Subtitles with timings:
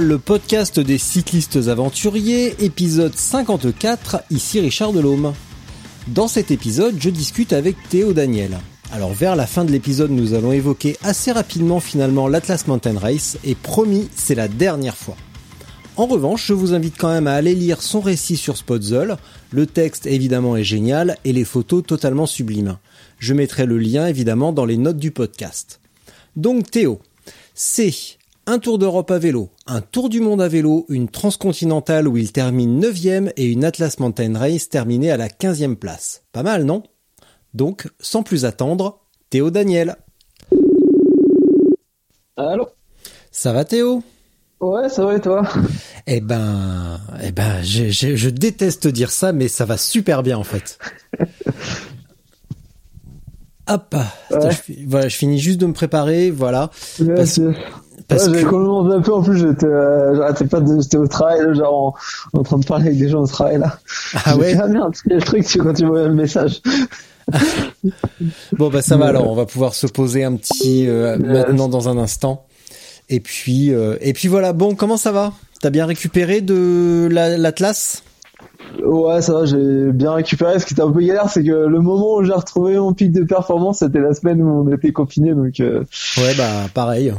[0.00, 5.32] le podcast des cyclistes aventuriers, épisode 54, ici Richard Delhomme.
[6.06, 8.58] Dans cet épisode, je discute avec Théo Daniel.
[8.92, 13.38] Alors vers la fin de l'épisode, nous allons évoquer assez rapidement finalement l'Atlas Mountain Race,
[13.42, 15.16] et promis, c'est la dernière fois.
[15.96, 19.16] En revanche, je vous invite quand même à aller lire son récit sur Spotzol.
[19.52, 22.78] Le texte évidemment est génial et les photos totalement sublimes.
[23.20, 25.80] Je mettrai le lien évidemment dans les notes du podcast.
[26.34, 27.00] Donc Théo,
[27.54, 27.92] c'est
[28.46, 32.32] un tour d'Europe à vélo, un tour du monde à vélo, une transcontinentale où il
[32.32, 36.22] termine 9ème et une Atlas Mountain Race terminée à la 15ème place.
[36.32, 36.82] Pas mal, non?
[37.54, 38.98] Donc, sans plus attendre,
[39.30, 39.94] Théo Daniel.
[42.36, 42.66] Allô?
[43.30, 44.02] Ça va Théo?
[44.64, 45.42] Ouais, ça va et toi?
[46.06, 50.38] Eh ben, eh ben, je, je, je, déteste dire ça, mais ça va super bien
[50.38, 50.78] en fait.
[53.68, 53.94] Hop,
[54.30, 54.50] ouais.
[54.68, 56.70] je, voilà, je finis juste de me préparer, voilà.
[56.98, 57.40] Ouais, parce,
[58.08, 61.06] parce ouais, j'ai complètement un peu en plus j'étais euh, j'arrêtais pas de j'étais au
[61.06, 61.96] travail genre
[62.32, 63.78] en, en, train de parler avec des gens au travail là.
[64.24, 66.60] Ah ouais ah merde c'est le truc tu quand tu vois le message.
[68.52, 71.88] Bon bah ça va alors on va pouvoir se poser un petit euh, maintenant dans
[71.88, 72.44] un instant
[73.08, 75.32] et puis euh, et puis voilà bon comment ça va?
[75.60, 78.02] T'as bien récupéré de l'Atlas?
[78.82, 80.58] Ouais, ça va, j'ai bien récupéré.
[80.58, 83.12] Ce qui était un peu galère, c'est que le moment où j'ai retrouvé mon pic
[83.12, 85.60] de performance, c'était la semaine où on était confiné, donc.
[85.60, 85.84] Euh...
[86.18, 87.14] Ouais, bah pareil.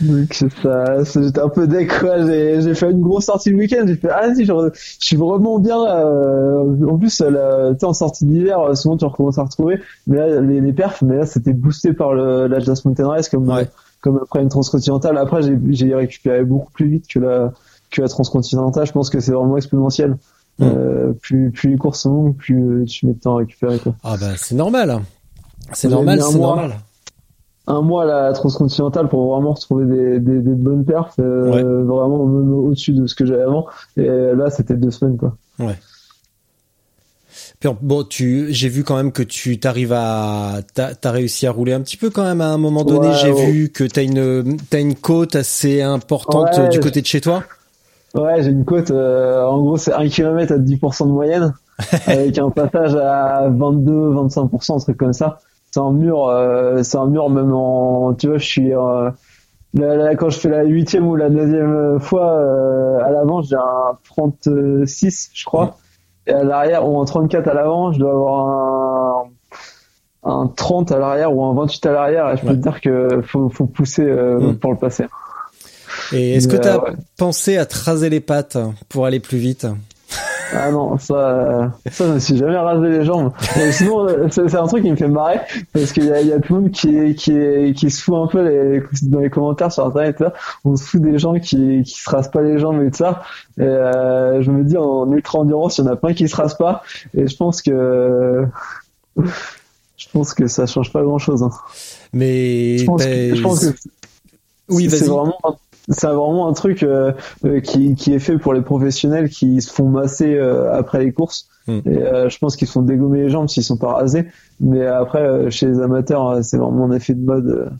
[0.00, 2.24] Donc ça, j'étais un peu deck quoi.
[2.24, 3.84] J'ai, fait une grosse sortie le week-end.
[3.86, 5.84] J'ai fait ah si, je, je suis vraiment bien.
[5.84, 9.80] Euh, en plus, la, en sortie d'hiver, souvent tu recommences à retrouver.
[10.06, 13.48] Mais là, les, les perfs, mais là c'était boosté par le l'Atlas Mountain Race comme
[13.48, 13.68] ouais.
[14.00, 15.18] Comme après une transcontinentale.
[15.18, 17.52] Après, j'ai, récupéré beaucoup plus vite que la
[17.90, 18.86] que la transcontinentale.
[18.86, 20.16] Je pense que c'est vraiment exponentiel.
[20.58, 20.64] Mmh.
[20.64, 23.94] Euh, plus plus les courses sont longues, plus tu mets de temps à récupérer quoi.
[24.02, 25.00] Ah bah c'est normal.
[25.72, 26.74] C'est normal, c'est normal
[27.68, 31.62] un mois à la transcontinentale pour vraiment retrouver des, des, des bonnes perfs, euh, ouais.
[31.62, 33.66] vraiment au-dessus de ce que j'avais avant.
[33.96, 35.36] Et là, c'était deux semaines, quoi.
[35.58, 35.78] Ouais.
[37.60, 41.50] Puis bon, tu, j'ai vu quand même que tu t'arrives à, t'as, as réussi à
[41.50, 43.08] rouler un petit peu quand même à un moment donné.
[43.08, 43.50] Ouais, j'ai ouais.
[43.50, 47.42] vu que t'as une, t'as une côte assez importante Ouais, du côté de chez toi.
[48.14, 51.54] Ouais, j'ai une côte, euh, en gros, c'est 1 km à 10% de moyenne,
[52.06, 55.40] avec un passage à 22-25%, un truc comme ça.
[55.70, 59.10] C'est un mur, euh, c'est un mur même en, tu vois, je suis, euh,
[59.74, 63.56] là, là, quand je fais la huitième ou la neuvième fois, euh, à l'avant, j'ai
[63.56, 65.76] un 36, je crois.
[66.28, 69.24] Et à l'arrière, ou un 34 à l'avant, je dois avoir
[70.24, 72.30] un, un 30 à l'arrière ou un 28 à l'arrière.
[72.32, 72.54] Et je peux Ouais.
[72.56, 74.56] te dire que faut, faut pousser euh, Mm.
[74.58, 75.06] pour le passer.
[76.12, 76.92] Et est-ce que Mais, t'as euh, ouais.
[77.16, 78.56] pensé à te raser les pattes
[78.88, 79.66] pour aller plus vite?
[80.52, 83.32] Ah non, ça, euh, ça, je me suis jamais rasé les jambes.
[83.56, 85.40] Mais sinon, euh, c'est un truc qui me fait marrer
[85.72, 88.16] parce qu'il y a, il y a tout le monde qui, qui, qui se fout
[88.16, 90.22] un peu les, dans les commentaires sur internet.
[90.64, 93.22] On se fout des gens qui, qui se rasent pas les jambes et tout ça.
[93.58, 96.36] Et euh, je me dis en ultra endurance, il y en a plein qui se
[96.36, 96.82] rasent pas.
[97.14, 98.46] Et je pense que
[99.96, 101.44] je pense que ça change pas grand chose.
[102.12, 103.74] Mais Je pense, que, je pense que
[104.68, 105.38] oui, c'est vraiment
[105.90, 107.12] c'est vraiment un truc euh,
[107.44, 111.12] euh, qui, qui est fait pour les professionnels qui se font masser euh, après les
[111.12, 111.48] courses.
[111.66, 111.78] Mm.
[111.86, 114.26] Et euh, je pense qu'ils se font dégommer les jambes s'ils sont pas rasés.
[114.60, 117.70] Mais après, euh, chez les amateurs, euh, c'est vraiment un effet de mode.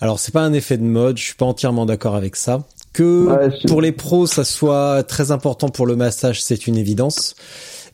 [0.00, 2.62] Alors c'est pas un effet de mode, je suis pas entièrement d'accord avec ça.
[2.92, 6.76] Que Ouais, je- pour les pros ça soit très important pour le massage, c'est une
[6.76, 7.34] évidence.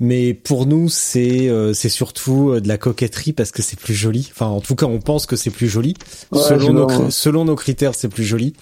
[0.00, 4.28] Mais pour nous, c'est euh, c'est surtout de la coquetterie parce que c'est plus joli.
[4.32, 5.94] Enfin, en tout cas, on pense que c'est plus joli.
[6.32, 6.40] Ouais,
[6.72, 8.54] nos, selon nos critères, c'est plus joli.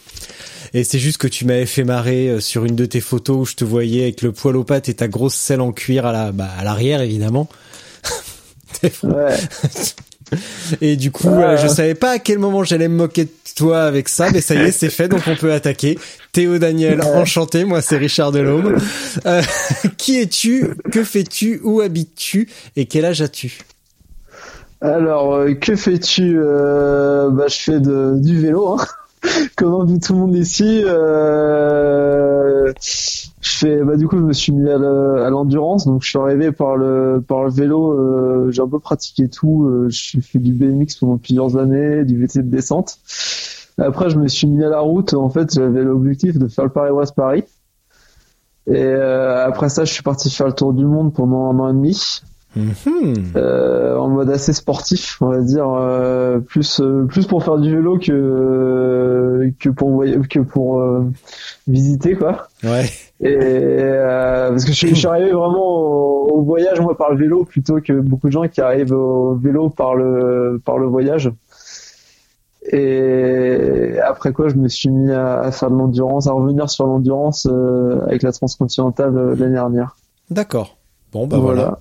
[0.75, 3.45] Et c'est juste que tu m'avais fait marrer euh, sur une de tes photos où
[3.45, 6.13] je te voyais avec le poil aux pattes et ta grosse selle en cuir à
[6.13, 7.49] la bah, à l'arrière évidemment.
[9.05, 9.37] Ouais.
[10.81, 11.45] Et du coup, Ouais.
[11.45, 14.41] euh, je savais pas à quel moment j'allais me moquer de toi avec ça, mais
[14.41, 15.99] ça y est, c'est fait, donc on peut attaquer.
[16.33, 17.07] Théo Daniel, Ouais.
[17.07, 18.77] enchanté, moi c'est Richard Delhomme.
[19.27, 19.43] Euh,
[19.99, 20.71] qui es-tu?
[20.91, 21.61] Que fais-tu?
[21.65, 22.49] Où habites-tu?
[22.77, 23.59] Et quel âge as-tu?
[24.81, 26.39] Alors, euh, que fais-tu?
[26.39, 28.87] Euh, Bah, je fais de, du vélo, hein.
[29.57, 30.83] Comme un peu tout le monde ici.
[30.85, 32.73] Euh,
[33.41, 36.09] je fais, bah, du coup, je me suis mis à le- à l'endurance, donc je
[36.11, 37.93] suis arrivé par le par le vélo.
[37.93, 39.65] euh, j'ai un peu pratiqué tout.
[39.65, 42.99] euh, j'ai fait du BMX pendant plusieurs années, du VT de descente.
[43.79, 45.15] Après, je me suis mis à la route.
[45.15, 47.45] En fait, j'avais l'objectif de faire le Paris-Brest-Paris.
[48.69, 51.69] Et euh, après ça, je suis parti faire le tour du monde pendant un an
[51.69, 52.21] et demi
[52.55, 53.15] Mhm.
[53.37, 57.75] euh, en mode assez sportif, on va dire, euh, plus euh, plus pour faire du
[57.75, 60.83] vélo que que pour voy- que pour
[61.67, 62.49] visiter quoi.
[62.63, 62.85] Ouais.
[63.21, 63.95] Et
[64.49, 68.27] parce que je, suis arrivé vraiment au, voyage moi par le vélo plutôt que beaucoup
[68.27, 71.31] de gens qui arrivent au vélo par le par le voyage.
[72.71, 77.49] Et après quoi, je me suis mis à, faire de l'endurance, à revenir sur l'endurance
[78.07, 79.97] avec la transcontinentale l'année dernière.
[80.31, 80.77] D'accord.
[81.13, 81.63] Bon bah voilà.
[81.63, 81.79] voilà.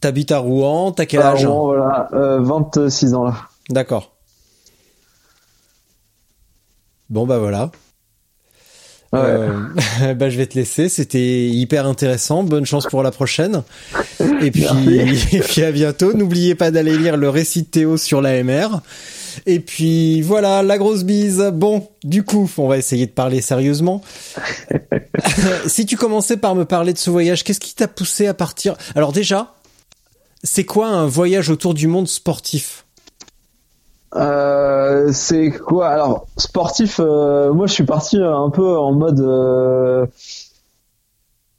[0.00, 2.08] T'habites à Rouen, t'as quel âge Rouen, voilà,
[2.40, 3.34] 26 ans là.
[3.68, 4.16] D'accord.
[7.10, 7.70] Bon bah voilà.
[9.14, 9.64] Euh,
[10.14, 10.88] bah, je vais te laisser.
[10.88, 12.42] C'était hyper intéressant.
[12.42, 13.62] Bonne chance pour la prochaine.
[14.40, 14.64] Et puis,
[15.32, 16.12] et puis à bientôt.
[16.14, 18.80] N'oubliez pas d'aller lire le récit de Théo sur l'AMR.
[19.46, 21.50] Et puis voilà, la grosse bise.
[21.52, 24.02] Bon, du coup, on va essayer de parler sérieusement.
[25.66, 28.76] si tu commençais par me parler de ce voyage, qu'est-ce qui t'a poussé à partir?
[28.94, 29.54] Alors déjà,
[30.42, 32.84] c'est quoi un voyage autour du monde sportif?
[34.16, 35.88] Euh, c'est quoi?
[35.88, 40.04] Alors sportif euh, moi je suis parti un peu en mode euh,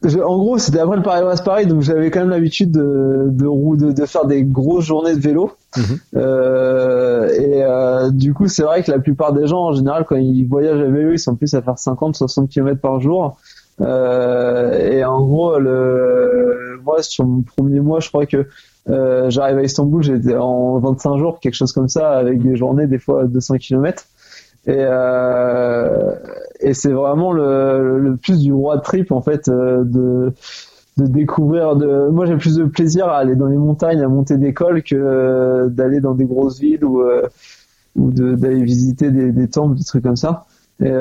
[0.04, 4.06] en gros c'était après le Paris Paris donc j'avais quand même l'habitude de de, de
[4.06, 6.00] faire des grosses journées de vélo mhm.
[7.32, 7.64] et
[8.12, 10.90] du coup c'est vrai que la plupart des gens en général quand ils voyagent à
[10.90, 13.38] vélo ils sont plus à faire 50 60 km par jour
[13.80, 18.48] et en gros le moi sur mon premier mois je crois que
[18.90, 22.88] euh, j'arrive à Istanbul, j'étais en 25 jours, quelque chose comme ça, avec des journées
[22.88, 24.06] des fois 200 km.
[24.68, 26.16] Et, euh,
[26.60, 30.34] et c'est vraiment le, le, plus du roi de trip en fait euh, de
[30.98, 34.38] de découvrir de moi j'ai plus de plaisir à aller dans les montagnes à monter
[34.38, 37.02] des cols que euh, d'aller dans des grosses villes ou
[37.96, 40.46] ou d'aller visiter des, des temples des trucs comme ça
[40.84, 40.92] et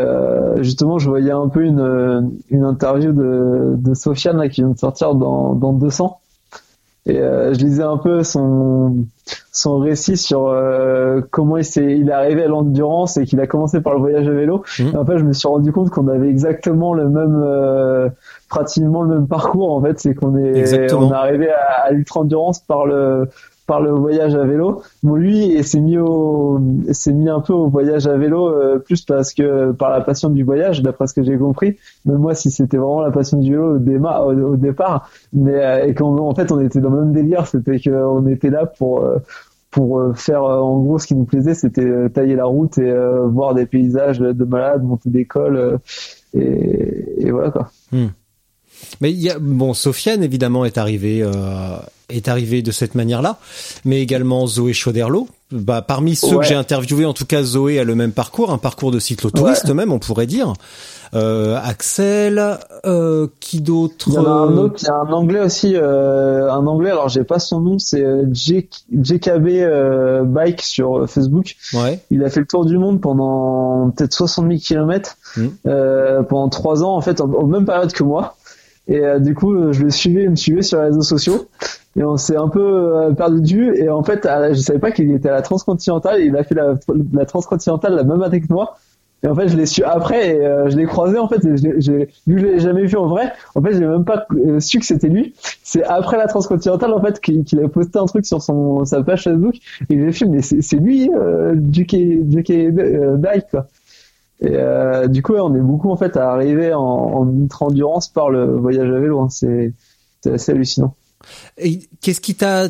[0.59, 4.79] justement je voyais un peu une une interview de de Sofiane là, qui vient de
[4.79, 6.21] sortir dans dans 200
[7.07, 9.07] et euh, je lisais un peu son
[9.53, 13.47] son récit sur euh, comment il s'est il est arrivé à l'endurance et qu'il a
[13.47, 14.65] commencé par le voyage à vélo.
[14.79, 14.83] Mmh.
[14.93, 18.11] Et en fait, je me suis rendu compte qu'on avait exactement le même euh,
[18.51, 22.21] pratiquement le même parcours en fait, c'est qu'on est on est arrivé à, à l'ultra
[22.21, 23.29] endurance par le
[23.71, 24.83] par le voyage à vélo.
[25.05, 26.61] Bon, lui, s'est mis au,
[26.91, 30.29] s'est mis un peu au voyage à vélo euh, plus parce que par la passion
[30.29, 31.77] du voyage, d'après ce que j'ai compris.
[32.05, 35.95] Mais moi, si c'était vraiment la passion du vélo au, au, départ, mais euh, et
[35.95, 39.19] qu'en en fait on était dans le même délire, c'était qu'on était là pour euh,
[39.71, 42.93] pour faire en gros ce qui nous plaisait, c'était tailler la route et
[43.27, 45.79] voir des paysages de malades, monter des cols
[46.35, 47.69] et, et, voilà quoi.
[47.93, 48.09] Hmm.
[49.01, 51.31] Mais il y a bon, Sofiane évidemment est arrivé euh,
[52.09, 53.39] est arrivé de cette manière-là,
[53.85, 55.29] mais également Zoé Chauderlot.
[55.53, 58.59] Bah, parmi ceux que j'ai interviewés, en tout cas Zoé a le même parcours, un
[58.59, 60.53] parcours de cyclotouriste même, on pourrait dire.
[61.13, 62.41] Euh, Axel,
[62.87, 65.75] euh, qui d'autre Il y en a un autre, il y a un anglais aussi,
[65.75, 66.91] euh, un anglais.
[66.91, 71.57] Alors j'ai pas son nom, c'est euh, JKB euh, Bike sur Facebook.
[71.75, 72.01] Ouais.
[72.13, 75.17] Il a fait le tour du monde pendant peut-être 60 000 km
[76.29, 78.37] pendant trois ans en fait, en, même période que moi.
[78.91, 81.47] Et euh, du coup, euh, je le suivais, il me suivait sur les réseaux sociaux.
[81.97, 83.77] Et on s'est un peu euh, perdu de vue.
[83.79, 86.21] Et en fait, je savais pas qu'il était à la transcontinentale.
[86.21, 86.75] il a fait la,
[87.13, 88.77] la transcontinentale la même année que moi.
[89.23, 91.43] Et en fait, je l'ai su après et je l'ai croisé en fait.
[91.79, 93.35] J'ai vu je l'ai jamais vu en vrai.
[93.55, 94.27] En fait, j'ai même pas
[94.61, 95.35] su que c'était lui.
[95.63, 99.25] C'est après la transcontinentale en fait qu'il a posté un truc sur son sa page
[99.25, 99.57] Facebook
[99.91, 102.71] et j'ai fait mais c'est lui euh, JK
[103.19, 103.67] Bike quoi.
[104.43, 108.31] Et euh, du coup, on est beaucoup en fait à arriver en, en ultra-endurance par
[108.31, 109.21] le voyage à vélo.
[109.21, 109.29] Hein.
[109.31, 109.73] C'est
[110.27, 110.95] assez hallucinant.
[111.59, 112.69] Et qu'est-ce qui t'a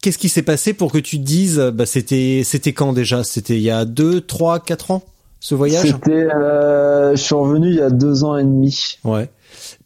[0.00, 3.24] Qu'est-ce qui s'est passé pour que tu te dises, bah c'était c'était quand déjà?
[3.24, 5.02] C'était il y a deux, trois, quatre ans
[5.40, 5.88] ce voyage?
[5.90, 8.98] C'était, euh, je suis revenu il y a deux ans et demi.
[9.04, 9.28] Ouais.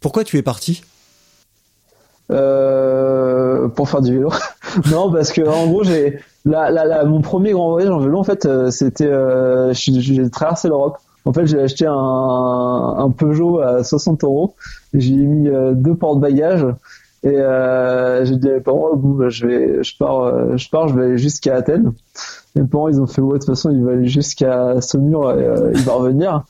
[0.01, 0.83] Pourquoi tu es parti?
[2.31, 4.31] Euh, Pour faire du vélo.
[4.91, 8.25] non, parce que en gros j'ai la, la, mon premier grand voyage en vélo, en
[8.25, 10.99] fait, euh, c'était, euh, j'ai traversé l'Europe.
[11.25, 11.93] En fait, j'ai acheté un,
[12.99, 14.55] un, Peugeot à 60 euros.
[14.93, 16.67] J'ai mis euh, deux porte-bagages
[17.23, 20.89] et euh, j'ai dit à mes parents, bon, bah, je vais, je pars, je pars,
[20.89, 21.93] je vais aller jusqu'à Athènes.
[22.57, 25.47] Mes parents, ils ont fait, ouais, de toute façon, il va aller jusqu'à Saumur, et,
[25.75, 26.43] il va revenir.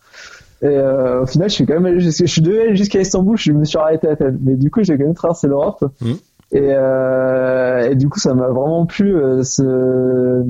[0.62, 3.36] Et au final, je suis quand même allé jusqu'à, je suis devenu aller jusqu'à Istanbul,
[3.36, 4.38] je me suis arrêté à Athènes.
[4.42, 5.84] Mais du coup, j'ai quand même traversé l'Europe.
[6.00, 6.12] Mmh.
[6.52, 10.44] Et, euh, et du coup, ça m'a vraiment plu euh, ce,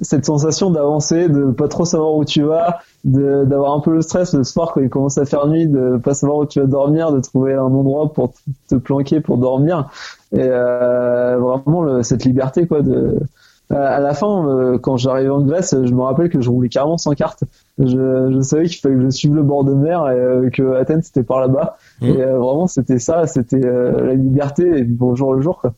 [0.00, 4.34] cette sensation d'avancer, de pas trop savoir où tu vas, d'avoir un peu le stress
[4.34, 7.12] le soir quand il commence à faire nuit, de pas savoir où tu vas dormir,
[7.12, 8.32] de trouver un endroit pour
[8.68, 9.90] te planquer pour dormir.
[10.32, 13.18] Et euh, vraiment le, cette liberté quoi de
[13.74, 16.98] à la fin, euh, quand j'arrivais en Grèce, je me rappelle que je roulais carrément
[16.98, 17.44] sans carte.
[17.78, 20.74] Je, je savais qu'il fallait que je suive le bord de mer et euh, que
[20.74, 21.76] Athènes c'était par là-bas.
[22.00, 22.06] Mmh.
[22.06, 25.58] Et euh, vraiment, c'était ça, c'était la liberté et vivre jour le jour.
[25.60, 25.72] Quoi.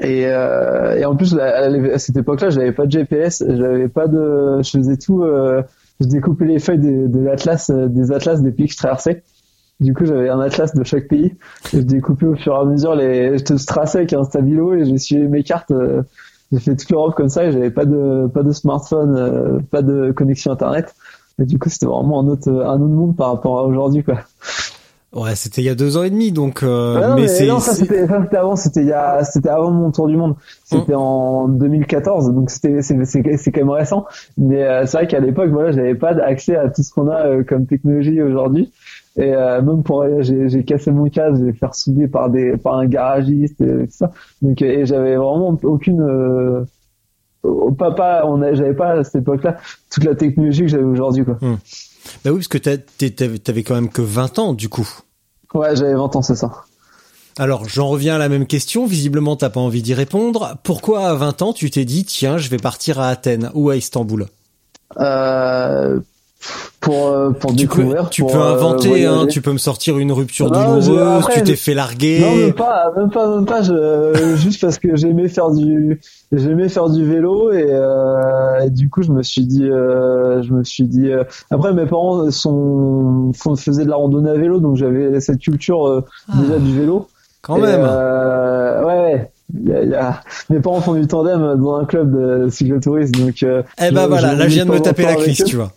[0.00, 4.70] Et, et en plus, à, cette époque-là, j'avais pas de GPS, j'avais pas de, je
[4.70, 5.24] faisais tout
[6.00, 9.22] je découpais les feuilles de, de l'atlas, des atlas des pays que je traversais.
[9.80, 11.34] Du coup, j'avais un atlas de chaque pays.
[11.72, 14.74] Et je découpais au fur et à mesure les, je te traçais avec un stabilo
[14.74, 15.72] et j'ai suivi mes cartes.
[16.52, 20.12] j'ai fait toute l'Europe comme ça et j'avais pas de, pas de smartphone, pas de
[20.12, 20.94] connexion internet.
[21.38, 24.20] Et du coup, c'était vraiment un autre, un autre monde par rapport à aujourd'hui, quoi.
[25.14, 26.64] Ouais, c'était il y a deux ans et demi, donc.
[26.64, 28.04] Euh, non, mais, mais non, ça c'était
[28.36, 30.34] avant, c'était il y a, c'était avant mon tour du monde.
[30.64, 31.00] C'était hum.
[31.00, 34.06] en 2014, donc c'était c'est c'est quand même récent.
[34.36, 37.26] Mais euh, c'est vrai qu'à l'époque, voilà, j'avais pas accès à tout ce qu'on a
[37.26, 38.72] euh, comme technologie aujourd'hui.
[39.16, 42.86] Et euh, même pour j'ai cassé mon casque, j'ai fait souder par des par un
[42.86, 44.10] garagiste et tout ça.
[44.42, 46.66] Donc et j'avais vraiment aucune
[47.78, 49.58] pas pas on j'avais pas à cette époque-là
[49.92, 51.38] toute la technologie que j'avais aujourd'hui quoi.
[51.40, 51.58] Hum.
[52.24, 54.88] Bah oui, parce que t'avais quand même que 20 ans, du coup.
[55.54, 56.50] Ouais, j'avais 20 ans, c'est ça.
[57.38, 58.86] Alors, j'en reviens à la même question.
[58.86, 60.56] Visiblement, t'as pas envie d'y répondre.
[60.62, 63.76] Pourquoi à 20 ans, tu t'es dit, tiens, je vais partir à Athènes ou à
[63.76, 64.26] Istanbul?
[64.98, 66.00] Euh,
[66.84, 68.04] pour euh, pour tu découvrir.
[68.04, 70.90] Peux, tu peux euh, inventer, hein, tu peux me sortir une rupture douloureuse.
[71.32, 72.20] tu t'es fait larguer.
[72.20, 73.62] Non, même pas, même pas, même pas.
[73.62, 76.00] Je, juste parce que j'aimais faire du,
[76.32, 80.52] j'aimais faire du vélo et, euh, et, du coup je me suis dit, euh, je
[80.52, 81.10] me suis dit.
[81.10, 86.04] Euh, après mes parents sont faisaient de la randonnée à vélo, donc j'avais cette culture
[86.28, 86.32] ah.
[86.38, 87.08] déjà du vélo.
[87.42, 87.82] Quand même.
[87.82, 89.30] ouais.
[89.62, 90.22] Y a, y a...
[90.48, 93.42] Mes parents font du tandem dans un club de cyclotourisme, donc.
[93.42, 95.70] eh ben voilà, là je viens de me taper la cuisse, tu vois.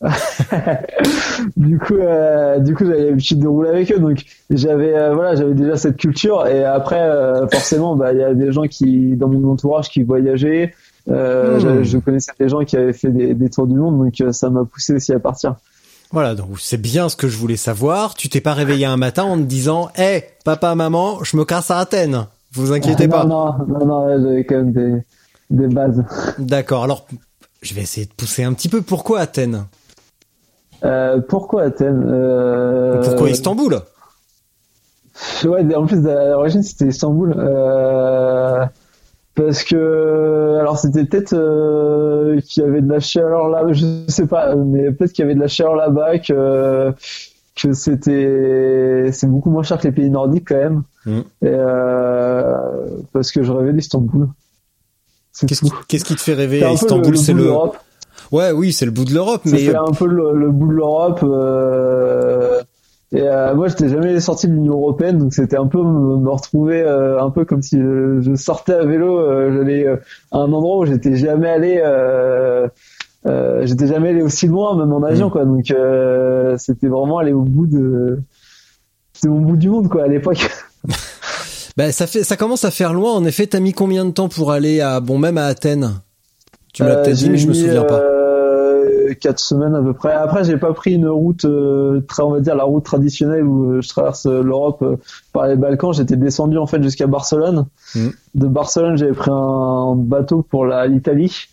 [1.56, 5.34] du coup, euh, du coup, j'avais l'habitude de rouler avec eux, donc j'avais, euh, voilà,
[5.34, 6.46] j'avais déjà cette culture.
[6.46, 10.02] Et après, euh, forcément, bah, il y a des gens qui, dans mon entourage, qui
[10.02, 10.74] voyageaient.
[11.06, 11.82] Hmm.
[11.82, 14.64] Je connaissais des gens qui avaient fait des, des tours du monde, donc ça m'a
[14.64, 15.56] poussé aussi à partir.
[16.12, 18.14] Voilà, donc c'est bien ce que je voulais savoir.
[18.14, 21.44] Tu t'es pas réveillé un matin en te disant, hé, hey, papa, maman, je me
[21.44, 22.26] casse à Athènes.
[22.52, 23.24] Vous inquiétez pas.
[23.24, 25.02] Non, non, non, j'avais quand même des,
[25.50, 26.04] des bases.
[26.38, 26.84] D'accord.
[26.84, 27.06] Alors,
[27.62, 28.82] je vais essayer de pousser un petit peu.
[28.82, 29.66] Pourquoi Athènes?
[30.84, 33.02] Euh, pourquoi Athènes euh...
[33.02, 33.80] Pourquoi Istanbul?
[35.44, 37.34] Ouais, en plus à l'origine c'était Istanbul.
[37.36, 38.64] Euh...
[39.34, 44.26] Parce que alors c'était peut-être euh, qu'il y avait de la chaleur là, je sais
[44.26, 46.92] pas, mais peut-être qu'il y avait de la chaleur là-bas, que
[47.54, 50.82] que c'était c'est beaucoup moins cher que les pays nordiques quand même.
[51.06, 51.18] Mm.
[51.18, 52.54] Et, euh,
[53.12, 54.28] parce que je rêvais d'Istanbul.
[55.46, 57.16] Qu'est-ce qui, te fait rêver à Istanbul?
[57.16, 57.50] C'est le,
[58.32, 61.20] Ouais, oui, c'est le bout de l'Europe, mais c'est un peu le, bout de l'Europe.
[61.22, 62.60] Euh...
[63.12, 66.80] Et euh, moi, j'étais jamais sorti de l'Union européenne, donc c'était un peu me, retrouver
[66.80, 69.18] euh, un peu comme si je, sortais à vélo.
[69.18, 69.86] Euh, j'allais
[70.30, 71.82] à un endroit où j'étais jamais allé.
[73.64, 75.30] j'étais jamais allé aussi loin, même en avion, mm.
[75.30, 75.44] quoi.
[75.44, 75.74] Donc
[76.58, 78.20] c'était vraiment aller au bout de.
[79.12, 80.48] C'était au bout du monde, quoi, à l'époque.
[81.76, 83.12] ben, ça fait, ça commence à faire loin.
[83.12, 86.00] En effet, t'as mis combien de temps pour aller à, bon, même à Athènes?
[86.72, 88.19] Tu m'as peut-être dit, mais je me souviens pas
[89.14, 90.12] quatre semaines à peu près.
[90.12, 93.72] Après, j'ai pas pris une route, euh, très, on va dire la route traditionnelle où
[93.72, 94.84] euh, je traverse euh, l'Europe
[95.32, 95.92] par les Balkans.
[95.92, 97.66] J'étais descendu en fait jusqu'à Barcelone.
[97.94, 98.08] Mm.
[98.34, 101.46] De Barcelone, j'avais pris un bateau pour l'Italie.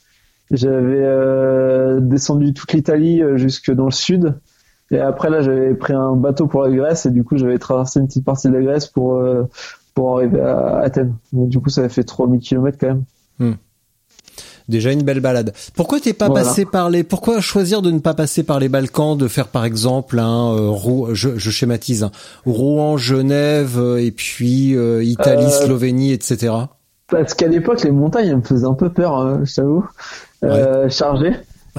[0.49, 4.35] J'avais descendu toute l'Italie jusque dans le sud.
[4.91, 7.99] Et après là, j'avais pris un bateau pour la Grèce et du coup, j'avais traversé
[7.99, 9.21] une petite partie de la Grèce pour
[9.93, 11.15] pour arriver à Athènes.
[11.33, 13.03] du coup, ça avait fait 3000 km quand même.
[13.39, 13.53] Mm.
[14.69, 15.53] Déjà une belle balade.
[15.75, 19.17] Pourquoi t'es pas passé par les Pourquoi choisir de ne pas passer par les Balkans,
[19.17, 22.11] de faire par exemple un euh, je, je, schématise, hein,
[22.45, 26.53] Rouen, Genève euh, et puis euh, Italie, euh, Slovénie, etc.
[27.09, 29.85] Parce qu'à l'époque les montagnes me faisaient un peu peur, hein, je t'avoue,
[30.43, 30.89] ouais.
[30.89, 31.31] chargé.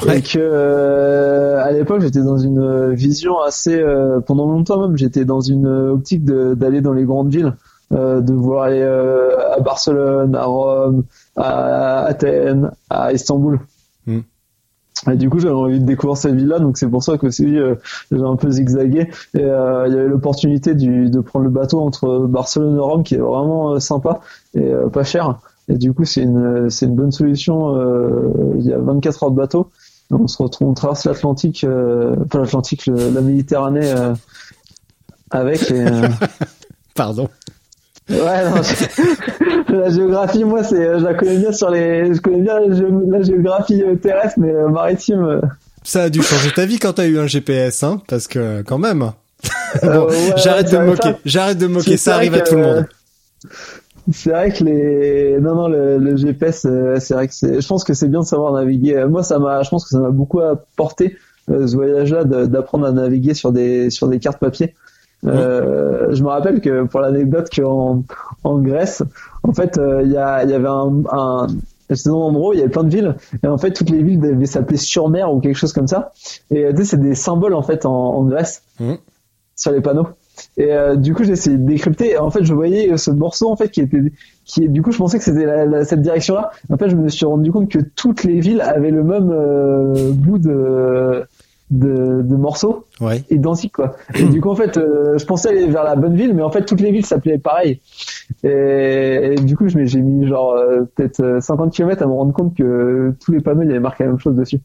[0.07, 3.85] Et que à l'époque j'étais dans une vision assez
[4.27, 7.55] pendant longtemps même j'étais dans une optique d'aller dans les grandes villes
[7.91, 11.05] de vouloir aller à Barcelone à Rome
[11.37, 13.61] à Athènes, à Istanbul.
[14.07, 14.21] Hmm.
[15.11, 17.57] Et du coup, j'avais envie de découvrir cette ville-là, donc c'est pour ça que aussi
[17.57, 17.77] euh,
[18.11, 19.09] j'ai un peu zigzagué.
[19.35, 23.15] Et euh, il y avait l'opportunité de prendre le bateau entre Barcelone et Rome, qui
[23.15, 24.21] est vraiment euh, sympa
[24.55, 25.39] et pas cher.
[25.69, 27.77] Et du coup, c'est une c'est une bonne solution.
[28.57, 29.71] Il y a 24 heures de bateau.
[30.11, 33.93] On se retrouve, on traverse l'Atlantique, enfin l'Atlantique, la Méditerranée
[35.31, 35.71] avec.
[35.71, 35.85] Et,
[36.95, 37.29] Pardon.
[38.11, 38.63] Ouais, non,
[39.69, 43.83] la géographie, moi, c'est, je la connais bien sur les, je connais bien la, géographie
[43.83, 45.23] euh, terrestre, mais euh, maritime.
[45.23, 45.41] Euh.
[45.83, 48.79] Ça a dû changer ta vie quand t'as eu un GPS, hein, parce que quand
[48.79, 49.13] même.
[49.83, 52.87] bon, j'arrête de me moquer, j'arrête de me moquer, ça arrive à tout le monde.
[54.11, 56.67] C'est vrai que les, non, non, le, GPS,
[56.99, 59.05] c'est vrai que c'est, je pense que c'est bien de savoir naviguer.
[59.05, 63.35] Moi, ça m'a, je pense que ça m'a beaucoup apporté ce voyage-là d'apprendre à naviguer
[63.35, 64.75] sur des, sur des cartes papier.
[65.27, 68.03] Euh, je me rappelle que pour l'anecdote qu'en
[68.45, 69.03] en Grèce,
[69.43, 71.47] en fait, euh, il y, a, y avait un, un,
[71.91, 73.17] C'était dans un endroit où il y avait plein de villes.
[73.43, 76.13] Et en fait, toutes les villes devaient s'appeler sur mer ou quelque chose comme ça.
[76.51, 78.93] Et tu sais, c'est des symboles en fait en, en Grèce Mmh.
[79.57, 80.07] sur les panneaux.
[80.57, 82.11] Et euh, du coup, j'ai essayé de décrypter.
[82.13, 84.01] Et en fait, je voyais ce morceau en fait qui était,
[84.45, 86.53] qui du coup, je pensais que c'était la- la- cette direction-là.
[86.71, 90.13] En fait, je me suis rendu compte que toutes les villes avaient le même euh,
[90.13, 91.25] bout de,
[91.71, 93.23] de de morceaux Ouais.
[93.31, 93.97] identiques quoi.
[94.15, 96.51] Et du coup, en fait, euh, je pensais aller vers la bonne ville, mais en
[96.51, 97.81] fait, toutes les villes s'appelaient pareil.
[98.45, 102.33] Et, et du coup, j'ai mis genre euh, peut-être euh, 50 km à me rendre
[102.33, 104.61] compte que tous les panneaux, il y avait marqué la même chose dessus.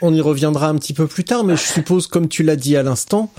[0.00, 2.76] On y reviendra un petit peu plus tard, mais je suppose, comme tu l'as dit
[2.76, 3.30] à l'instant,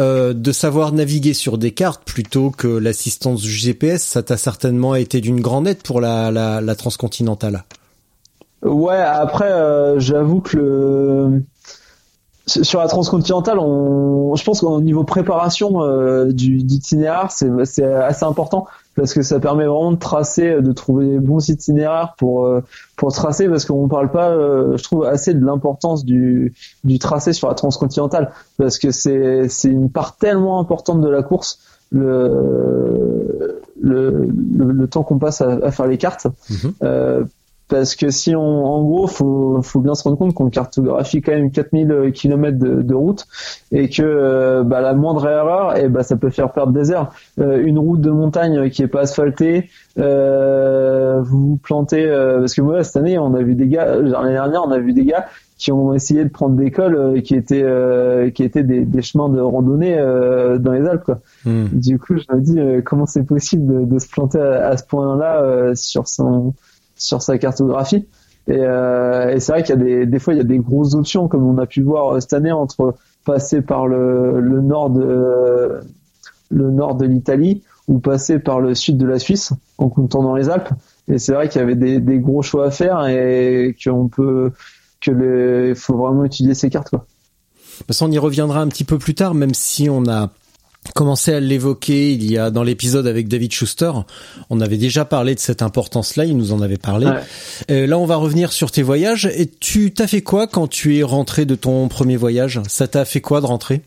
[0.00, 4.94] euh, de savoir naviguer sur des cartes plutôt que l'assistance du GPS, ça t'a certainement
[4.94, 7.64] été d'une grande aide pour la, la, la transcontinentale.
[8.62, 11.42] Ouais, après, euh, j'avoue que le
[12.50, 18.24] sur la transcontinentale, on, je pense qu'au niveau préparation euh, du d'itinéraire, c'est c'est assez
[18.24, 18.66] important
[18.96, 22.62] parce que ça permet vraiment de tracer, de trouver les bons itinéraires pour euh,
[22.96, 26.54] pour tracer parce qu'on parle pas, euh, je trouve assez de l'importance du
[26.84, 31.22] du tracé sur la transcontinentale parce que c'est c'est une part tellement importante de la
[31.22, 31.60] course
[31.92, 36.26] le le, le, le temps qu'on passe à, à faire les cartes.
[36.50, 37.26] Mhm.
[37.72, 41.20] Euh, parce que si on, en gros, faut, faut bien se rendre compte qu'on cartographie
[41.22, 43.26] quand même 4000 km de, de route
[43.72, 47.12] et que euh, bah, la moindre erreur, et bah, ça peut faire perdre des heures.
[47.38, 52.54] Euh, une route de montagne qui est pas asphaltée, euh, vous vous plantez, euh, parce
[52.54, 55.04] que moi cette année, on a vu des gars, l'année dernière, on a vu des
[55.04, 55.26] gars
[55.60, 59.02] qui ont essayé de prendre des cols euh, qui étaient euh, qui étaient des, des
[59.02, 61.04] chemins de randonnée euh, dans les Alpes.
[61.04, 61.18] Quoi.
[61.44, 61.66] Hmm.
[61.72, 64.76] Du coup, je me dis euh, comment c'est possible de, de se planter à, à
[64.78, 66.54] ce point-là euh, sur son
[67.00, 68.06] sur sa cartographie.
[68.46, 70.58] Et, euh, et c'est vrai qu'il y a des des fois il y a des
[70.58, 74.60] grosses options comme on a pu voir euh, cette année entre passer par le, le
[74.60, 75.80] nord de
[76.50, 80.48] le nord de l'Italie ou passer par le sud de la Suisse en contournant les
[80.48, 80.70] Alpes.
[81.08, 84.52] Et c'est vrai qu'il y avait des, des gros choix à faire et qu'on peut
[85.00, 87.06] que le, faut vraiment utiliser ces cartes quoi.
[87.86, 90.30] Parce qu'on y reviendra un petit peu plus tard, même si on a
[90.94, 93.92] commencé à l'évoquer il y a dans l'épisode avec David Schuster.
[94.48, 97.06] On avait déjà parlé de cette importance-là, il nous en avait parlé.
[97.06, 97.20] Ouais.
[97.70, 99.26] Euh, là, on va revenir sur tes voyages.
[99.26, 102.60] Et tu t'as fait quoi quand tu es rentré de ton premier voyage?
[102.68, 103.82] Ça t'a fait quoi de rentrer?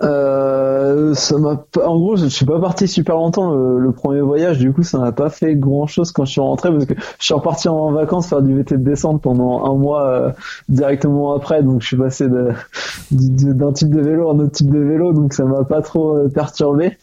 [0.00, 4.58] Euh, ça m'a en gros, je suis pas parti super longtemps le, le premier voyage,
[4.58, 7.24] du coup, ça m'a pas fait grand chose quand je suis rentré parce que je
[7.24, 10.30] suis reparti en vacances faire du VT de descente pendant un mois euh,
[10.68, 14.78] directement après, donc je suis passé d'un type de vélo à un autre type de
[14.78, 16.96] vélo, donc ça m'a pas trop euh, perturbé.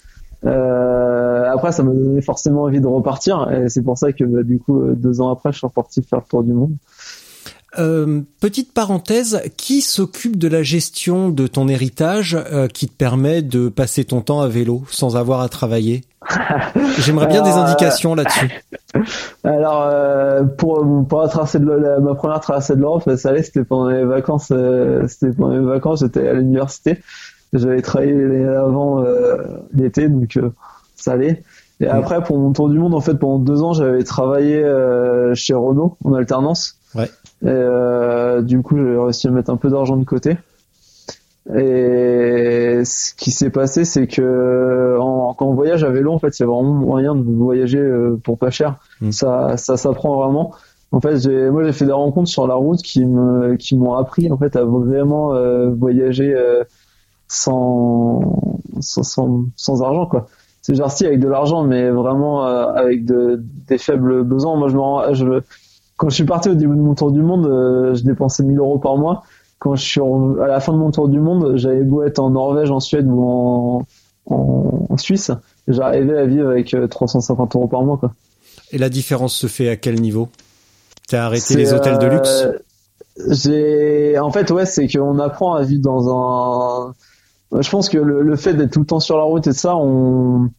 [0.45, 4.43] Euh, après, ça m'a donné forcément envie de repartir, et c'est pour ça que bah,
[4.43, 6.75] du coup, euh, deux ans après, je suis reparti faire le tour du monde.
[7.77, 13.41] Euh, petite parenthèse, qui s'occupe de la gestion de ton héritage euh, qui te permet
[13.41, 16.03] de passer ton temps à vélo sans avoir à travailler?
[16.99, 18.49] J'aimerais bien des Alors, euh, indications là-dessus.
[19.43, 23.43] Alors euh, pour pour la traversée de la- ma première traversée de l'Europe, ça allait,
[23.43, 26.99] c'était pendant les vacances, euh, c'était pendant les vacances, j'étais à l'université,
[27.53, 28.13] j'avais travaillé
[28.45, 29.37] avant euh,
[29.73, 30.49] l'été, donc euh,
[30.95, 31.43] ça allait.
[31.81, 35.35] Et après pour mon tour du monde, en fait pendant deux ans, j'avais travaillé euh,
[35.35, 36.77] chez Renault en alternance.
[36.95, 37.09] Ouais.
[37.43, 40.37] Et euh, du coup, j'ai réussi à mettre un peu d'argent de côté.
[41.53, 46.39] Et ce qui s'est passé, c'est que en, quand on voyage à vélo, en fait,
[46.39, 48.77] il y a vraiment moyen de voyager euh, pour pas cher.
[49.01, 49.11] Mm.
[49.11, 50.53] Ça, ça s'apprend vraiment.
[50.91, 53.93] En fait, j'ai, moi, j'ai fait des rencontres sur la route qui me, qui m'ont
[53.93, 56.63] appris en fait à vraiment euh, voyager euh,
[57.27, 58.21] sans,
[58.79, 60.27] sans, sans, sans argent, quoi.
[60.65, 64.55] C'est genre si avec de l'argent, mais vraiment euh, avec de, des faibles besoins.
[64.57, 65.41] Moi, je me, rends- je,
[65.95, 68.57] quand je suis parti au début de mon tour du monde, euh, je dépensais 1000
[68.57, 69.21] euros par mois.
[69.59, 72.17] Quand je suis en- à la fin de mon tour du monde, j'avais beau être
[72.17, 73.85] en Norvège, en Suède ou en,
[74.25, 75.29] en, en Suisse,
[75.67, 77.97] j'arrivais à vivre avec euh, 350 euros par mois.
[77.97, 78.13] Quoi.
[78.71, 80.29] Et la différence se fait à quel niveau?
[81.07, 82.47] T'as arrêté les hôtels de luxe?
[82.47, 82.57] euh,
[83.29, 86.09] J'ai, en fait, ouais, c'est qu'on apprend à vivre dans
[86.89, 86.93] un.
[87.51, 89.75] Je pense que le, le fait d'être tout le temps sur la route et ça,
[89.75, 90.49] on,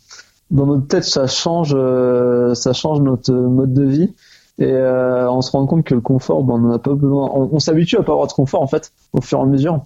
[0.50, 4.14] dans notre tête, ça change, euh, ça change notre mode de vie.
[4.58, 7.30] Et euh, on se rend compte que le confort, ben, on n'en a pas besoin.
[7.34, 9.82] On, on s'habitue à pas avoir de confort en fait, au fur et à mesure.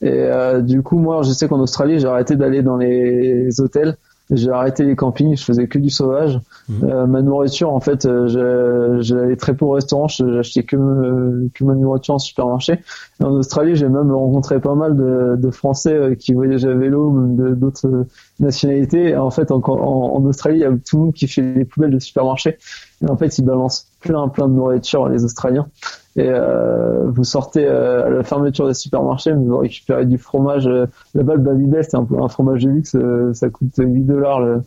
[0.00, 3.96] Et euh, du coup, moi, je sais qu'en Australie, j'ai arrêté d'aller dans les hôtels,
[4.30, 6.40] j'ai arrêté les campings, je faisais que du sauvage.
[6.68, 6.88] Mhm.
[6.88, 11.64] Euh, ma nourriture, en fait, euh, j'allais très peu au restaurant, j'achetais que, me- que
[11.64, 12.80] ma nourriture en supermarché.
[13.20, 16.74] Et en Australie, j'ai même rencontré pas mal de, de Français euh, qui voyageaient à
[16.74, 17.12] vélo,
[17.54, 18.06] d'autres euh,
[18.40, 19.10] nationalités.
[19.10, 21.42] Et en fait, en, en, en Australie, il y a tout le monde qui fait
[21.54, 22.58] des poubelles de supermarché.
[23.04, 25.66] Et en fait, ils balancent plein plein de nourriture, les Australiens.
[26.16, 30.66] Et euh, vous sortez euh, à la fermeture des supermarchés, vous récupérez du fromage.
[30.66, 34.40] euh, Là-bas, le Babybel, c'est un, un fromage de luxe, euh, ça coûte 8 dollars
[34.40, 34.62] le,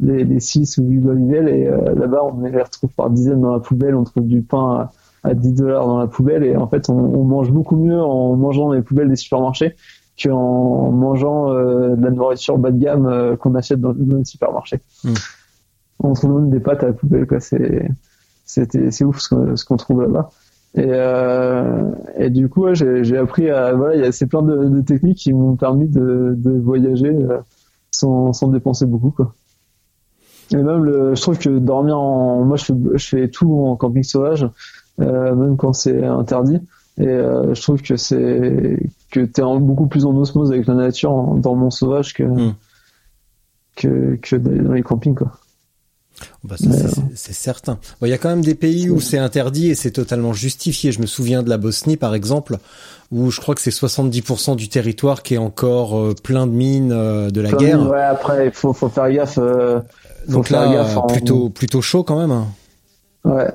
[0.00, 3.60] les, les 6 ou 8 bolivelles et là-bas on les retrouve par dizaines dans la
[3.60, 4.88] poubelle, on trouve du pain
[5.22, 8.36] à, 10 dollars dans la poubelle et en fait on, on, mange beaucoup mieux en
[8.36, 9.74] mangeant dans les poubelles des supermarchés
[10.22, 14.80] qu'en mangeant de la nourriture bas de gamme qu'on achète dans, dans les supermarchés.
[15.04, 15.12] Mm.
[16.00, 17.90] On trouve même des pâtes à la poubelle quoi, c'est
[18.44, 20.30] c'est ouf ce qu'on trouve là-bas.
[20.76, 24.68] Et, euh, et du coup, j'ai appris à voilà, il y a c'est plein de,
[24.68, 27.38] de, techniques qui m'ont permis de, de voyager euh,
[27.90, 29.34] sans, sans dépenser beaucoup quoi.
[30.52, 33.76] Et même le, je trouve que dormir en, moi je fais, je fais tout en
[33.76, 34.48] camping sauvage,
[35.00, 36.60] euh, même quand c'est interdit.
[36.98, 38.78] Et euh, je trouve que c'est
[39.10, 42.54] que t'es beaucoup plus en osmose avec la nature en dormant sauvage que hmm.
[43.76, 45.32] que, que dans les campings quoi.
[46.44, 46.56] Bah
[47.14, 47.78] c'est certain.
[48.02, 50.92] Il y a quand même des pays où c'est interdit et c'est totalement justifié.
[50.92, 52.58] Je me souviens de la Bosnie, par exemple,
[53.12, 56.92] où je crois que c'est 70% du territoire qui est encore euh, plein de mines
[56.92, 57.88] euh, de la guerre.
[57.88, 59.38] ouais, après, il faut, faut faire gaffe.
[59.38, 59.80] Euh,
[60.28, 62.32] Donc là, gaffe plutôt, plutôt chaud quand même.
[62.32, 62.46] Hein.
[63.24, 63.50] Ouais.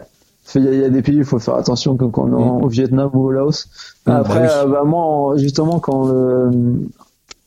[0.54, 2.64] Il y, a des pays où il faut faire attention, comme quand on est mm.
[2.64, 3.68] au Vietnam ou au Laos.
[4.06, 6.10] Mm, bah après, bah moi, justement, quand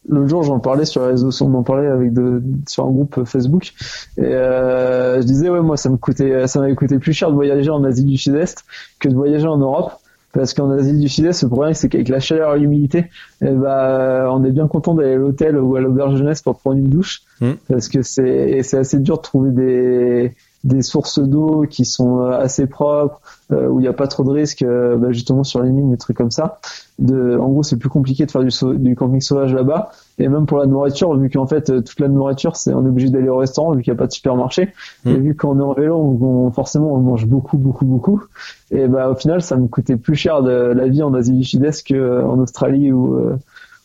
[0.09, 2.90] le, L'autre jour, j'en parlais sur les réseaux, on en parlait avec de, sur un
[2.90, 3.73] groupe Facebook,
[4.19, 7.35] et euh, je disais ouais moi ça me coûtait, ça m'avait coûté plus cher de
[7.35, 8.64] voyager en Asie du Sud-Est
[8.99, 9.93] que de voyager en Europe,
[10.33, 13.07] parce qu'en Asie du Sud-Est, le problème c'est qu'avec la chaleur et l'humidité,
[13.40, 16.79] eh ben, on est bien content d'aller à l'hôtel ou à l'auberge jeunesse pour prendre
[16.79, 17.51] une douche, mmh.
[17.69, 22.31] parce que c'est c'est assez dur de trouver des des sources d'eau qui sont euh,
[22.31, 23.20] assez propres,
[23.53, 25.90] euh, où il n'y a pas trop de risques, euh, bah, justement sur les mines,
[25.90, 26.59] des trucs comme ça.
[26.98, 29.90] De, en gros, c'est plus compliqué de faire du, du camping sauvage là-bas.
[30.18, 33.11] Et même pour la nourriture, vu qu'en fait toute la nourriture, c'est on est obligé
[33.11, 34.72] d'aller au restaurant vu qu'il n'y a pas de supermarché.
[35.05, 35.11] Mmh.
[35.11, 38.22] Et vu qu'on est en vélo, on, forcément on mange beaucoup, beaucoup, beaucoup.
[38.70, 41.44] Et bah au final, ça me coûtait plus cher de la vie en Asie du
[41.44, 43.18] Sud-Est qu'en Australie ou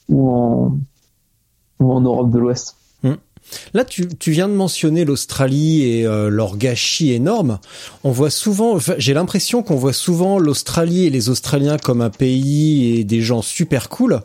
[0.07, 0.77] ou en
[1.79, 2.78] ou en Europe de l'Ouest.
[3.73, 7.59] Là, tu, viens de mentionner l'Australie et euh, leur gâchis énorme.
[8.03, 12.99] On voit souvent, j'ai l'impression qu'on voit souvent l'Australie et les Australiens comme un pays
[12.99, 14.21] et des gens super cool.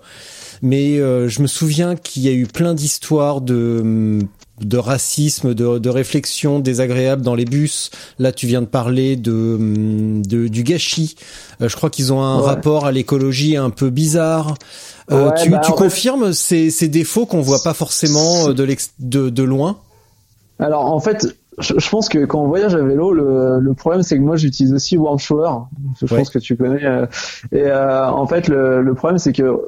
[0.62, 4.20] Mais euh, je me souviens qu'il y a eu plein d'histoires de
[4.60, 7.90] de racisme, de, de réflexion désagréable dans les bus.
[8.18, 11.16] Là, tu viens de parler de, du gâchis.
[11.60, 14.54] Euh, je crois qu'ils ont un rapport à l'écologie un peu bizarre.
[15.10, 18.66] Euh, tu, bah, confirmes ces, ces, défauts qu'on voit pas forcément euh, de,
[19.00, 19.76] de, de loin?
[20.58, 21.26] Alors en fait,
[21.58, 24.72] je, pense que quand on voyage à vélo, le, le problème c'est que moi j'utilise
[24.72, 25.50] aussi Warm Shower.
[26.00, 26.84] Je pense que tu connais.
[26.84, 27.06] Euh,
[27.52, 29.60] et en fait, le, le problème c'est que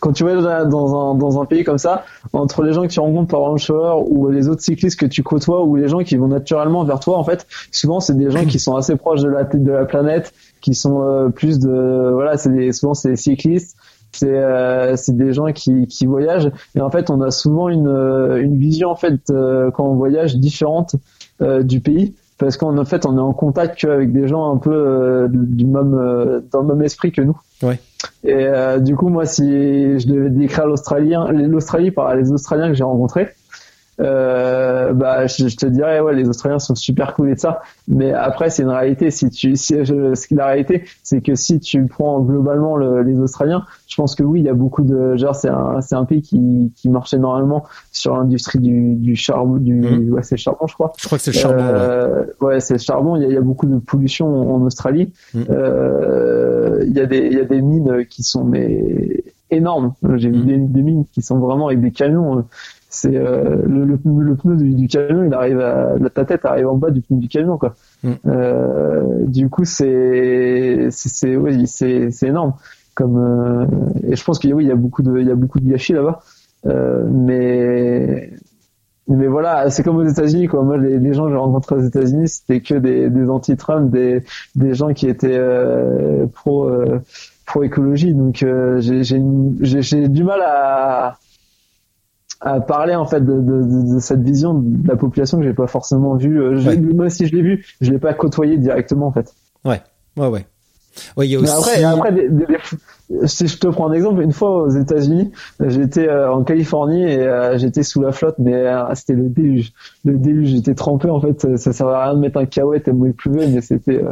[0.00, 3.00] quand tu vas dans un, dans un pays comme ça, entre les gens que tu
[3.00, 6.16] rencontres par Warm Shower ou les autres cyclistes que tu côtoies ou les gens qui
[6.16, 9.28] vont naturellement vers toi, en fait, souvent c'est des gens qui sont assez proches de
[9.28, 13.76] la de la planète, qui sont plus de voilà, c'est souvent c'est des cyclistes
[14.12, 17.88] c'est euh, c'est des gens qui, qui voyagent et en fait on a souvent une
[17.88, 20.96] euh, une vision en fait euh, quand on voyage différente
[21.64, 25.66] du pays parce qu'en fait on est en contact avec des gens un peu du
[25.66, 27.36] même dans le même esprit que nous.
[27.64, 27.80] Ouais.
[28.22, 28.46] Et
[28.80, 29.42] du coup moi si
[29.98, 33.30] je devais décrire l'Australien l'Australie par les Australiens que j'ai rencontrés
[34.00, 37.62] euh, bah je, te dirais ouais les Australiens sont super cool et ça.
[37.88, 39.10] Mais après c'est une réalité.
[39.10, 43.64] Si tu si je, la réalité c'est que si tu prends globalement le, les Australiens
[43.88, 46.22] je pense que oui il y a beaucoup de genre c'est un c'est un pays
[46.22, 50.12] qui qui marche énormément sur l'industrie du du charbon du mmh.
[50.12, 50.92] ouais c'est le charbon je crois.
[50.98, 53.16] Je crois que c'est le charbon euh, ouais, c'est le charbon.
[53.16, 55.12] Il y, a, il y, a, beaucoup de pollution en, Australie.
[55.34, 55.40] Mmh.
[55.50, 59.94] euh, il y a des il y a des mines qui sont mais énormes.
[60.14, 60.46] J'ai vu mmh.
[60.46, 62.44] des, des, mines qui sont vraiment avec des camions
[62.92, 63.96] c'est euh, le, le,
[64.36, 67.56] pneu du, camion il arrive à ta tête arrive en bas du pneu du camion
[67.56, 67.74] quoi.
[68.04, 68.10] Mm.
[68.26, 72.52] euh, du coup c'est c'est oui c'est c'est énorme.
[72.94, 73.66] Comme euh,
[74.06, 75.68] et je pense qu'il oui il y a beaucoup de il y a beaucoup de
[75.68, 76.20] gâchis là-bas.
[76.66, 78.30] Euh, mais
[79.08, 80.62] mais voilà c'est comme aux États-Unis quoi.
[80.62, 84.22] Moi les, les gens que j'ai rencontrés aux États-Unis c'était que des des anti-Trump des
[84.54, 85.40] des gens qui étaient
[86.34, 86.70] pro
[87.46, 88.44] pro écologie donc
[88.80, 89.22] j'ai j'ai
[89.60, 91.16] j'ai du mal à
[92.42, 95.68] à parler en fait de, de, de, cette vision de la population que j'ai pas
[95.68, 96.40] forcément vue.
[96.40, 99.32] Euh, moi, si je l'ai vu, je l'ai pas côtoyé directement en fait.
[99.64, 99.80] Ouais,
[100.16, 100.46] ouais, ouais.
[101.16, 101.52] Ouais, il y a aussi...
[101.52, 102.28] après, après
[103.24, 107.18] si je te prends un exemple, une fois aux États-Unis, j'étais euh, en Californie et
[107.18, 109.72] euh, j'étais sous la flotte, mais c'était le déluge.
[110.04, 111.56] Le déluge, j'étais trempé en fait.
[111.56, 114.02] Ça servait à rien de mettre un cahuète et il pleuvait, mais c'était.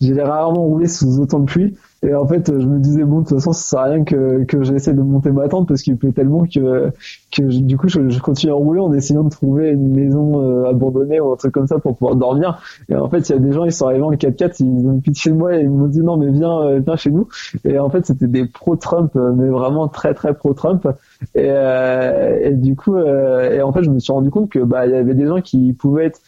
[0.00, 1.76] j'ai rarement roulé sous autant de pluie.
[2.06, 4.44] Et en fait, je me disais bon, de toute façon, ça sert à rien que
[4.44, 6.92] que j'essaie de monter ma tente parce qu'il pleut tellement que
[7.36, 10.70] que du coup, je, je, continue à rouler en essayant de trouver une maison euh,
[10.70, 12.62] abandonnée ou un truc comme ça pour pouvoir dormir.
[12.88, 15.00] Et en fait, il y a des gens, ils sont arrivés en 4x4, ils ont
[15.00, 17.28] pitié de moi et ils m'ont dit non, mais viens, euh, viens chez nous.
[17.64, 20.86] Et en fait, c'était des pro-Trump, mais vraiment très très pro-Trump.
[21.34, 24.92] Et, et du coup, et en fait, je me suis rendu compte que bah il
[24.92, 26.20] y avait des gens qui pouvaient être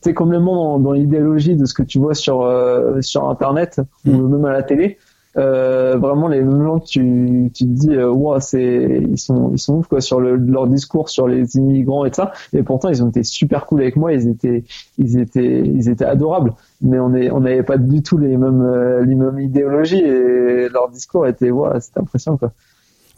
[0.00, 4.12] t'es complètement dans, dans l'idéologie de ce que tu vois sur euh, sur internet ou
[4.12, 4.30] mm.
[4.30, 4.98] même à la télé
[5.38, 9.76] euh, vraiment les mêmes gens tu tu te dis euh, c'est ils sont ils sont
[9.76, 12.32] ouf quoi sur le, leur discours sur les immigrants et ça.
[12.52, 14.12] Et pourtant ils ont été super cool avec moi.
[14.12, 14.64] Ils étaient
[14.98, 16.52] ils étaient ils étaient adorables.
[16.82, 20.68] Mais on est on n'avait pas du tout les mêmes euh, les mêmes idéologies et
[20.68, 22.52] leur discours était ouais, c'était impressionnant quoi.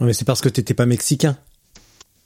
[0.01, 1.37] Mais c'est parce que t'étais pas mexicain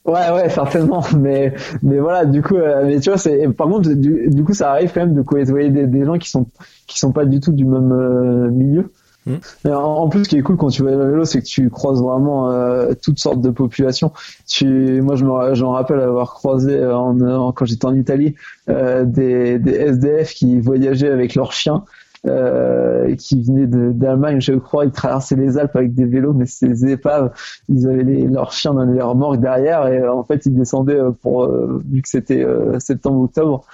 [0.09, 1.05] Ouais, ouais, certainement.
[1.18, 4.55] Mais, mais voilà, du coup, euh, mais tu vois, c'est, par contre, du, du, coup,
[4.55, 6.47] ça arrive quand même de côtoyer des, des gens qui sont,
[6.87, 8.90] qui sont pas du tout du même euh, milieu.
[9.27, 9.71] Mmh.
[9.71, 12.01] En, plus, ce qui est cool quand tu vas à vélo, c'est que tu croises
[12.01, 14.12] vraiment euh, toutes sortes de populations.
[14.47, 18.35] Tu, moi, je me, j'en rappelle avoir croisé en, quand j'étais en Italie
[18.66, 21.85] des, des SDF qui voyageaient avec leurs chiens
[22.27, 26.87] euh, qui venaient d'Allemagne, je crois, ils traversaient les Alpes avec des vélos, mais ces
[26.87, 27.33] épaves,
[27.69, 31.11] ils avaient les, leurs chiens dans les remorques derrière et en fait ils descendaient euh,
[31.11, 32.45] pour euh, vu que c'était
[32.79, 33.65] septembre-octobre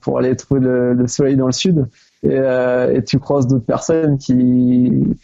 [0.00, 1.86] pour aller trouver le, soleil dans le sud.
[2.22, 5.16] Et, et tu croises d'autres personnes qui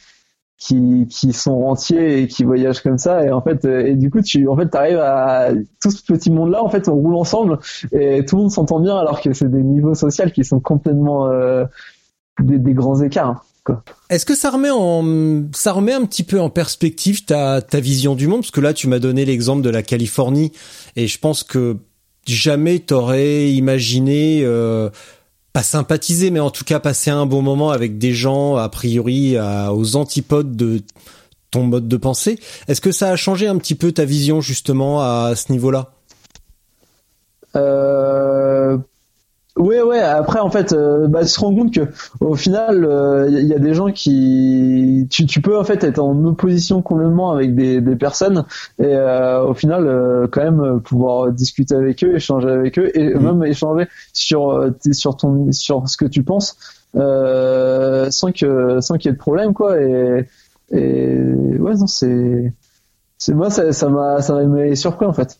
[0.58, 4.22] qui, qui sont rentiers et qui voyagent comme ça et en fait et du coup
[4.22, 5.50] tu en fait arrives à
[5.82, 7.58] tout ce petit monde là en fait on roule ensemble
[7.92, 11.28] et tout le monde s'entend bien alors que c'est des niveaux sociaux qui sont complètement
[12.40, 13.44] des, grands écarts.
[14.10, 18.14] Est-ce que ça remet en ça remet un petit peu en perspective ta ta vision
[18.14, 18.42] du monde?
[18.42, 20.52] Parce que là tu m'as donné l'exemple de la Californie
[20.94, 21.76] et je pense que
[22.26, 24.88] jamais t'aurais imaginé euh,
[25.52, 29.36] pas sympathiser mais en tout cas passer un bon moment avec des gens a priori
[29.72, 30.80] aux antipodes de
[31.50, 32.38] ton mode de pensée.
[32.68, 35.90] Est-ce que ça a changé un petit peu ta vision justement à ce niveau-là?
[37.56, 38.78] Euh,
[39.56, 40.00] Ouais, ouais.
[40.00, 41.88] Après, en fait, euh, bah, tu te rends compte que
[42.20, 45.98] au final, il euh, y, a des gens qui, tu, tu, peux en fait être
[45.98, 48.44] en opposition complètement avec des, des personnes
[48.78, 53.18] et euh, au final, quand même pouvoir discuter avec eux, échanger avec eux et mmh.
[53.18, 56.58] même échanger sur sur ton sur ce que tu penses
[56.92, 59.80] sans que sans qu'il y ait de problème, quoi.
[59.80, 60.26] Et
[60.70, 61.18] et
[61.58, 62.52] ouais, non, c'est
[63.16, 65.38] c'est moi ça ça m'a ça m'a surpris en fait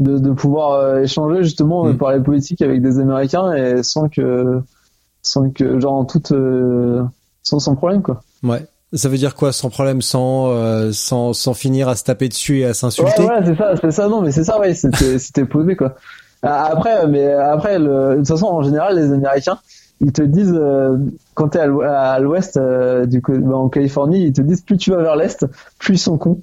[0.00, 1.96] de, de pouvoir euh, échanger justement mm.
[1.96, 4.60] parler politique avec des Américains et sans que
[5.22, 7.02] sans que genre en toute euh,
[7.42, 8.22] sans, sans problème quoi.
[8.42, 8.66] Ouais.
[8.92, 12.60] Ça veut dire quoi sans problème, sans euh, sans sans finir à se taper dessus
[12.60, 13.22] et à s'insulter?
[13.22, 14.08] Ouais, ouais c'est ça, c'est ça.
[14.08, 14.74] Non, mais c'est ça, ouais.
[14.74, 15.94] C'était c'était posé quoi.
[16.42, 19.58] Après, mais après, le, de toute façon, en général, les Américains,
[20.00, 20.58] ils te disent
[21.34, 22.58] quand t'es à l'ouest,
[23.06, 25.46] du coup, bah, en Californie, ils te disent plus tu vas vers l'est,
[25.78, 26.40] plus ils sont cons.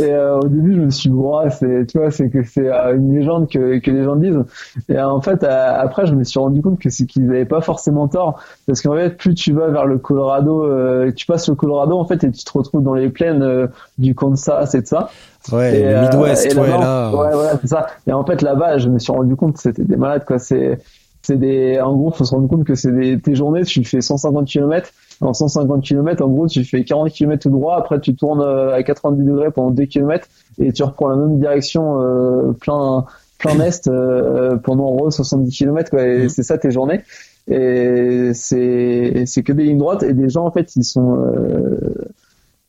[0.00, 1.16] Et euh, au début, je me suis dit,
[1.50, 4.42] c'est, tu vois, c'est que c'est euh, une légende que, que les gens disent.
[4.88, 7.60] Et en fait, euh, après, je me suis rendu compte que c'est qu'ils n'avaient pas
[7.60, 10.66] forcément tort, parce qu'en fait, plus tu vas vers le Colorado,
[11.12, 14.74] tu passes le Colorado en fait, et tu te retrouves dans les plaines du Kansas
[14.74, 15.10] et de ça.
[15.50, 17.10] Ouais, et, le Midwest, ouais, là.
[17.10, 17.86] Ouais, voilà, c'est ça.
[18.06, 20.38] Et en fait, là-bas, je me suis rendu compte que c'était des malades, quoi.
[20.38, 20.78] C'est,
[21.22, 24.00] c'est des, en gros, faut se rendre compte que c'est des, tes journées, tu fais
[24.00, 28.14] 150 km en 150 km, en gros, tu fais 40 km tout droit, après tu
[28.14, 30.26] tournes euh, à 90 degrés pendant 2 km
[30.58, 33.04] et tu reprends la même direction euh, plein
[33.38, 36.28] plein est euh, pendant en gros 70 km quoi, et mmh.
[36.28, 37.02] c'est ça tes journées.
[37.48, 41.18] Et c'est c'est que des lignes droites et des gens en fait ils sont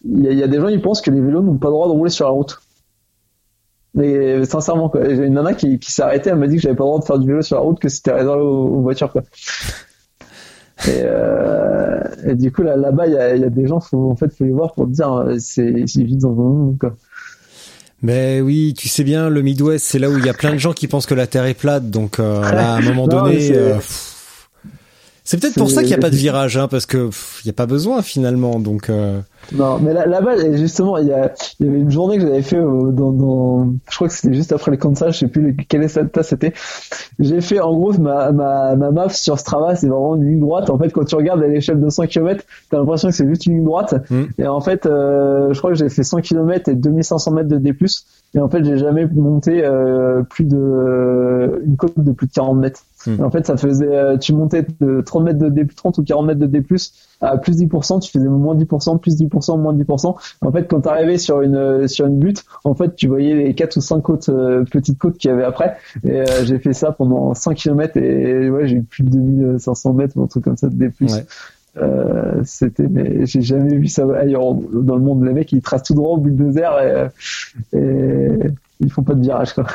[0.06, 1.94] il y, a, des gens ils pensent que les vélos n'ont pas le droit de
[1.94, 2.60] rouler sur la route.
[3.96, 6.76] Mais sincèrement quoi, j'ai une nana qui, qui s'est arrêtée, elle m'a dit que j'avais
[6.76, 9.12] pas le droit de faire du vélo sur la route, que c'était réservé aux voitures
[9.12, 9.22] quoi.
[10.88, 14.10] Et, euh, et, du coup, là, là-bas, il y a, y a, des gens, faut,
[14.10, 16.78] en fait, faut les voir pour te dire, euh, c'est, c'est vite dans un monde,
[16.78, 16.96] quoi.
[18.02, 20.58] Mais oui, tu sais bien, le Midwest, c'est là où il y a plein de
[20.58, 23.56] gens qui pensent que la Terre est plate, donc euh, là, à un moment donné,
[23.56, 23.78] euh,
[25.26, 27.10] c'est peut-être pour ça qu'il n'y a pas de virage, hein, parce que
[27.44, 28.90] il n'y a pas besoin finalement, donc.
[28.90, 29.22] Euh...
[29.54, 32.92] Non, mais là-bas, justement, il y, a, y avait une journée que j'avais fait euh,
[32.92, 36.24] dans, dans, je crois que c'était juste après les Kansas, je sais plus quel état
[36.24, 36.54] c'était.
[37.20, 40.70] J'ai fait en gros ma, ma, ma map sur Strava, c'est vraiment une ligne droite.
[40.70, 43.46] En fait, quand tu regardes à l'échelle de 100 km, t'as l'impression que c'est juste
[43.46, 43.96] une ligne droite.
[44.10, 44.24] Mm.
[44.40, 47.58] Et en fait, euh, je crois que j'ai fait 100 km et 2500 mètres de
[47.58, 47.74] D+.
[48.36, 52.58] Et en fait, j'ai jamais monté euh, plus de une côte de plus de 40
[52.58, 52.82] mètres.
[53.06, 53.24] Hmm.
[53.24, 56.26] en fait, ça faisait, euh, tu montais de 30 mètres de D, 30 ou 40
[56.26, 56.64] mètres de D+,
[57.22, 60.16] à plus 10%, tu faisais moins 10%, plus 10%, moins 10%.
[60.42, 63.36] En fait, quand tu arrivais sur une euh, sur une butte, en fait, tu voyais
[63.36, 64.30] les quatre ou cinq côtes
[64.72, 65.76] petites côtes qu'il y avait après.
[66.04, 70.18] Et j'ai fait ça pendant 100 km et ouais, j'ai eu plus de 2500 mètres
[70.18, 70.92] ou un truc comme ça de D+.
[71.76, 75.24] Euh, c'était, mais j'ai jamais vu ça ailleurs dans le monde.
[75.26, 77.12] Les mecs, ils tracent tout droit au bulldozer
[77.74, 78.38] et, et
[78.80, 79.66] ils font pas de virage, quoi.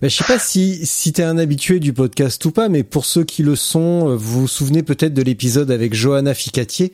[0.00, 3.04] Ben, je sais pas si si t'es un habitué du podcast ou pas, mais pour
[3.04, 6.92] ceux qui le sont, vous vous souvenez peut-être de l'épisode avec Johanna Ficatier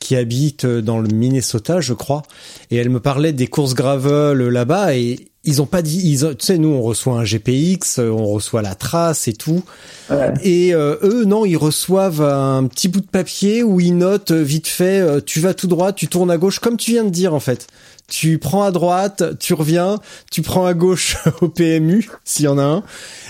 [0.00, 2.22] qui habite dans le Minnesota, je crois,
[2.70, 6.46] et elle me parlait des courses gravel là-bas et ils ont pas dit, ils tu
[6.46, 9.62] sais, nous on reçoit un GPX, on reçoit la trace et tout,
[10.10, 10.32] ouais.
[10.42, 14.66] et euh, eux non, ils reçoivent un petit bout de papier où ils notent vite
[14.66, 17.34] fait, euh, tu vas tout droit, tu tournes à gauche, comme tu viens de dire
[17.34, 17.66] en fait.
[18.08, 19.98] Tu prends à droite, tu reviens,
[20.30, 22.82] tu prends à gauche au PMU s'il y en a un,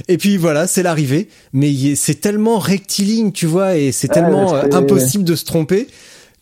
[0.08, 1.28] et puis voilà, c'est l'arrivée.
[1.52, 5.86] Mais c'est tellement rectiligne, tu vois, et c'est tellement euh, impossible de se tromper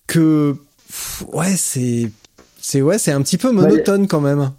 [0.06, 0.56] que
[1.32, 2.10] ouais, c'est
[2.60, 4.50] c'est ouais, c'est un petit peu monotone quand même.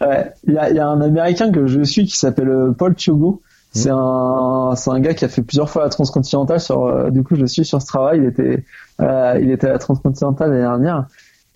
[0.00, 3.42] Ouais, il y a, y a, un Américain que je suis qui s'appelle Paul Chiogo.
[3.72, 6.60] C'est un, c'est un gars qui a fait plusieurs fois la transcontinentale.
[6.60, 8.18] Sur, euh, du coup, je suis sur ce travail.
[8.18, 8.64] Il était,
[9.00, 11.06] euh, il était à la transcontinentale l'année dernière.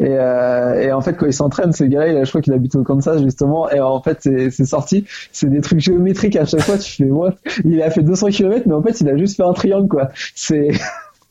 [0.02, 2.52] Et, euh, et, en fait, quand il s'entraîne, ce gars-là, il a, je crois qu'il
[2.52, 3.70] habite au Kansas justement.
[3.70, 5.04] Et en fait, c'est sorti.
[5.30, 6.76] C'est des trucs géométriques à chaque fois.
[6.76, 7.34] Tu fais, moi,
[7.64, 10.10] il a fait 200 km, mais en fait, il a juste fait un triangle, quoi.
[10.34, 10.72] C'est,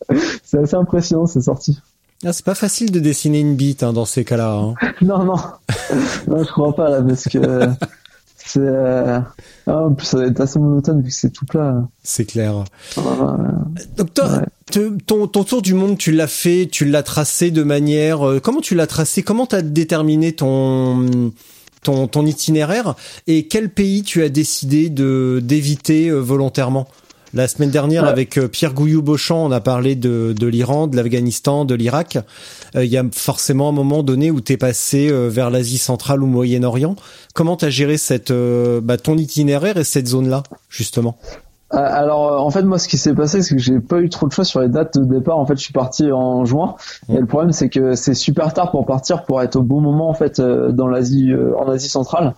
[0.43, 1.79] c'est assez impressionnant, c'est sorti.
[2.23, 4.53] Ah, c'est pas facile de dessiner une bite hein, dans ces cas-là.
[4.53, 4.75] Hein.
[5.01, 5.35] non, non,
[6.27, 7.39] non, je crois pas là parce que
[8.53, 9.19] c'est euh...
[9.67, 11.87] ah, en plus ça va être assez monotone vu que c'est tout plat.
[12.03, 12.63] C'est clair.
[13.97, 14.89] Donc toi, ouais.
[15.05, 18.27] ton, ton tour du monde, tu l'as fait, tu l'as tracé de manière.
[18.27, 19.23] Euh, comment tu l'as tracé?
[19.23, 21.31] Comment t'as déterminé ton
[21.83, 22.95] ton, ton itinéraire?
[23.27, 26.87] Et quel pays tu as décidé de d'éviter euh, volontairement?
[27.33, 28.09] La semaine dernière, ouais.
[28.09, 32.17] avec euh, Pierre Gouillou-Beauchamp, on a parlé de, de l'Iran, de l'Afghanistan, de l'Irak.
[32.75, 36.23] Il y a forcément un moment donné où tu es passé euh, vers l'Asie centrale
[36.23, 36.95] ou Moyen-Orient.
[37.33, 41.17] Comment tu as géré cette, euh, bah, ton itinéraire et cette zone-là, justement?
[41.73, 44.33] Alors en fait moi ce qui s'est passé c'est que j'ai pas eu trop de
[44.33, 46.75] choix sur les dates de départ en fait je suis parti en juin
[47.07, 50.09] et le problème c'est que c'est super tard pour partir pour être au bon moment
[50.09, 52.33] en fait dans l'Asie en Asie centrale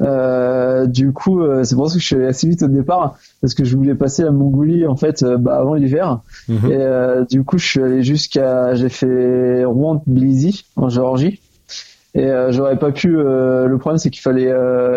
[0.00, 3.16] euh, du coup, euh, c'est pour ça que je suis allé assez vite au départ
[3.40, 6.20] parce que je voulais passer la Mongolie en fait euh, bah, avant l'hiver.
[6.48, 6.70] Mhm.
[6.70, 11.40] Et euh, du coup, je suis allé jusqu'à, j'ai fait Rouen, Tbilissi en Géorgie.
[12.14, 13.08] Et euh, j'aurais pas pu.
[13.08, 14.52] le problème, c'est qu'il fallait,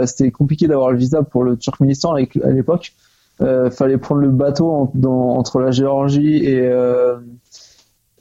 [0.05, 2.93] c'était compliqué d'avoir le visa pour le Turkménistan à l'époque.
[3.39, 6.71] fallait prendre le bateau en, dans, entre la Géorgie et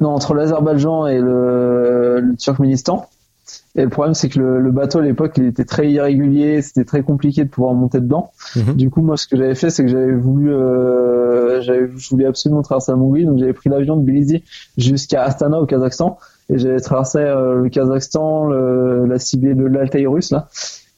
[0.00, 3.06] non entre l'Azerbaïdjan et le, le Turkménistan.
[3.76, 6.84] Et le problème, c'est que le, le, bateau à l'époque, il était très irrégulier, c'était
[6.84, 8.32] très compliqué de pouvoir monter dedans.
[8.56, 8.74] Mhm.
[8.74, 12.26] Du coup, moi, ce que j'avais fait, c'est que j'avais voulu, euh, j'avais, je voulais
[12.26, 14.42] absolument traverser la Mongolie, donc j'avais pris l'avion de Tbilissi
[14.76, 20.32] jusqu'à Astana au Kazakhstan, et j'avais traversé euh, le Kazakhstan, le, la Sibérie, l'Altaï russe
[20.32, 20.48] là,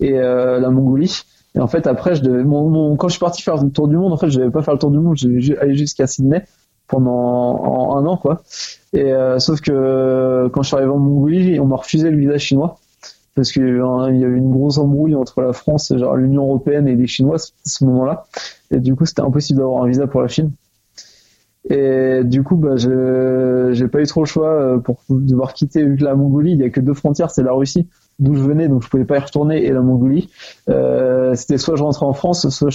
[0.01, 1.25] et euh, la Mongolie.
[1.55, 3.87] Et en fait, après, je devais, mon, mon, quand je suis parti faire le tour
[3.87, 6.07] du monde, en fait, je devais pas faire le tour du monde, je aller jusqu'à
[6.07, 6.43] Sydney
[6.93, 8.43] pendant en, un an, quoi.
[8.93, 12.37] Et euh, sauf que quand je suis arrivé en Mongolie, on m'a refusé le visa
[12.39, 12.79] chinois
[13.35, 17.07] parce qu'il y avait une grosse embrouille entre la France, genre l'Union européenne et les
[17.07, 18.27] Chinois à ce moment-là.
[18.71, 20.51] Et du coup, c'était impossible d'avoir un visa pour la Chine.
[21.71, 26.05] Et du coup, bah, j'ai pas eu trop le choix pour devoir quitter vu que
[26.05, 28.83] la Mongolie, il y a que deux frontières, c'est la Russie d'où je venais, donc
[28.83, 30.31] je pouvais pas y retourner, et la Mongolie.
[30.69, 32.71] Euh, c'était soit je rentrais en France, soit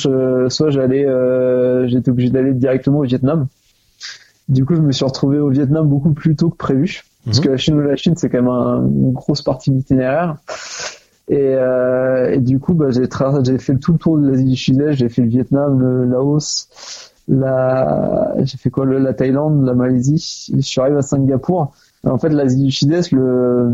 [0.70, 3.48] j'allais, euh, j'étais obligé d'aller directement au Vietnam.
[4.48, 7.50] Du coup, je me suis retrouvé au Vietnam beaucoup plus tôt que prévu, parce que
[7.50, 10.38] la Chine ou la Chine, c'est quand même un, une grosse partie de l'itinéraire.
[11.28, 13.10] Et, euh, et, du coup, bah, j'ai
[13.44, 14.94] j'ai fait tout le tour de l'Asie du Sud-Est.
[14.94, 16.70] J'ai fait le Vietnam, le Laos,
[17.28, 20.54] la, j'ai fait quoi, le, la Thaïlande, la Malaisie.
[20.56, 21.74] Je suis arrivé à Singapour.
[22.06, 23.70] En fait, l'Asie du Sud-Est, le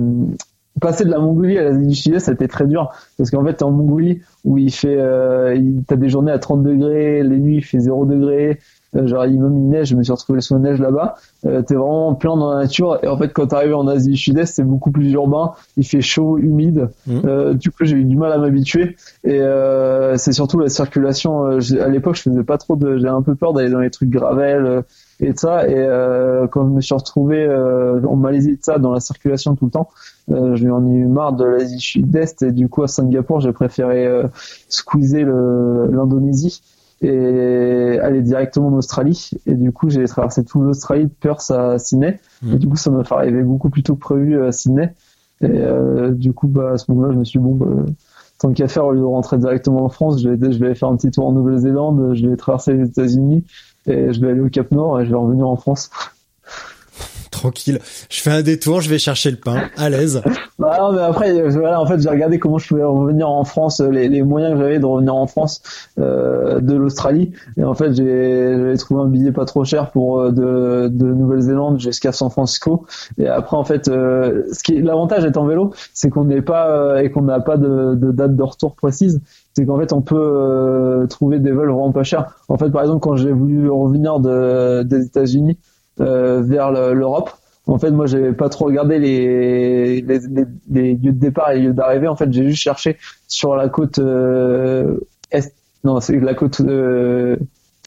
[0.79, 3.71] passer de la Mongolie à l'Asie du Sud-Est, c'était très dur parce qu'en fait, en
[3.71, 5.57] Mongolie où il fait, euh,
[5.87, 8.59] t'as des journées à 30 degrés, les nuits il fait 0 degrés,
[8.95, 11.15] euh, genre il même neige, je me suis retrouvé sous la neige là-bas.
[11.45, 14.17] Euh, t'es vraiment plein dans la nature et en fait quand t'arrives en Asie du
[14.17, 16.89] Sud-Est, c'est beaucoup plus urbain, il fait chaud, humide.
[17.07, 17.19] Mmh.
[17.25, 21.45] Euh, du coup, j'ai eu du mal à m'habituer et euh, c'est surtout la circulation.
[21.45, 23.89] Euh, à l'époque, je faisais pas trop de, j'ai un peu peur d'aller dans les
[23.89, 24.83] trucs gravel
[25.19, 25.67] et de ça.
[25.67, 29.55] Et euh, quand je me suis retrouvé euh, en Malaisie de ça, dans la circulation
[29.55, 29.89] tout le temps,
[30.31, 33.51] euh, je m'en ai eu marre de l'Asie Sud-Est et du coup à Singapour, j'ai
[33.51, 34.27] préféré euh,
[34.69, 36.61] squeezer l'Indonésie
[37.01, 39.31] et aller directement en Australie.
[39.45, 42.19] Et du coup, j'ai traversé toute l'Australie de Perth à Sydney.
[42.41, 42.53] Mmh.
[42.53, 44.93] Et du coup, ça m'a fait arriver beaucoup plus tôt que prévu à Sydney.
[45.41, 47.83] Et euh, du coup, bah, à ce moment-là, je me suis dit, bon, bah,
[48.39, 50.89] tant qu'à faire, au lieu de rentrer directement en France, je vais, je vais faire
[50.89, 53.43] un petit tour en Nouvelle-Zélande, je vais traverser les États-Unis
[53.85, 55.89] et je vais aller au Cap Nord et je vais revenir en France.
[57.43, 57.79] Tranquille.
[58.09, 60.21] Je fais un détour, je vais chercher le pain, à l'aise.
[60.59, 63.81] bah non, mais après, voilà, en fait, j'ai regardé comment je pouvais revenir en France,
[63.81, 65.61] les, les moyens que j'avais de revenir en France
[65.99, 67.31] euh, de l'Australie.
[67.57, 71.79] Et en fait, j'ai trouvé un billet pas trop cher pour euh, de, de Nouvelle-Zélande
[71.81, 72.85] jusqu'à San Francisco.
[73.17, 76.69] Et après, en fait, euh, ce qui l'avantage d'être en vélo, c'est qu'on n'est pas
[76.69, 79.21] euh, et qu'on n'a pas de, de, date de retour précise.
[79.53, 82.33] C'est qu'en fait, on peut trouver des vols vraiment pas chers.
[82.47, 85.57] En fait, par exemple, quand j'ai voulu revenir de, des États-Unis
[85.97, 87.31] vers l'Europe,
[87.65, 92.07] en fait, moi, j'avais pas trop regardé les, lieux de départ et les lieux d'arrivée.
[92.07, 94.99] En fait, j'ai juste cherché sur la côte euh,
[95.31, 95.53] est,
[95.85, 97.37] non, c'est la côte euh,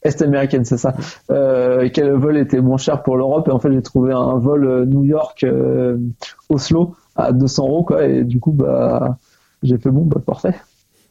[0.03, 0.95] est américaine, c'est ça.
[1.29, 4.65] Euh, quel vol était moins cher pour l'Europe Et en fait, j'ai trouvé un vol
[4.65, 5.97] euh, New York euh,
[6.49, 8.05] Oslo à 200 euros, quoi.
[8.07, 9.17] Et du coup, bah,
[9.61, 10.55] j'ai fait bon, bah parfait.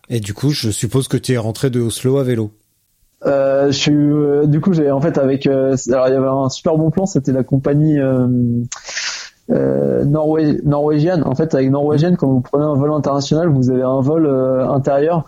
[0.09, 2.51] Et du coup, je suppose que tu es rentré de Oslo à vélo.
[3.24, 6.28] Euh, je suis, euh, du coup, j'ai en fait avec, euh, alors il y avait
[6.28, 8.26] un super bon plan, c'était la compagnie euh,
[10.04, 11.22] norvégienne.
[11.24, 14.28] En fait, avec norvégienne, quand vous prenez un vol international, vous avez un vol
[14.68, 15.24] intérieur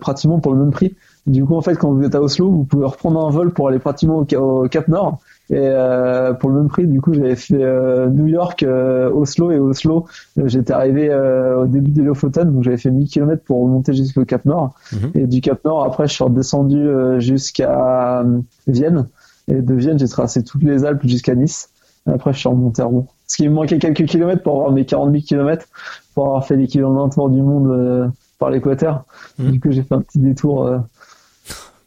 [0.00, 0.94] pratiquement pour le même prix.
[1.26, 3.68] Du coup, en fait, quand vous êtes à Oslo, vous pouvez reprendre un vol pour
[3.68, 5.18] aller pratiquement au Cap Nord
[5.50, 9.50] et euh, pour le même prix, du coup, j'avais fait euh, New York, euh, Oslo
[9.50, 10.06] et Oslo.
[10.44, 14.44] J'étais arrivé au début de Lofoten, donc j'avais fait 1000 km pour remonter jusqu'au Cap
[14.44, 14.74] Nord.
[14.92, 15.10] Mhm.
[15.14, 16.88] Et du Cap Nord, après, je suis redescendu
[17.18, 18.24] jusqu'à
[18.68, 19.08] Vienne.
[19.48, 21.70] Et de Vienne, j'ai tracé toutes les Alpes jusqu'à Nice.
[22.08, 23.08] Et après, je suis remonté à Rouen.
[23.26, 25.66] Parce qu'il me manquait quelques kilomètres pour avoir mes 40 000 kilomètres,
[26.14, 29.04] pour avoir fait l'équivalent tour du monde par l'équateur.
[29.40, 29.50] Mhm.
[29.50, 30.70] Du coup, j'ai fait un petit détour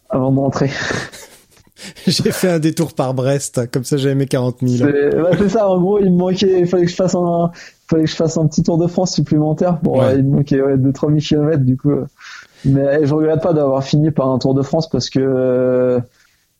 [0.09, 0.69] avant de rentrer.
[2.07, 4.89] J'ai fait un détour par Brest, comme ça j'avais mes 40 000.
[5.37, 7.51] C'est ça, en gros, il me manquait, il fallait que je fasse un,
[7.87, 10.61] fallait que je fasse un petit tour de France supplémentaire pour, euh, il me manquait
[10.61, 11.91] ouais, 2-3 000 km du coup.
[11.91, 12.05] Euh.
[12.65, 15.99] Mais je regrette pas d'avoir fini par un tour de France parce que, euh,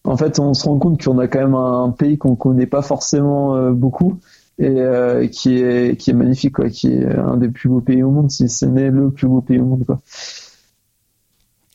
[0.04, 2.82] en fait, on se rend compte qu'on a quand même un, pays qu'on connaît pas
[2.82, 4.20] forcément beaucoup
[4.60, 8.12] et qui est qui est magnifique quoi, qui est un des plus beaux pays au
[8.12, 10.00] monde, si ce n'est le plus beau pays au monde quoi.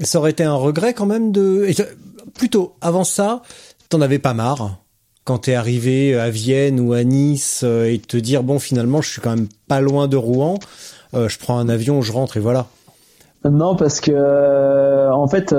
[0.01, 1.67] Ça aurait été un regret quand même de
[2.35, 3.43] plutôt avant ça,
[3.89, 4.79] t'en avais pas marre
[5.29, 9.11] quand t'es arrivé à Vienne ou à Nice euh, et te dire bon finalement je
[9.11, 10.59] suis quand même pas loin de Rouen,
[11.13, 12.65] euh, je prends un avion, je rentre et voilà.
[13.45, 15.53] Non parce que euh, en fait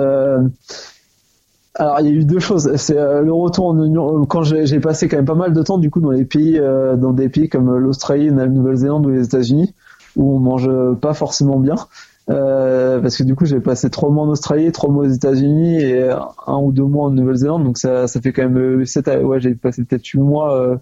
[1.76, 2.76] alors il y a eu deux choses.
[2.78, 5.92] C'est le retour en Union quand j'ai passé quand même pas mal de temps du
[5.92, 9.76] coup dans les pays dans des pays comme l'Australie, la Nouvelle-Zélande ou les États-Unis
[10.16, 10.70] où on mange
[11.00, 11.76] pas forcément bien.
[12.30, 15.82] Euh, parce que du coup j'ai passé trois mois en Australie, trois mois aux États-Unis
[15.82, 19.08] et un ou deux mois en Nouvelle-Zélande, donc ça, ça fait quand même euh, sept,
[19.08, 20.78] ouais j'ai passé peut-être huit mois, euh,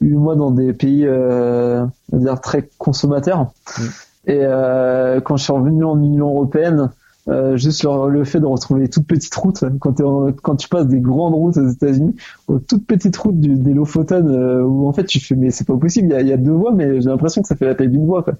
[0.00, 3.50] huit mois dans des pays, euh, on va dire très consommateurs.
[3.78, 3.82] Mm.
[4.28, 6.90] Et euh, quand je suis revenu en Union européenne,
[7.28, 10.00] euh, juste le, fait de retrouver les toutes petites routes quand,
[10.42, 12.14] quand tu passes des grandes routes aux États-Unis
[12.46, 15.66] aux toutes petites routes du, des Lofoten euh, où en fait tu fais mais c'est
[15.66, 17.88] pas possible il y a, deux voies mais j'ai l'impression que ça fait la taille
[17.88, 18.34] d'une voie quoi.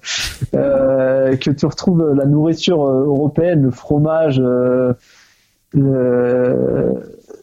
[0.55, 4.41] Euh, que tu retrouves la nourriture européenne le fromage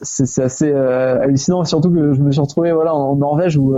[0.03, 3.76] c'est assez hallucinant surtout que je me suis retrouvé voilà en Norvège où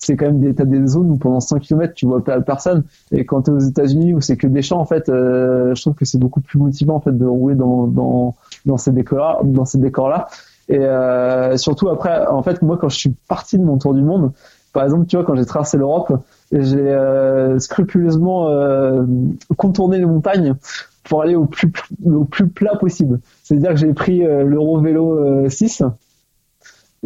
[0.00, 2.84] c'est quand même des t'as des zones où pendant 100 km tu vois pas personne.
[3.12, 5.94] Et quand t'es aux États-Unis où c'est que des champs en fait euh, je trouve
[5.94, 8.34] que c'est beaucoup plus motivant en fait de rouler dans dans
[8.66, 10.26] dans ces décors dans ces décors là
[10.68, 14.02] et euh, surtout après en fait moi quand je suis parti de mon tour du
[14.02, 14.32] monde
[14.72, 16.12] par exemple tu vois quand j'ai traversé l'Europe
[16.52, 19.04] j'ai euh, scrupuleusement euh,
[19.56, 20.54] contourné les montagnes
[21.04, 21.72] pour aller au plus
[22.04, 23.20] au plus plat possible.
[23.42, 25.82] C'est-à-dire que j'ai pris euh, l'Euro Vélo 6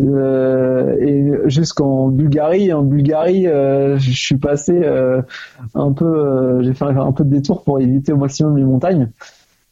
[0.01, 2.73] euh, et jusqu'en Bulgarie.
[2.73, 5.23] En Bulgarie, euh, je suis passé euh,
[5.75, 9.11] un peu, j'ai fait un peu de détour pour éviter au maximum les montagnes.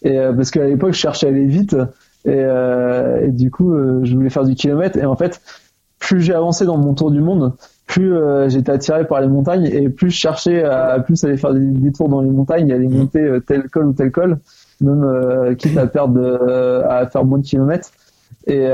[0.03, 1.77] Et parce qu'à l'époque, je cherchais à aller vite
[2.25, 4.99] et, et du coup, je voulais faire du kilomètre.
[4.99, 5.41] Et en fait,
[6.01, 7.53] plus j'ai avancé dans mon tour du monde,
[7.87, 8.13] plus
[8.49, 12.09] j'étais attiré par les montagnes et plus je cherchais à plus aller faire des détours
[12.09, 12.99] dans les montagnes, aller mmh.
[12.99, 14.39] monter tel col ou tel col,
[14.81, 17.91] même quitte à perdre, à faire moins de kilomètres.
[18.49, 18.67] Et,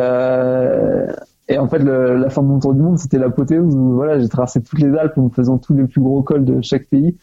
[1.48, 4.18] et en fait, le, la fin de mon tour du monde, c'était l'apothéose où voilà,
[4.18, 7.16] j'ai traversé toutes les Alpes en faisant tous les plus gros cols de chaque pays.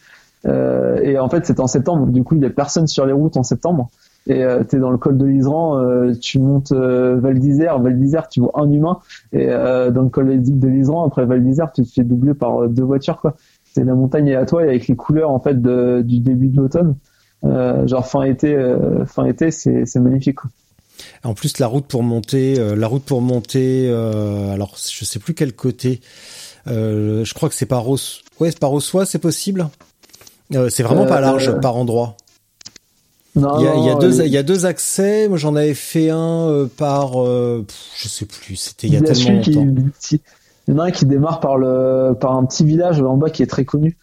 [0.46, 2.06] Euh, et en fait, c'était en septembre.
[2.08, 3.90] Du coup, il y a personne sur les routes en septembre.
[4.28, 7.78] Et euh, tu es dans le col de l'Isran, euh, tu montes euh, Val d'Isère.
[7.78, 8.98] Val d'Isère, tu vois un humain.
[9.32, 12.62] Et euh, dans le col de l'Isran, après Val d'Isère, tu te fais doubler par
[12.64, 13.20] euh, deux voitures.
[13.20, 13.36] quoi.
[13.72, 16.48] C'est la montagne est à toi et avec les couleurs en fait de, du début
[16.48, 16.96] de l'automne.
[17.42, 18.56] genre fin été,
[19.04, 20.36] fin été, c'est magnifique.
[20.36, 20.50] Quoi.
[21.24, 25.18] En plus, la route pour monter, euh, la route pour monter, euh, alors je sais
[25.18, 26.00] plus quel côté.
[26.66, 29.68] Euh, je crois que c'est par Os, ouais, c'est par Ossois, c'est possible?
[30.70, 32.16] c'est vraiment pas large par endroit.
[33.34, 35.28] Non, il y a, y a deux, il y a deux accès.
[35.28, 38.54] Moi, j'en avais fait un par, je sais plus.
[38.54, 39.66] C'était il y a, tellement longtemps.
[40.68, 43.30] Il y en a un qui démarre par le par un petit village en bas
[43.30, 43.96] qui est très connu,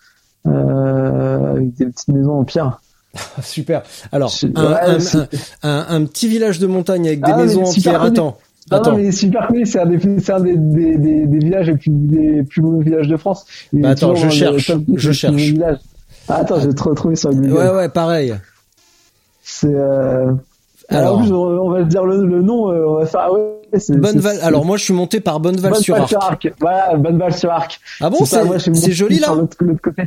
[0.48, 2.82] euh, avec des petites maisons en pierre.
[3.44, 3.84] Super.
[4.12, 5.28] Alors, Je- un, ouais,
[5.64, 8.02] un- un- un petit village de montagne avec des Ah, mais maisons en super pierre.
[8.02, 8.12] connu.
[8.14, 8.38] Attends,
[8.72, 8.92] Non, attends.
[8.92, 12.44] non, mais super connu, c'est un des, des, des, des, des villages les plus, des
[12.44, 13.46] plus beaux villages de France.
[13.72, 15.54] Bah, attends, je le cherche, top je cherche.
[16.28, 17.52] Ah, attends, j'ai trop trouvé sur Google.
[17.54, 18.36] Ouais, ouais, pareil.
[19.44, 20.32] C'est, euh...
[20.90, 21.22] Alors.
[21.22, 24.38] Alors, on, va dire le, le nom, euh, on va faire, ah ouais, c'est, Bonneval.
[24.42, 26.52] Alors moi, je suis monté par Bonneval sur Arc.
[26.60, 27.80] Voilà, Bonneval sur Arc.
[28.02, 29.28] Ah bon, C'est je joli là.
[29.36, 30.04] l'autre l'autre côté.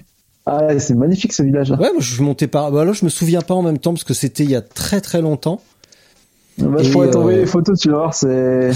[0.48, 1.76] Ah, ouais, c'est magnifique ce village-là.
[1.78, 2.70] Ouais, moi je monté par.
[2.70, 4.62] Bah là, je me souviens pas en même temps parce que c'était il y a
[4.62, 5.60] très très longtemps.
[6.58, 8.70] Bah, je pourrais t'envoyer euh, les photos, tu vas voir, c'est,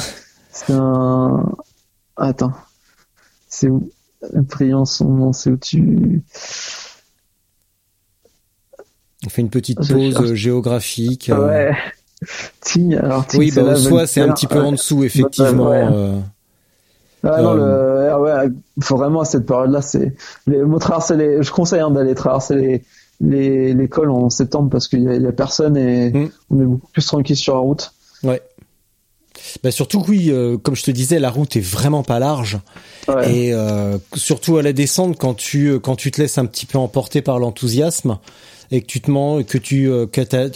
[0.52, 1.46] c'est un,
[2.16, 2.52] attends.
[3.48, 3.88] C'est où?
[4.34, 6.22] Briançon, c'est où tu,
[9.26, 11.30] On fait une petite Je pause euh, géographique.
[11.30, 11.46] euh.
[11.46, 11.76] Ouais.
[12.60, 15.70] Tignes, alors Oui, bah là, soit c'est un petit peu en dessous effectivement.
[15.70, 15.86] Ouais.
[15.90, 16.18] euh.
[17.22, 18.48] Ah non, Euh, le, ah ouais,
[18.82, 20.14] faut vraiment à cette période-là, c'est,
[20.46, 22.84] les, moi, traverser les, je conseille hein, d'aller traverser les,
[23.20, 26.28] les, l'école en septembre parce qu'il y a, a personne et Mm.
[26.50, 27.92] on est beaucoup plus tranquille sur la route.
[28.22, 28.40] Ouais.
[29.62, 32.58] Bah surtout oui, euh, comme je te disais, la route est vraiment pas large
[33.08, 33.32] Ouais.
[33.34, 36.66] et euh, surtout à la descente quand tu euh, quand tu te laisses un petit
[36.66, 38.18] peu emporter par l'enthousiasme
[38.70, 40.48] et que tu te mens que tu euh, que t'as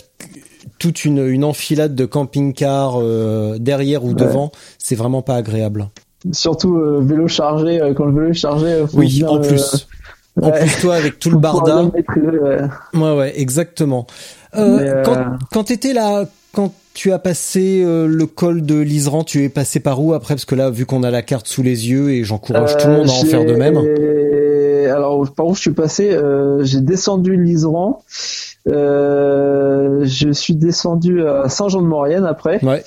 [0.79, 5.89] toute une, une enfilade de camping-car euh, derrière ou devant, c'est vraiment pas agréable.
[6.33, 9.37] Surtout euh, vélo chargé, euh, quand le vélo est chargé, euh, faut Oui, bien, en
[9.37, 9.87] euh, plus.
[10.41, 10.61] En ouais.
[10.61, 11.85] plus toi avec tout le barda.
[11.85, 12.61] ouais.
[12.95, 14.07] Ouais, ouais, exactement.
[14.57, 15.17] Euh, euh, Quand,
[15.53, 19.81] quand t'étais là, quand tu as passé euh, le col de l'Isran, tu es passé
[19.81, 20.35] par où après?
[20.35, 22.95] Parce que là, vu qu'on a la carte sous les yeux et j'encourage tout le
[22.99, 23.77] monde à en Euh, faire de même.
[24.95, 28.03] Alors, par où je suis passé euh, J'ai descendu l'Iseran.
[28.69, 32.65] Euh, je suis descendu à Saint-Jean-de-Maurienne après.
[32.65, 32.83] Ouais.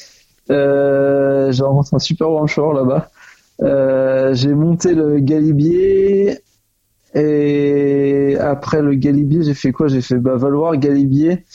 [0.49, 3.09] Euh, j'ai rencontré un super brancheur là-bas.
[3.61, 6.39] Euh, j'ai monté le Galibier.
[7.15, 9.87] Et après le Galibier, j'ai fait quoi?
[9.87, 11.45] J'ai fait bah, Valoir, Galibier,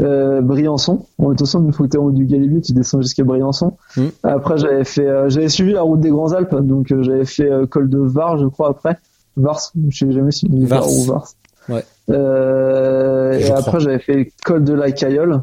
[0.00, 1.06] euh, Briançon.
[1.18, 3.24] Bon, de toute façon, une fois que t'es en haut du Galibier, tu descends jusqu'à
[3.24, 3.76] Briançon.
[3.96, 4.06] Mm.
[4.24, 7.48] Après, j'avais fait, euh, j'avais suivi la route des Grands Alpes, donc euh, j'avais fait
[7.70, 8.98] col de Var, je crois après.
[9.36, 10.82] Vars, je sais jamais si Vars.
[10.82, 11.28] Var ou Vars.
[11.68, 11.84] Ouais.
[12.10, 13.58] Euh, et crois.
[13.58, 15.42] après, j'avais fait col de la Cayolle.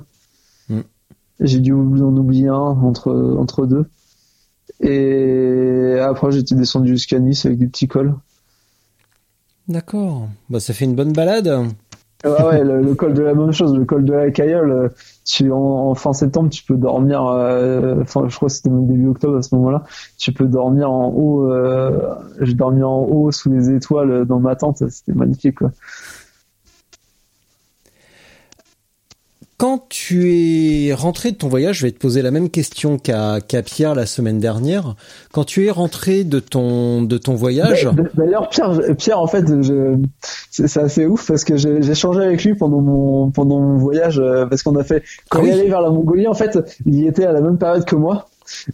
[0.69, 0.79] Mm.
[1.39, 3.85] J'ai dû en oublier un entre entre deux.
[4.81, 8.15] Et après, j'étais descendu jusqu'à Nice avec des petits cols.
[9.67, 10.27] D'accord.
[10.49, 11.47] Bah, ça fait une bonne balade.
[12.25, 14.89] Ouais, ouais, le, le col de la même chose, le col de la Cayolle, euh,
[15.25, 18.87] tu, en, en fin septembre, tu peux dormir, euh, enfin, je crois que c'était même
[18.87, 19.83] début octobre à ce moment-là,
[20.17, 24.55] tu peux dormir en haut, euh, j'ai dormi en haut sous les étoiles dans ma
[24.55, 25.71] tente, c'était magnifique, quoi.
[29.57, 30.33] Quand tu
[30.87, 34.05] es rentré de ton voyage, je vais te poser la même question qu'à Pierre la
[34.05, 34.95] semaine dernière.
[35.31, 39.45] Quand tu es rentré de ton de ton voyage, D'a- D'ailleurs, Pierre, Pierre, en fait,
[40.51, 44.45] c'est assez ouf parce que j'ai échangé avec lui pendant mon, pendant mon voyage, euh,
[44.47, 45.59] parce qu'on a fait, quand Ah il oui.
[45.59, 48.27] allait vers la Mongolie, en fait, il y était à la même période que moi.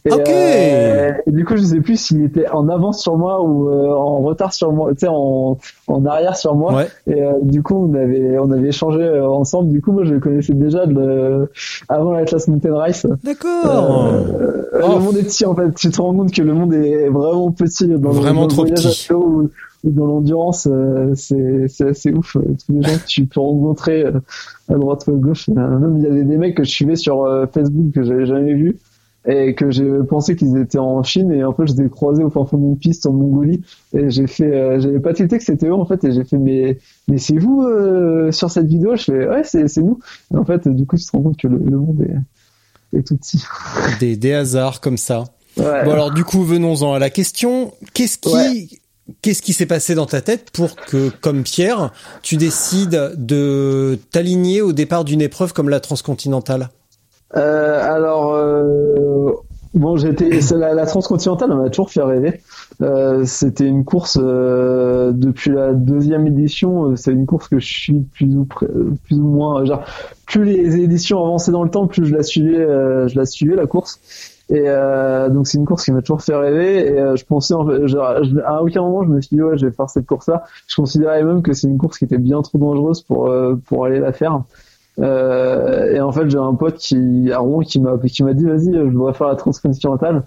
[0.05, 0.19] Et, Ok.
[0.27, 3.87] euh, et du coup, je sais plus s'il était en avance sur moi ou euh,
[3.89, 5.57] en retard sur moi, tu sais, en,
[5.87, 6.73] en arrière sur moi.
[6.75, 6.87] ouais.
[7.07, 9.69] Et euh, du coup, on avait, on avait échangé euh, ensemble.
[9.71, 11.49] Du coup, moi, je le connaissais déjà de
[11.89, 13.05] avant l'Atlas Mountain Race.
[13.23, 14.05] D'accord.
[14.07, 14.93] Euh, Oh.
[14.93, 15.73] Le monde est petit en fait.
[15.75, 19.11] Tu te rends compte que le monde est vraiment petit dans le- voyage à petit.
[19.13, 19.49] ou,
[19.83, 20.67] ou dans l'endurance.
[20.71, 22.33] euh, c'est c'est assez ouf.
[22.33, 25.47] Tous les gens que tu peux rencontrer à droite ou à gauche.
[25.49, 28.53] Même il y avait des mecs que je suivais sur euh, Facebook que j'avais jamais
[28.53, 28.77] vus
[29.31, 32.23] et que j'ai pensé qu'ils étaient en Chine et en fait je les ai croisés
[32.23, 33.61] au fin fond d'une piste en Mongolie
[33.93, 36.37] et j'ai fait euh, j'avais pas tilté que c'était eux en fait et j'ai fait
[36.37, 36.77] mais
[37.07, 38.95] mais c'est vous euh, sur cette vidéo?
[38.95, 39.99] Je fais ouais c'est c'est nous
[40.33, 43.03] et en fait du coup tu te rends compte que le, le monde est, est
[43.07, 43.43] tout petit
[43.99, 45.25] Des des hasards comme ça.
[45.57, 45.83] ouais.
[45.85, 47.73] Bon alors du coup venons-en à la question.
[47.93, 48.67] Qu'est-ce qui Ouais.
[49.21, 54.61] qu'est-ce qui s'est passé dans ta tête pour que comme Pierre, tu décides de t'aligner
[54.61, 56.69] au départ d'une épreuve comme la transcontinentale?
[57.33, 59.31] Alors, euh,
[59.73, 62.41] bon, j'étais la, la transcontinentale, m'a toujours fait rêver.
[62.81, 66.91] Euh, C'était une course euh, depuis la deuxième édition.
[66.91, 69.63] euh, C'est une course que je suis plus ou euh, plus ou moins.
[69.65, 69.83] Genre,
[70.25, 72.57] plus les éditions avançaient dans le temps, plus je la suivais.
[72.59, 73.99] euh, je la suivais la course.
[74.51, 76.87] Et euh, donc c'est une course qui m'a toujours fait rêver.
[76.93, 77.53] Et euh, je pensais,
[77.85, 78.15] genre,
[78.45, 80.43] à aucun moment je me suis dit ouais, je vais faire cette course-là.
[80.67, 83.85] Je considérais même que c'est une course qui était bien trop dangereuse pour euh, pour
[83.85, 84.41] aller la faire.
[84.99, 88.45] Euh, et en fait, j'ai un pote qui, à Rouen qui m'a, qui m'a dit,
[88.45, 90.23] vas-y, je voudrais faire la transcontinentale.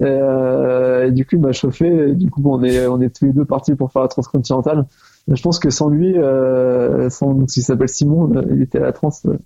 [0.00, 1.86] Et, euh, et du coup, il m'a chauffé.
[1.86, 4.86] Et du coup, on est, on est tous les deux partis pour faire la transcontinentale.
[5.28, 8.78] Mais je pense que sans lui, euh, sans, donc, il s'appelle Simon, euh, il était
[8.78, 9.36] à la trans euh,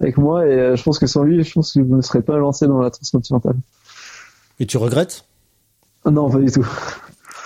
[0.00, 0.46] avec moi.
[0.46, 2.66] Et euh, je pense que sans lui, je pense que je ne serais pas lancé
[2.66, 3.56] dans la transcontinentale.
[4.58, 5.24] Et tu regrettes?
[6.04, 6.66] Non, pas du tout.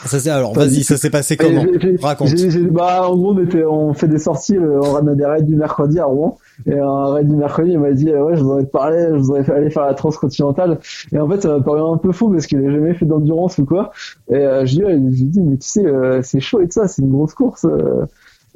[0.06, 1.64] Ça alors vas-y, ça s'est passé comment?
[2.02, 2.34] Raconte.
[2.70, 5.98] bah en gros on était, on fait des sorties, on a des raids du mercredi
[5.98, 6.36] à Rouen.
[6.66, 9.70] Et un du mercredi, il m'a dit ouais, je voudrais te parler, je voudrais aller
[9.70, 10.78] faire la transcontinentale.
[11.12, 13.58] Et en fait, ça m'a paru un peu fou parce qu'il n'a jamais fait d'endurance
[13.58, 13.92] ou quoi.
[14.28, 16.88] Et euh, je lui ai dit mais tu sais, euh, c'est chaud et tout ça,
[16.88, 17.64] c'est une grosse course.
[17.64, 18.06] Euh.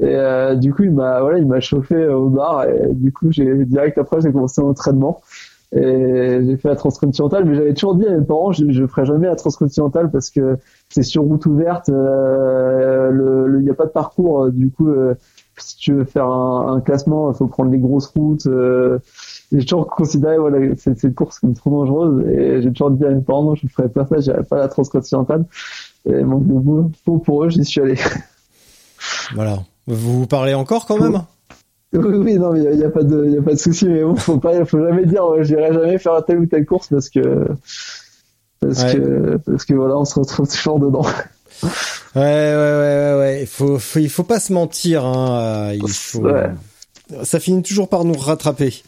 [0.01, 2.69] Et euh, du coup, il m'a voilà, il m'a chauffé au bar.
[2.69, 5.21] Et du coup, j'ai direct après, j'ai commencé l'entraînement
[5.73, 9.05] et j'ai fait la transcontinentale mais j'avais toujours dit à mes parents je, je ferai
[9.05, 10.57] jamais la transcontinentale parce que
[10.89, 11.95] c'est sur route ouverte il
[13.63, 14.89] n'y a pas de parcours du coup
[15.59, 18.47] si tu veux faire un, classement, il faut prendre les grosses routes.
[18.47, 18.99] Euh,
[19.53, 23.21] j'ai toujours considéré voilà, cette, course comme trop dangereuse et j'ai toujours dit à mes
[23.21, 25.45] parents non, je ne ferais pas ça, j'irai pas à la transcontinentale.
[26.07, 27.97] Et manque de bout, pour eux, j'y suis allé.
[29.35, 29.59] Voilà.
[29.87, 31.23] Vous parlez encore quand même?
[31.93, 34.03] Oui, oui, non, mais il n'y a, pas de, y a pas de souci, mais
[34.03, 37.47] bon, faut pas, faut jamais dire, j'irai jamais faire telle ou telle course parce que,
[38.61, 41.07] parce que, parce que voilà, on se retrouve toujours dedans.
[41.63, 45.05] Ouais, ouais, ouais, ouais, Il faut, il faut pas se mentir.
[45.05, 45.73] Hein.
[45.75, 46.27] Il faut.
[47.23, 48.83] Ça finit toujours par nous rattraper.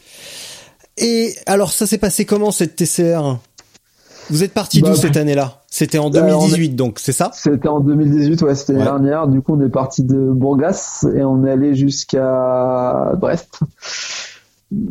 [0.97, 3.37] Et alors, ça s'est passé comment cette TCR
[4.29, 5.61] Vous êtes parti d'où bah, cette année-là?
[5.69, 7.31] C'était en 2018, donc c'est ça?
[7.33, 9.27] C'était en 2018, ouais, c'était l'année dernière.
[9.27, 13.59] Du coup, on est parti de Bourgas et on est allé jusqu'à Brest.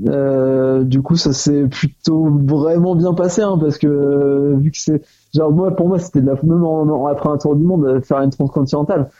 [0.08, 5.02] Euh, du coup, ça s'est plutôt vraiment bien passé, hein, parce que vu que c'est
[5.34, 8.20] genre moi pour moi c'était de la même après un tour du monde euh, faire
[8.20, 9.10] une transcontinentale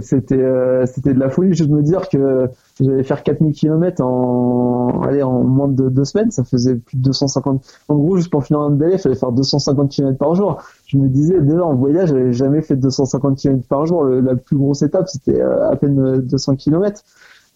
[0.00, 1.54] c'était euh, c'était de la folie.
[1.54, 2.48] Juste me dire que
[2.80, 7.02] j'allais faire 4000 km en allez en moins de deux semaines ça faisait plus de
[7.02, 10.62] 250 en gros juste pour finir un délai il fallait faire 250 km par jour.
[10.86, 14.04] Je me disais déjà en voyage j'avais jamais fait 250 km par jour.
[14.04, 17.02] La plus grosse étape c'était euh, à peine 200 km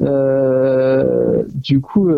[0.03, 2.11] euh, du coup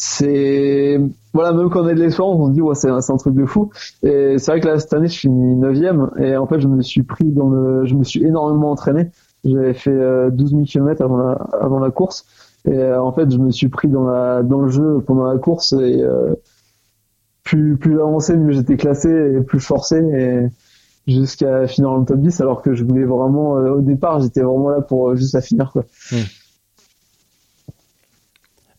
[0.00, 1.00] c'est
[1.34, 3.44] voilà même quand on a de l'expérience on se dit ouais c'est un truc de
[3.44, 3.70] fou.
[4.04, 6.12] Et c'est vrai que là cette année je finis neuvième.
[6.20, 9.10] Et en fait je me suis pris dans le je me suis énormément entraîné.
[9.44, 12.26] J'avais fait 12 000 km avant la avant la course.
[12.64, 15.36] Et euh, en fait je me suis pris dans la dans le jeu pendant la
[15.36, 16.32] course et euh,
[17.42, 20.46] plus plus j'avançais mieux j'étais classé et plus forçais et
[21.10, 24.42] jusqu'à finir dans le top 10 alors que je voulais vraiment euh, au départ j'étais
[24.42, 25.86] vraiment là pour juste la finir quoi.
[26.12, 26.16] Mmh.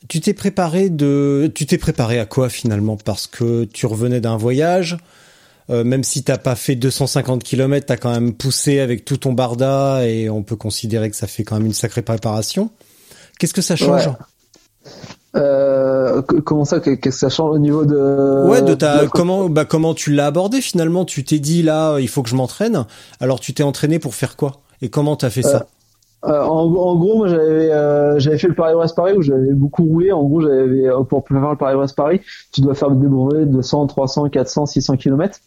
[0.10, 2.98] Tu t'es préparé de, tu t'es préparé à quoi finalement?
[2.98, 4.98] Parce que tu revenais d'un voyage,
[5.70, 9.34] euh, même si t'as pas fait 250 km, t'as quand même poussé avec tout ton
[9.34, 12.72] barda et on peut considérer que ça fait quand même une sacrée préparation.
[13.38, 14.10] Qu'est-ce que ça change?
[15.36, 19.66] Euh, comment ça Qu'est-ce que ça change au niveau de Ouais, de ta comment bah
[19.66, 21.06] comment tu l'as abordé finalement?
[21.06, 22.88] Tu t'es dit là, il faut que je m'entraîne.
[23.20, 24.62] Alors tu t'es entraîné pour faire quoi?
[24.82, 25.68] Et comment t'as fait ça?
[26.26, 29.84] Euh, en, en, gros, moi j'avais euh, j'avais fait le Paris-Brest Paris où j'avais beaucoup
[29.84, 30.12] roulé.
[30.12, 33.62] En gros, j'avais euh, pour faire le Paris-Brest Paris, tu dois faire des brevets de
[33.62, 35.40] 100, 300, 400, 600 km.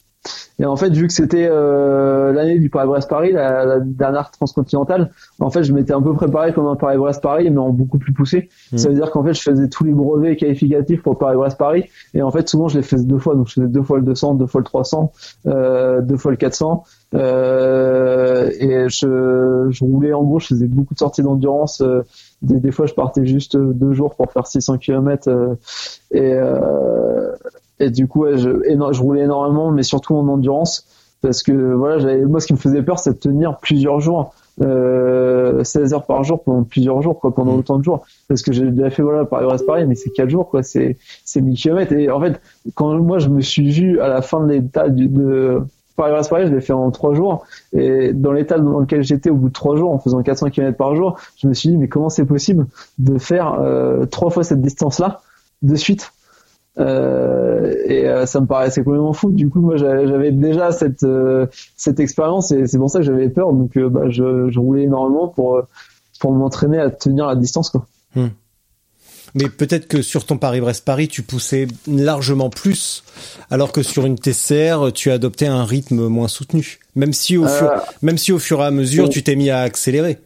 [0.59, 5.11] Et en fait, vu que c'était euh, l'année du Paris-Brest Paris, la, la, dernière transcontinentale,
[5.41, 8.13] en fait, je m'étais un peu préparé comme un Paris-Brest Paris, mais en beaucoup plus
[8.13, 8.49] poussé.
[8.71, 8.79] Mmh.
[8.79, 12.23] Ça veut dire qu'en fait, je faisais tous les brevets qualificatifs pour Paris-Brest Paris, et
[12.23, 13.35] en fait, souvent, je les faisais deux fois.
[13.35, 15.13] Donc, je faisais deux fois le 200, deux fois le 300,
[15.47, 16.85] euh, deux fois le 400.
[17.15, 21.81] Euh, et je, je, roulais en gros, je faisais beaucoup de sorties d'endurance.
[21.81, 22.03] Euh,
[22.41, 25.29] des, des, fois, je partais juste deux jours pour faire 600 km.
[25.29, 25.55] Euh,
[26.11, 27.33] et, euh,
[27.83, 30.87] et du coup, je, je roulais énormément, mais surtout en endurance.
[31.21, 34.35] Parce que voilà, j'avais, moi, ce qui me faisait peur, c'est de tenir plusieurs jours.
[34.59, 37.59] 16 heures par jour pendant plusieurs jours quoi pendant mmh.
[37.61, 40.29] autant de jours parce que j'ai déjà fait voilà Paris Brest Paris mais c'est 4
[40.29, 42.39] jours quoi c'est c'est 1000 km et en fait
[42.75, 45.63] quand moi je me suis vu à la fin de l'état de
[45.97, 47.45] Paris Paris, je l'ai fait en trois jours.
[47.73, 50.77] Et dans l'état dans lequel j'étais au bout de trois jours, en faisant 400 km
[50.77, 52.67] par jour, je me suis dit, mais comment c'est possible
[52.99, 55.21] de faire euh, trois fois cette distance-là
[55.63, 56.13] de suite?
[56.79, 59.31] Euh, et euh, ça me paraissait complètement fou.
[59.31, 61.47] Du coup, moi, j'avais déjà cette euh,
[61.77, 63.53] cette expérience et c'est pour ça que j'avais peur.
[63.53, 65.63] Donc, euh, bah, je, je, roulais énormément pour
[66.19, 67.87] pour m'entraîner à tenir la distance, quoi.
[68.15, 68.29] Hmm.
[69.35, 73.03] Mais peut-être que sur ton Paris-Brest-Paris, tu poussais largement plus,
[73.51, 76.81] alors que sur une TCR, tu adopté un rythme moins soutenu.
[76.97, 79.49] Même si au, fur, euh, même si au fur et à mesure, tu t'es mis
[79.49, 80.19] à accélérer.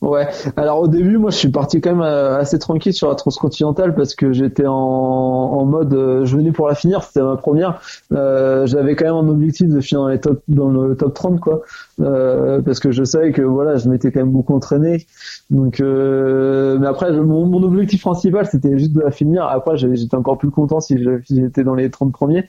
[0.00, 0.28] Ouais.
[0.56, 3.94] Alors au début, moi, je suis parti quand même euh, assez tranquille sur la transcontinentale
[3.94, 7.80] parce que j'étais en, mode, euh, je venais pour la finir, c'était ma première.
[8.12, 11.40] Euh, J'avais quand même un objectif de finir dans, les top, dans le top 30,
[11.40, 11.62] quoi,
[11.98, 15.06] parce que je savais que voilà, je m'étais quand même beaucoup entraîné.
[15.50, 19.44] Donc, mais après, mon, mon objectif principal, c'était juste de la finir.
[19.44, 20.98] Après, j'étais encore plus content si
[21.30, 22.46] j'étais dans les 30 premiers.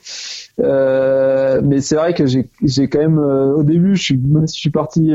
[0.62, 2.47] Euh, mais c'est vrai que j'ai
[2.88, 5.12] quand même, au début, je suis, même si je suis parti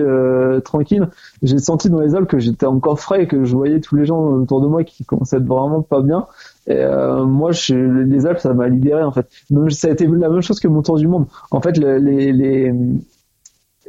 [0.65, 1.09] tranquille,
[1.43, 4.05] j'ai senti dans les Alpes que j'étais encore frais et que je voyais tous les
[4.05, 6.27] gens autour de moi qui commençaient à être vraiment pas bien.
[6.67, 9.27] Et euh, moi, je, les Alpes, ça m'a libéré en fait.
[9.71, 11.27] ça a été la même chose que mon tour du monde.
[11.51, 12.73] En fait, les, les,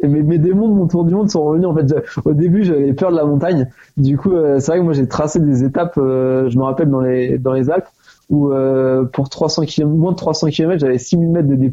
[0.04, 1.68] mes, mes démons de mon tour du monde sont revenus.
[1.68, 1.94] En fait,
[2.26, 3.70] au début, j'avais peur de la montagne.
[3.98, 5.98] Du coup, euh, c'est vrai que moi, j'ai tracé des étapes.
[5.98, 7.88] euh, je me rappelle dans les dans les Alpes
[8.32, 11.68] où euh, pour 300 km, moins de 300 km, j'avais 6000 mètres de D+.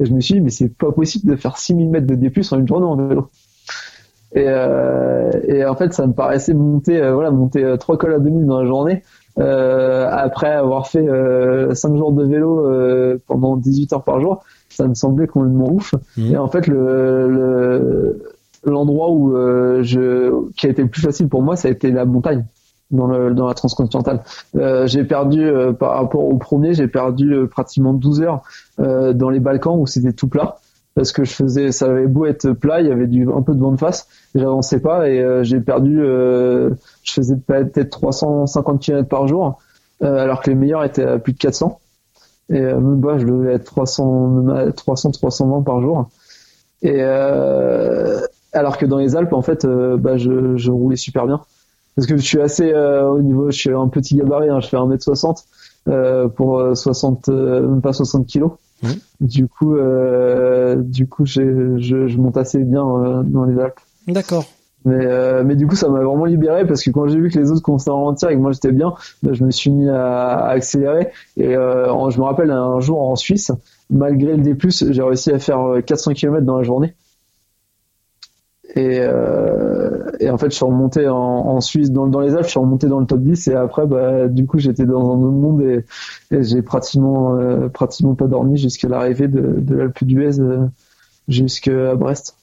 [0.00, 2.30] Et je me suis dit, mais c'est pas possible de faire 6000 mètres de D+,
[2.50, 3.28] en une journée en vélo.
[4.34, 8.14] Et, euh, et en fait, ça me paraissait monter, euh, voilà, monter euh, trois cols
[8.14, 9.02] à 2000 dans la journée.
[9.38, 14.42] Euh, après avoir fait euh, 5 jours de vélo euh, pendant 18 heures par jour,
[14.68, 15.94] ça me semblait complètement ouf.
[16.18, 16.32] Mhm.
[16.34, 18.22] Et en fait, le, le-
[18.64, 21.90] l'endroit où euh, je, qui a été le plus facile pour moi, ça a été
[21.90, 22.44] la montagne
[22.92, 24.22] dans, le, dans la transcontinentale.
[24.56, 28.42] Euh, j'ai perdu euh, par rapport au premier, j'ai perdu euh, pratiquement 12 heures
[28.78, 30.58] euh, dans les Balkans où c'était tout plat
[30.94, 33.54] parce que je faisais, ça avait beau être plat, il y avait du un peu
[33.54, 36.68] de vent de face, j'avançais pas et euh, j'ai perdu, euh,
[37.02, 39.58] je faisais peut-être 350 km par jour,
[40.02, 41.78] alors que les meilleurs étaient à plus de 400.
[42.50, 46.10] Et même bah, je devais être 300, 300, 320 par jour.
[46.82, 51.40] Et alors que dans les Alpes, en fait, bah, je, je roulais super bien.
[51.96, 54.68] Parce que je suis assez euh, au niveau, je suis un petit gabarit, hein, je
[54.68, 55.44] fais 1m60
[55.88, 58.52] euh, pour euh, 60, euh, même pas 60 kilos.
[58.82, 58.90] Mhm.
[59.20, 63.78] Du coup, euh, du coup, je, je monte assez bien euh, dans les Alpes.
[64.08, 64.44] D'accord.
[64.84, 67.38] Mais, euh, mais du coup, ça m'a vraiment libéré parce que quand j'ai vu que
[67.38, 69.88] les autres commençaient à ralentir et que moi j'étais bien, bah, je me suis mis
[69.88, 71.10] à, à accélérer.
[71.36, 73.52] Et euh, en- je me rappelle un jour en Suisse,
[73.90, 74.56] malgré le D+,
[74.90, 76.94] j'ai réussi à faire euh, 400 km dans la journée.
[78.74, 82.44] Et, euh, et en fait, je suis remonté en, en Suisse, dans, dans les Alpes,
[82.44, 85.18] je suis remonté dans le top 10 et après, bah, du coup, j'étais dans un
[85.18, 85.84] autre monde et,
[86.34, 90.66] et j'ai pratiquement, euh, pratiquement pas dormi jusqu'à l'arrivée de, de l'Alpe d'Huez euh,
[91.28, 92.36] jusqu'à Brest.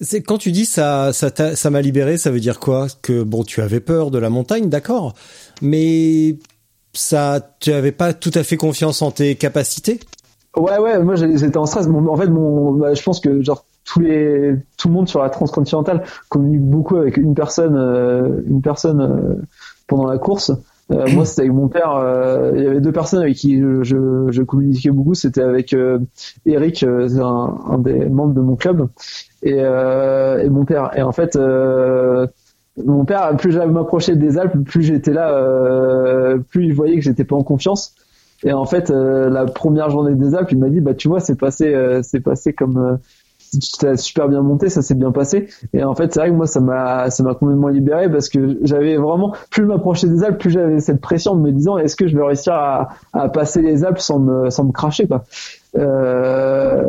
[0.00, 2.86] C'est quand tu dis ça, ça, t'a- ça m'a libéré, ça veut dire quoi?
[3.02, 5.14] Que bon, tu avais peur de la montagne, d'accord,
[5.60, 6.36] mais
[6.94, 10.00] ça, tu avais pas tout à fait confiance en tes capacités?
[10.56, 11.86] Ouais, ouais, moi j'étais en stress.
[11.86, 15.20] Mon- en fait, mon, bah, je pense que genre tous les, tout le monde sur
[15.22, 19.34] la transcontinentale communique beaucoup avec une personne, euh, une personne euh,
[19.88, 20.52] pendant la course.
[20.92, 21.94] Euh, moi, c'était avec mon père.
[21.96, 25.14] euh, il y avait deux personnes avec qui je, je, je communiquais beaucoup.
[25.14, 25.98] C'était avec euh,
[26.46, 28.88] Eric, euh, un, un des membres de mon club,
[29.42, 30.90] et, euh, et mon père.
[30.96, 32.26] Et en fait, euh,
[32.84, 37.02] mon père, plus j'avais m'approché des Alpes, plus j'étais là, euh, plus il voyait que
[37.02, 37.94] j'étais pas en confiance.
[38.42, 41.20] Et en fait, euh, la première journée des Alpes, il m'a dit, bah tu vois,
[41.20, 42.98] c'est passé, euh, c'est passé comme
[43.78, 45.48] t'as super bien monté, ça s'est bien passé.
[45.72, 48.58] Et en fait, c'est vrai que moi, ça m'a, ça m'a complètement libéré parce que
[48.62, 51.96] j'avais vraiment, plus je m'approchais des Alpes, plus j'avais cette pression de me disant, est-ce
[51.96, 55.24] que je vais réussir à, à passer les Alpes sans me, sans me cracher, quoi.
[55.76, 56.82] Euh,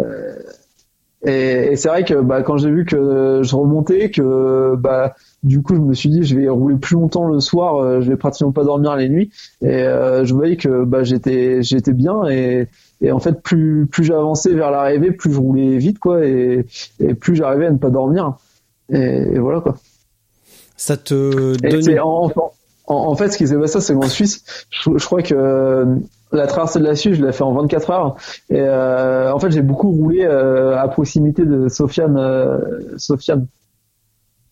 [1.23, 5.61] et, et c'est vrai que bah, quand j'ai vu que je remontais, que bah du
[5.61, 8.17] coup je me suis dit je vais rouler plus longtemps le soir, euh, je vais
[8.17, 9.31] pratiquement pas dormir les nuits.
[9.61, 12.67] Et euh, je voyais que bah j'étais j'étais bien et,
[13.01, 16.65] et en fait plus plus j'avançais vers l'arrivée, plus je roulais vite quoi et,
[16.99, 18.35] et plus j'arrivais à ne pas dormir.
[18.91, 19.75] Et, et voilà quoi.
[20.77, 21.99] Ça te donne.
[21.99, 22.31] en,
[22.87, 25.85] en, en fait ce qui s'est passé c'est qu'en Suisse, je, je crois que euh,
[26.31, 28.15] la traversée de la Suisse, je l'ai fait en 24 heures.
[28.49, 32.59] Et euh, en fait, j'ai beaucoup roulé euh, à proximité de Sofiane, euh,
[32.97, 33.47] Sofiane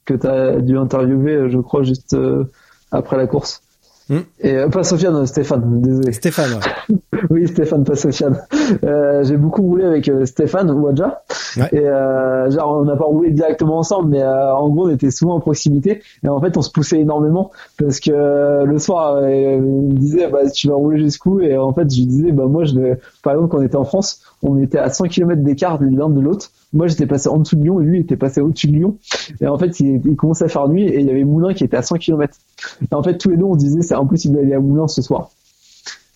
[0.09, 2.45] que tu as dû interviewer, je crois, juste euh,
[2.91, 3.61] après la course.
[4.09, 4.21] Hmm.
[4.39, 6.11] Et euh, pas Sofiane, Stéphane, désolé.
[6.13, 6.53] Stéphane.
[6.53, 6.95] ouais.
[7.29, 8.41] Oui, Stéphane, pas Sofiane.
[8.83, 11.21] Euh, j'ai beaucoup roulé avec euh, Stéphane Ouadja.
[11.57, 11.67] Ouais.
[11.73, 15.11] Et euh, genre, on n'a pas roulé directement ensemble, mais euh, en gros, on était
[15.11, 16.01] souvent en proximité.
[16.23, 19.93] Et en fait, on se poussait énormément parce que euh, le soir, euh, il me
[19.93, 21.41] disait, bah, tu vas rouler jusqu'où?
[21.41, 22.99] Et en fait, je lui disais, bah, moi, je vais...
[23.21, 26.19] par exemple, quand on était en France, on était à 100 km d'écart l'un de
[26.19, 26.51] l'autre.
[26.73, 28.97] Moi, j'étais passé en dessous de Lyon et lui était passé au-dessus de Lyon.
[29.41, 31.77] Et en fait, il, commençait à faire nuit et il y avait Moulin qui était
[31.77, 32.37] à 100 km.
[32.81, 35.29] Et en fait, tous les deux, on disait, c'est impossible d'aller à Moulin ce soir.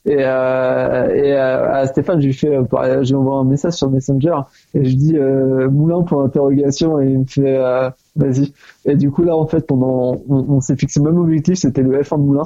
[0.05, 4.36] Et, euh, et euh, à Stéphane, j'ai fait, euh, j'ai envoyé un message sur Messenger
[4.74, 8.53] et je dis euh, Moulin pour interrogation et il me fait euh, vas-y.
[8.86, 11.84] Et du coup là, en fait, pendant, on, on s'est fixé le même objectif, c'était
[11.84, 12.43] le F1 de Moulin.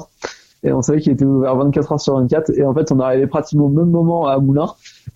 [0.64, 2.50] Et on savait qu'il était ouvert 24 heures sur 24.
[2.50, 4.66] Et en fait, on arrivait pratiquement au même moment à Moulin.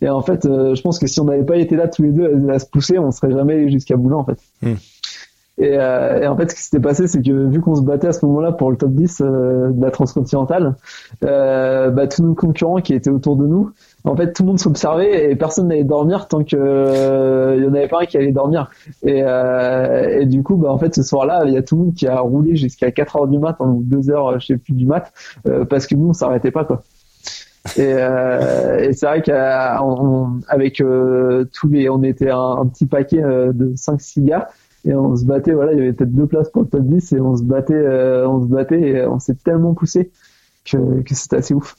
[0.01, 2.13] Et en fait, euh, je pense que si on n'avait pas été là tous les
[2.13, 4.39] deux à, se pousser, on serait jamais jusqu'à Moulin en fait.
[4.63, 4.75] Hmm.
[5.63, 8.09] Et, euh, et en fait, ce qui s'était passé, c'est que vu qu'on se battait
[8.09, 10.75] à ce moment-là pour le top 10 euh, de la transcontinentale,
[11.25, 13.71] euh, bah, tous nos concurrents qui étaient autour de nous,
[14.03, 17.69] en fait, tout le monde s'observait et personne n'allait dormir tant que euh, il y
[17.69, 18.71] en avait pas un qui allait dormir.
[19.05, 21.85] Et, euh, et du coup, bah, en fait, ce soir-là, il y a tout le
[21.85, 24.73] monde qui a roulé jusqu'à 4 heures du mat, ou 2 heures, je sais plus
[24.73, 25.13] du mat,
[25.47, 26.83] euh, parce que nous, on s'arrêtait pas, quoi.
[27.77, 33.77] Et, euh, et c'est vrai qu'avec euh, tous les, on était un, petit paquet de
[33.77, 34.49] 5-6 gars
[34.85, 35.53] et on se battait.
[35.53, 37.75] Voilà, il y avait peut-être deux places pour le top 10 et on se battait,
[37.75, 40.11] euh, on se battait et on s'est tellement poussé
[40.65, 41.77] que, que c'était assez ouf.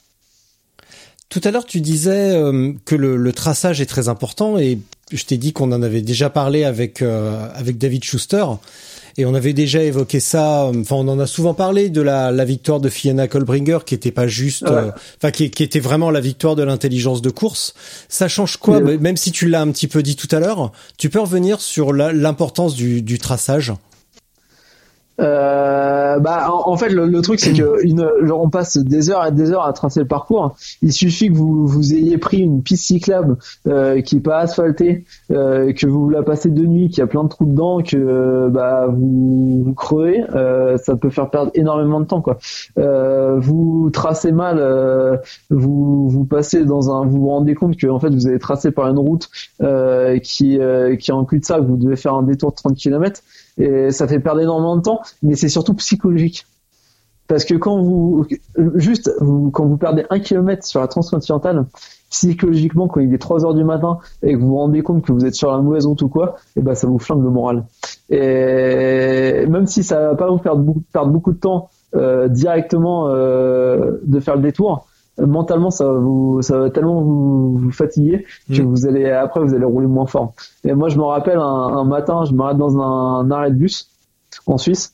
[1.29, 2.39] Tout à l'heure, tu disais
[2.85, 4.77] que le, le, traçage est très important et
[5.11, 8.45] je t'ai dit qu'on en avait déjà parlé avec avec David Schuster.
[9.17, 10.65] Et on avait déjà évoqué ça.
[10.65, 14.11] Enfin, on en a souvent parlé de la, la victoire de Fiona Kolbringer, qui était
[14.11, 17.73] pas juste, euh, enfin, qui, qui, était vraiment la victoire de l'intelligence de course.
[18.09, 21.09] Ça change quoi Même si tu l'as un petit peu dit tout à l'heure, tu
[21.09, 23.73] peux revenir sur l'importance du, du traçage?
[25.19, 29.31] Euh, bah, en, fait, le, truc, c'est que une, genre, on passe des heures et
[29.31, 30.55] des heures à tracer le parcours.
[30.81, 33.37] Il suffit que vous, vous ayez pris une piste cyclable
[33.67, 37.07] euh, qui est pas asphaltée, euh, que vous la passez de nuit, qu'il y a
[37.07, 40.23] plein de trous dedans, que bah, vous, vous crevez.
[40.35, 42.37] Euh, ça peut faire perdre énormément de temps, quoi.
[42.77, 45.17] Euh, vous tracez mal, euh,
[45.49, 48.71] vous vous passez dans un, vous vous rendez compte que en fait vous avez tracé
[48.71, 49.29] par une route
[50.23, 50.59] qui
[50.99, 51.61] qui est en cul de sac.
[51.61, 53.21] Vous devez faire un détour de 30 km
[53.57, 56.45] et ça fait perdre énormément de temps, mais c'est surtout psychologique.
[57.27, 58.25] Parce que quand vous,
[58.75, 59.11] juste,
[59.53, 61.65] quand vous perdez un kilomètre sur la transcontinentale,
[62.09, 65.11] psychologiquement, quand il est 3 heures du matin et que vous vous rendez compte que
[65.11, 67.29] vous êtes sur la mauvaise route ou quoi, et eh ben, ça vous flingue le
[67.29, 67.65] moral.
[68.09, 73.07] Et même si ça va pas vous faire beaucoup, perdre beaucoup de temps, euh, directement,
[73.09, 74.85] euh, de faire le détour,
[75.17, 78.65] mentalement ça va vous ça va tellement vous, vous fatiguer que mm.
[78.65, 80.33] vous allez après vous allez rouler moins fort.
[80.63, 83.89] Et moi je me rappelle un, un matin je m'arrête dans un, arrêt de bus
[84.47, 84.93] en Suisse.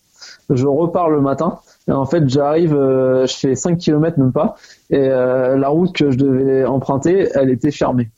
[0.49, 1.59] Je repars le matin.
[1.87, 4.55] Et en fait j'arrive euh, je fais 5 km même pas.
[4.89, 8.09] Et euh, la route que je devais emprunter elle était fermée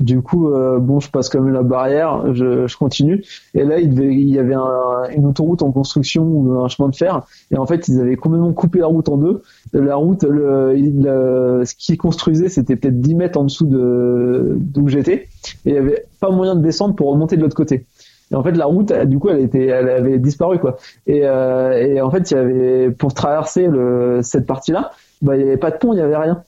[0.00, 3.22] du coup, euh, bon, je passe comme la barrière, je, je, continue.
[3.54, 6.88] Et là, il, devait, il y avait un, une autoroute en construction ou un chemin
[6.88, 7.22] de fer.
[7.50, 9.42] Et en fait, ils avaient complètement coupé la route en deux.
[9.74, 15.28] La route, le, ce qu'ils construisaient, c'était peut-être 10 mètres en dessous de d'où j'étais.
[15.66, 17.84] Et il y avait pas moyen de descendre pour remonter de l'autre côté.
[18.32, 20.76] Et en fait, la route, du coup, elle était, elle avait disparu, quoi.
[21.06, 25.40] Et, euh, et en fait, il y avait, pour traverser le, cette partie-là, bah, il
[25.40, 26.42] y avait pas de pont, il y avait rien.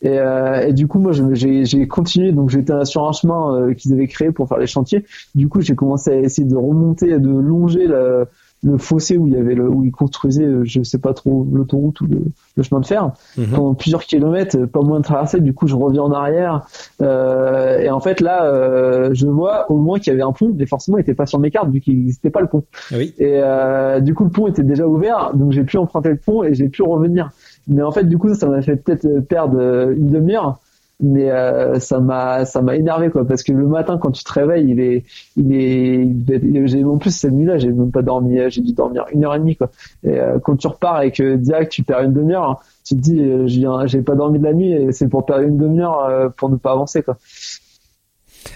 [0.00, 2.32] Et, euh, et, du coup, moi, j'ai continué.
[2.32, 5.04] Donc, j'étais sur un chemin euh, qu'ils avaient créé pour faire les chantiers.
[5.34, 8.26] Du coup, j'ai commencé à essayer de remonter, de longer le,
[8.62, 11.46] le fossé où il y avait le, où ils construisaient, euh, je sais pas trop,
[11.52, 12.22] l'autoroute ou le,
[12.56, 13.12] le, chemin de fer.
[13.36, 13.46] Mhm.
[13.54, 15.40] Pendant plusieurs kilomètres, pas moins de traverser.
[15.40, 16.66] Du coup, je reviens en arrière.
[17.00, 20.52] Euh, et en fait, là, euh, je vois au moins qu'il y avait un pont,
[20.54, 22.64] mais forcément, il était pas sur mes cartes vu qu'il n'existait pas le pont.
[22.92, 23.14] Oui.
[23.18, 23.40] Et
[24.00, 26.68] du coup, le pont était déjà ouvert, donc j'ai pu emprunter le pont et j'ai
[26.68, 27.30] pu revenir.
[27.68, 30.58] Mais en fait, du coup, ça m'a fait peut-être perdre une demi-heure.
[31.00, 33.24] Mais euh, ça m'a ça m'a énervé quoi.
[33.24, 35.04] Parce que le matin quand tu te réveilles il est
[35.36, 39.24] il est j'ai en plus cette nuit-là j'ai même pas dormi j'ai dû dormir une
[39.24, 39.70] heure et demie quoi.
[40.02, 43.20] Et euh, quand tu repars et que direct tu perds une demi-heure tu te dis
[43.20, 43.46] euh,
[43.86, 46.72] j'ai pas dormi de la nuit et c'est pour perdre une demi-heure pour ne pas
[46.72, 47.16] avancer quoi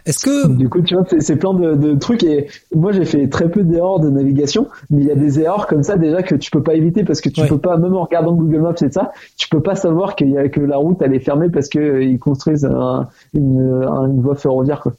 [0.04, 3.28] est-ce que du coup tu vois c'est plein de, de, trucs et moi j'ai fait
[3.28, 6.34] très peu d'erreurs de navigation mais il y a des erreurs comme ça déjà que
[6.34, 8.90] tu peux pas éviter parce que tu peux pas même en regardant Google Maps et
[8.90, 11.68] ça tu peux pas savoir qu'il y a que la route elle est fermée parce
[11.68, 14.92] que euh, ils construisent un, une, une voie ferroviaire quoi.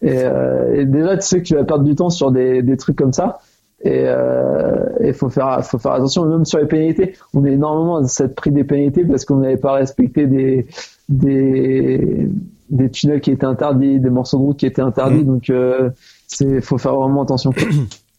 [0.00, 2.76] Et, euh, et, déjà tu sais que tu vas perdre du temps sur des, des
[2.76, 3.40] trucs comme ça
[3.84, 8.02] et il euh, faut faire faut faire attention même sur les pénalités on est énormément
[8.06, 10.66] cette pris des pénalités parce qu'on n'avait pas respecté des
[11.08, 12.28] des
[12.72, 15.22] des tunnels qui étaient interdits, des morceaux de route qui étaient interdits.
[15.22, 15.26] Mmh.
[15.26, 15.90] Donc, euh,
[16.26, 17.52] c'est faut faire vraiment attention.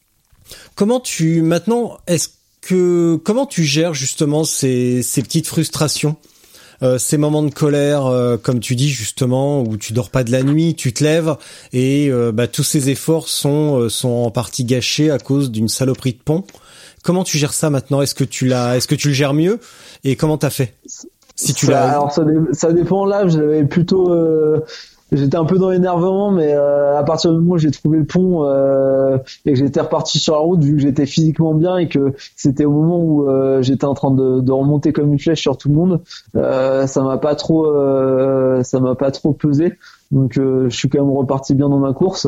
[0.76, 2.30] comment tu maintenant est-ce
[2.62, 6.16] que comment tu gères justement ces, ces petites frustrations
[6.82, 10.32] euh, ces moments de colère, euh, comme tu dis justement, où tu dors pas de
[10.32, 11.38] la nuit, tu te lèves
[11.72, 16.14] et euh, bah, tous ces efforts sont sont en partie gâchés à cause d'une saloperie
[16.14, 16.43] de pont.
[17.01, 18.01] Comment tu gères ça maintenant?
[18.01, 19.60] Est-ce que tu l'as Est-ce que tu le gères mieux?
[20.04, 20.76] Et comment t'as fait?
[21.36, 21.91] Si tu l'as.
[21.91, 24.63] Alors ça, dépend là, j'avais plutôt euh,
[25.15, 28.05] j'étais un peu dans l'énervement, mais euh, à partir du moment où j'ai trouvé le
[28.05, 31.88] pont euh, et que j'étais reparti sur la route, vu que j'étais physiquement bien et
[31.88, 35.41] que c'était au moment où euh, j'étais en train de, de, remonter comme une flèche
[35.41, 36.01] sur tout le monde,
[36.36, 37.65] euh, ça m'a pas trop,
[38.63, 39.73] ça m'a pas trop pesé.
[40.11, 42.27] Donc je suis quand même reparti bien dans ma course.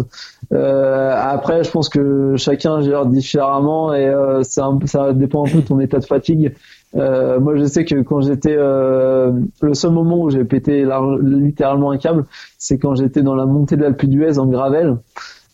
[0.52, 4.12] après, je pense que chacun gère différemment et
[4.44, 6.54] ça, ça dépend un peu de ton état de fatigue.
[6.96, 9.32] Euh, moi, je sais que quand j'étais euh,
[9.62, 10.88] le seul moment où j'ai pété
[11.22, 12.26] littéralement un câble,
[12.58, 14.98] c'est quand j'étais dans la montée de l'Alpe d'Huez en gravel.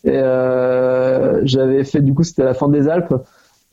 [0.04, 3.14] Et euh, j'avais fait du coup, c'était la fin des Alpes.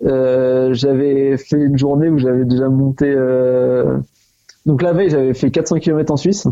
[0.05, 3.13] Euh, j'avais fait une journée où j'avais déjà monté.
[4.65, 6.47] donc la veille, j'avais fait 400 km en Suisse.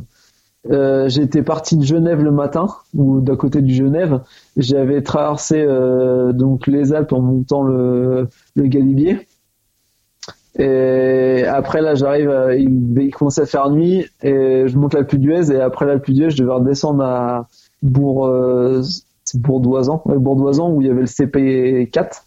[0.70, 4.22] j'étais parti de Genève le matin ou d'à côté du Genève.
[4.56, 5.66] J'avais traversé
[6.34, 9.28] donc les Alpes en montant le, le Galibier.
[10.58, 15.52] Et après là, j'arrive, il, il commence à faire nuit et je monte l'Alpe d'Huez
[15.52, 17.48] et après l'Alpe d'Huez, je devais redescendre à
[17.84, 18.82] Bourg, euh,
[19.36, 22.24] Bourdoisan, ouais, Bourdoisan où il y avait le CP4.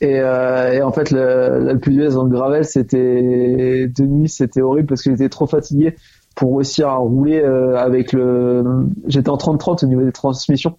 [0.00, 5.02] Et, euh, et en fait, l'Alpe d'Huez en gravel, c'était de nuit, c'était horrible parce
[5.02, 5.96] que j'étais trop fatigué
[6.34, 8.86] pour réussir à rouler avec le.
[9.06, 10.76] J'étais en 30-30 au niveau des transmissions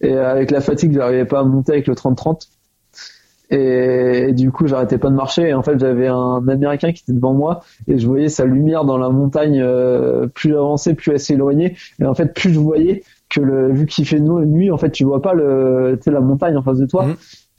[0.00, 2.48] et avec la fatigue, j'arrivais pas à monter avec le 30-30.
[3.50, 5.48] Et, du coup, j'arrêtais pas de marcher.
[5.48, 8.84] Et en fait, j'avais un Américain qui était devant moi et je voyais sa lumière
[8.84, 9.64] dans la montagne.
[10.34, 11.74] plus avancée, plus elle s'éloignait.
[12.00, 15.04] Et en fait, plus je voyais que le vu qu'il fait nuit, en fait, tu
[15.04, 17.06] vois pas le, tu sais, la montagne en face de toi.
[17.06, 17.16] Mhm.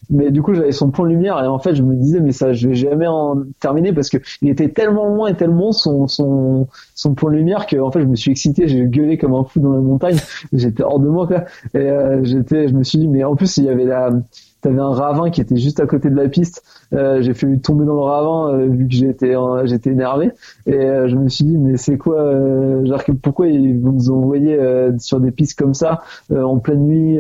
[0.10, 2.34] Mais du coup, j'avais son point de lumière et en fait, je me disais, mais
[2.34, 6.08] ça, je vais jamais en terminer parce que il était tellement loin et tellement son,
[6.08, 9.34] son, son point de lumière que, en fait, je me suis excité, j'ai gueulé comme
[9.34, 10.18] un fou dans la montagne.
[10.54, 11.46] J'étais hors de moi, quoi.
[11.74, 14.10] Et, euh, j'étais, je me suis dit, mais en plus, il y avait la,
[14.62, 16.64] t'avais un ravin qui était juste à côté de la piste.
[16.93, 19.34] Euh, j'ai fait tomber dans le ravin euh, vu que j'étais
[19.64, 20.32] j'étais énervé
[20.66, 24.09] et euh, je me suis dit mais c'est quoi euh, genre pourquoi ils vont nous
[24.09, 24.59] envoyer
[24.99, 26.01] sur des pistes comme ça
[26.34, 27.18] en pleine nuit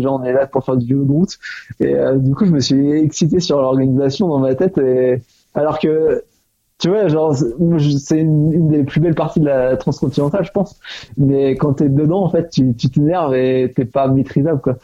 [0.00, 1.38] genre on est là pour faire du vélo de route
[1.80, 5.20] et du coup je me suis excité sur l'organisation dans ma tête et
[5.54, 6.22] alors que
[6.78, 10.78] tu vois, genre, c'est une, une, des plus belles parties de la transcontinentale, je pense.
[11.16, 14.76] Mais quand t'es dedans, en fait, tu t'énerves et t'es pas maîtrisable, quoi.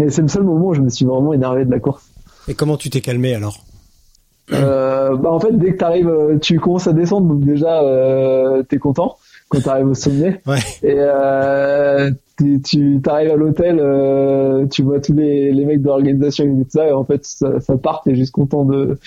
[0.00, 2.04] Et c'est le seul moment où je me suis vraiment énervé de la course.
[2.48, 3.64] Et comment tu t'es calmé alors?
[4.52, 8.64] Euh, bah en fait dès que t'arrives euh, tu commences à descendre donc déjà euh,
[8.64, 9.16] t'es content
[9.48, 10.58] quand t'arrives au sommet ouais.
[10.82, 12.10] et euh,
[12.64, 16.70] tu t'arrives à l'hôtel euh, tu vois tous les, les mecs de l'organisation et tout
[16.70, 18.98] ça et en fait ça, ça part t'es juste content de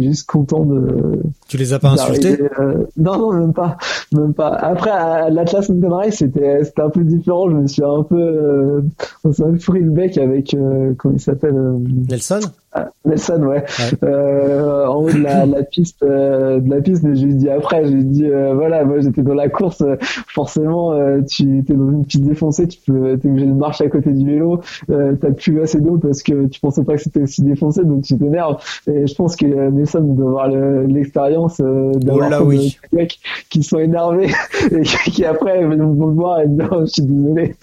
[0.00, 3.76] juste content de tu les as pas insultés euh, Non, non, même pas,
[4.12, 4.48] même pas.
[4.48, 7.50] Après, à l'Atlas Mountain Race, c'était, c'était un peu différent.
[7.50, 8.80] Je me suis un peu, euh,
[9.24, 11.78] on s'est un peu le bec avec, euh, comment il s'appelle euh,
[12.08, 12.40] Nelson?
[12.74, 13.64] Ah, Nelson, ouais.
[14.02, 17.02] Euh, en haut de la, la piste, euh, de la piste.
[17.02, 19.82] Mais je lui dit après, je lui ai dit, voilà, moi j'étais dans la course.
[20.28, 20.92] forcément,
[21.28, 24.26] tu es dans une piste défoncée, tu peux, t'es obligé de marcher à côté du
[24.26, 24.60] vélo.
[24.88, 28.16] t'as plus assez d'eau parce que tu pensais pas que c'était aussi défoncé, donc tu
[28.16, 28.62] t'énerves.
[28.86, 33.18] Et je pense que Nelson doit avoir l'expérience euh, d'avoir oh des mecs
[33.50, 34.30] qui sont énervés
[34.70, 37.54] et qui après vont me voir et dire oh, je suis désolé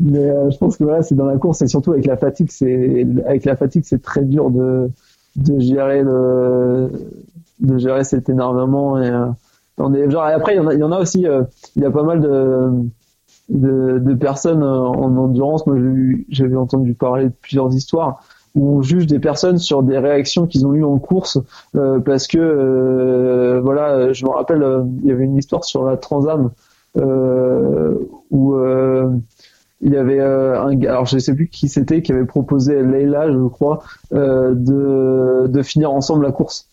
[0.00, 2.48] mais euh, je pense que voilà c'est dans la course et surtout avec la fatigue
[2.50, 4.57] c'est avec la fatigue c'est très dur de
[5.36, 6.02] de gérer
[7.60, 9.26] de gérer cet énervement et euh,
[9.78, 11.42] on est genre et après il y en a aussi euh,
[11.76, 12.70] il y a pas mal de
[13.48, 15.66] de, personnes en endurance.
[15.66, 15.78] Moi
[16.28, 18.22] j'avais entendu parler de plusieurs histoires
[18.54, 21.38] où on juge des personnes sur des réactions qu'ils ont eues en course
[21.76, 25.84] euh, parce que euh, voilà je me rappelle euh, il y avait une histoire sur
[25.84, 26.50] la Transam
[28.30, 28.56] où
[29.80, 33.46] il y avait un alors je sais plus qui c'était qui avait proposé Leila je
[33.46, 36.68] crois de de finir ensemble la course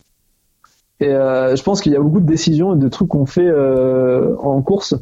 [0.98, 4.60] et je pense qu'il y a beaucoup de décisions et de trucs qu'on fait en
[4.62, 4.96] course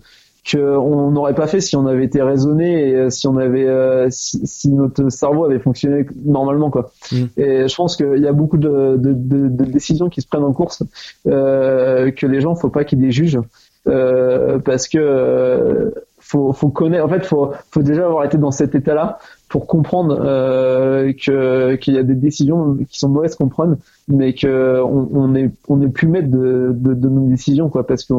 [0.51, 4.09] qu'on n'aurait pas fait si on avait été raisonné et euh, si on avait euh,
[4.11, 6.93] si, notre cerveau avait fonctionné normalement quoi.
[7.11, 7.25] Mm.
[7.39, 10.45] Et je pense qu'il y a beaucoup de, de, de, de, décisions qui se prennent
[10.45, 10.83] en course
[11.27, 13.41] euh, que les gens faut pas qu'ils les jugent
[13.87, 15.91] euh, parce que euh,
[16.25, 19.19] faut faut connaître en fait faut faut déjà avoir été dans cet état là
[19.49, 23.77] pour comprendre euh, que qu'il y a des décisions qui sont mauvaises qu'on prenne,
[24.09, 27.87] mais que on, on, est on est plus maître de, de, de, nos décisions quoi,
[27.87, 28.15] parce que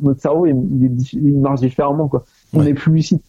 [0.00, 0.56] notre cerveau il,
[1.12, 2.24] il, marche différemment quoi.
[2.54, 3.20] On est plus lucide.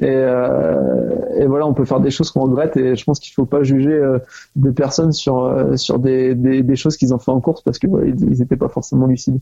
[0.00, 3.32] Et, euh, et, voilà, on peut faire des choses qu'on regrette et je pense qu'il
[3.32, 4.18] faut pas juger euh,
[4.56, 7.78] des personnes sur euh, sur des, des, des choses qu'ils ont fait en course parce
[7.78, 9.38] que voilà, ils n'étaient pas forcément lucides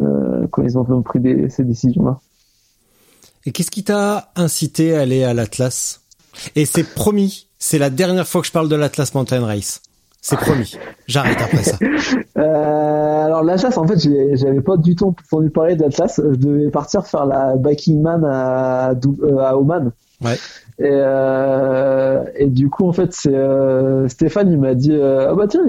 [0.00, 2.18] euh, quand ils ont pris des, ces décisions là.
[3.52, 6.00] Qu'est-ce qui t'a incité à aller à l'Atlas?
[6.56, 9.82] Et c'est promis, c'est la dernière fois que je parle de l'Atlas Mountain Race.
[10.22, 10.76] C'est promis.
[11.06, 11.76] J'arrête après ça.
[12.38, 16.18] Euh, alors l'Atlas, en fait, j'avais pas du tout entendu parler de l'Atlas.
[16.24, 19.92] Je devais partir faire la Backing Man euh, à Oman.
[20.22, 20.36] Ouais.
[20.78, 25.34] Et, euh, et du coup, en fait, c'est euh, Stéphane, il m'a dit, euh, ah
[25.34, 25.62] bah tiens,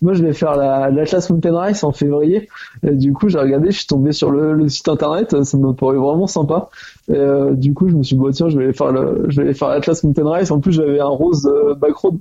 [0.00, 2.48] moi je vais faire la l'Atlas Mountain Race en février.
[2.82, 5.74] Et du coup, j'ai regardé, je suis tombé sur le, le site internet, ça m'a
[5.74, 6.70] paru vraiment sympa.
[7.08, 9.42] Et euh, du coup, je me suis dit, bah tiens, je vais faire le, je
[9.42, 10.50] vais faire l'Atlas Mountain Race.
[10.50, 12.16] En plus, j'avais un rose euh, backroad.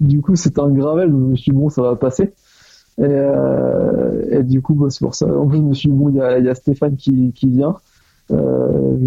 [0.00, 1.08] Du coup, c'était un gravel.
[1.08, 2.32] Je me suis dit, bon, ça va passer.
[2.98, 5.26] Et, euh, et du coup, bah, c'est pour ça.
[5.26, 7.48] En plus, je me suis dit, bon, il y a, y a Stéphane qui, qui
[7.48, 7.76] vient.
[8.28, 8.36] Je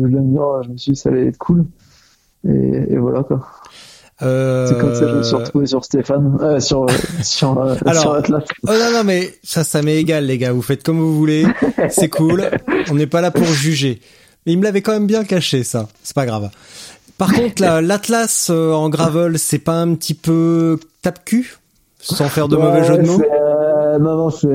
[0.08, 0.64] l'aime bien.
[0.64, 1.66] Je me suis dit, ça allait être cool.
[2.48, 3.46] Et, et voilà quoi.
[4.22, 4.68] Euh...
[4.68, 6.86] C'est comme ça que je me suis retrouvé sur Stéphane, euh, sur
[7.24, 8.44] sur, euh, Alors, sur Atlas.
[8.68, 11.46] Oh non non mais ça ça m'est égal les gars, vous faites comme vous voulez,
[11.90, 12.50] c'est cool.
[12.92, 14.00] On n'est pas là pour juger.
[14.46, 16.50] Mais il me l'avait quand même bien caché ça, c'est pas grave.
[17.18, 21.58] Par contre l'Atlas euh, en gravel, c'est pas un petit peu tape cul
[22.00, 23.22] sans faire de mauvais jeu de mots?
[23.22, 24.48] euh, Non non c'est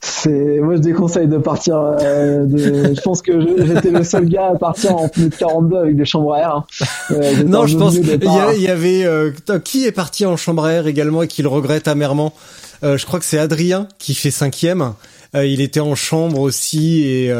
[0.00, 2.94] c'est moi je déconseille de partir euh, de...
[2.94, 6.04] je pense que j'étais le seul gars à partir en plus de 42 avec des
[6.04, 6.64] chambres à air hein.
[7.10, 9.32] euh, non je pense il y, avait euh,
[9.64, 12.32] qui est parti en chambre à air également et qui le regrette amèrement?
[12.80, 14.92] Je crois que c'est Adrien qui fait cinquième.
[15.34, 17.30] Il était en chambre aussi et, et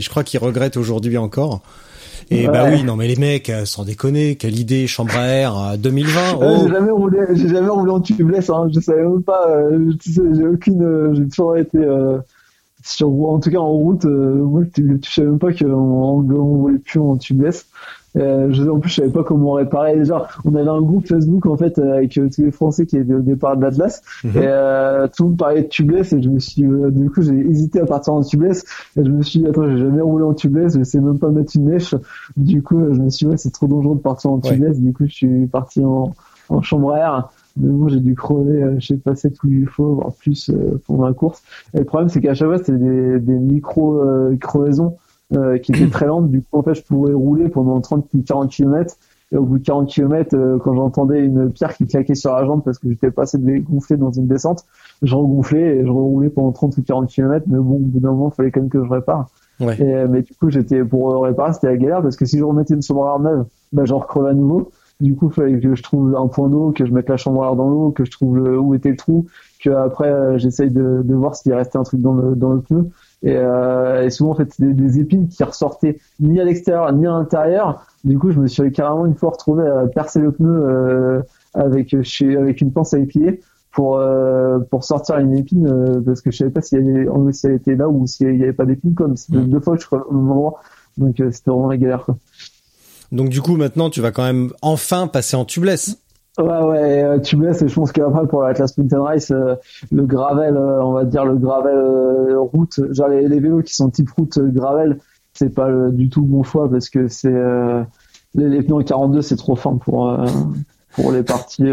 [0.00, 1.60] je crois qu'il regrette aujourd'hui encore
[2.30, 5.78] et bah oui, non mais les mecs, euh, sans déconner, quelle idée, chambre à air
[5.78, 6.20] 2020.
[6.40, 6.62] Oh.
[6.62, 8.68] j'ai jamais roulé, j'ai jamais roulé en tubeless, hein.
[8.74, 11.78] je savais même pas, euh, tu sais, j'ai aucune, euh, j'ai toujours été
[12.84, 16.78] sur, en tout cas en route, moi tu, tu savais même pas qu'on on, roulait
[16.78, 17.66] plus en tubeless.
[18.18, 19.96] Euh, je, en plus, je savais pas comment réparer.
[19.96, 23.14] Déjà, on avait un groupe Facebook en fait avec euh, tous les Français qui étaient
[23.14, 24.30] au départ de l'Atlas mhm.
[24.36, 27.22] et euh, tout le monde parlait de tubeless et je me suis, euh, du coup,
[27.22, 28.64] j'ai hésité à partir en tubeless
[28.96, 31.28] et je me suis dit attends, j'ai jamais roulé en tubeless, je sais même pas
[31.28, 31.94] mettre une mèche.
[32.36, 34.80] Du coup, je me suis dit ouais, c'est trop dangereux de partir en tubeless.
[34.80, 36.14] Du coup, je suis parti en,
[36.48, 37.28] en chambre à air.
[37.56, 40.50] Mais bon, j'ai dû crever, j'ai passé tout il faut, voire plus
[40.86, 41.42] pendant la course.
[41.74, 44.00] Et le problème, c'est qu'à chaque fois, c'était des, des micro
[44.40, 44.96] crevaisons
[45.36, 46.30] euh, qui était très lente.
[46.30, 48.96] Du coup, en fait, je pouvais rouler pendant 30 40 km.
[49.30, 52.46] Et au bout de 40 km, euh, quand j'entendais une pierre qui claquait sur la
[52.46, 54.64] jambe parce que j'étais passé de gonfler dans une descente,
[55.02, 57.44] je regonflais et je reroulais pendant 30 ou 40 km.
[57.46, 59.28] Mais bon, au bout d'un moment, il fallait quand même que je répare.
[59.60, 59.76] Ouais.
[59.78, 62.44] Et, euh, mais du coup, j'étais pour réparer, c'était la galère parce que si je
[62.44, 64.70] remettais une chambre à neuve, bah, j'en recrevais à nouveau.
[64.98, 67.44] Du coup, il fallait que je trouve un point d'eau, que je mette la chambre
[67.44, 69.26] à air dans l'eau, que je trouve où était le trou,
[69.62, 72.88] que après j'essaye de, de voir s'il restait un truc dans le, dans le pneu.
[73.22, 77.06] Et, euh, et souvent, en fait, c'était des épines qui ressortaient ni à l'extérieur ni
[77.06, 77.84] à l'intérieur.
[78.04, 81.22] Du coup, je me suis carrément une fois retrouvé à percer le pneu euh,
[81.54, 83.40] avec chez, avec une pince à épiler
[83.72, 87.46] pour euh, pour sortir une épine euh, parce que je savais pas si elle, si
[87.46, 89.50] elle était là ou s'il n'y avait pas d'épine comme c'était mm.
[89.50, 90.60] deux fois je crois au même endroit
[90.96, 92.16] donc euh, c'était vraiment la galère quoi.
[93.12, 95.98] Donc du coup maintenant tu vas quand même enfin passer en tubeless.
[96.38, 99.56] Ouais, ouais, euh, tu et je pense qu'après pour la classe Mountain Race, euh,
[99.90, 104.08] le gravel, euh, on va dire le gravel route, genre les, vélos qui sont type
[104.10, 104.98] route gravel,
[105.32, 107.34] c'est pas du tout bon choix parce que c'est
[108.34, 110.16] les, les, pneus 42 c'est trop fin pour
[110.92, 111.70] pour les parties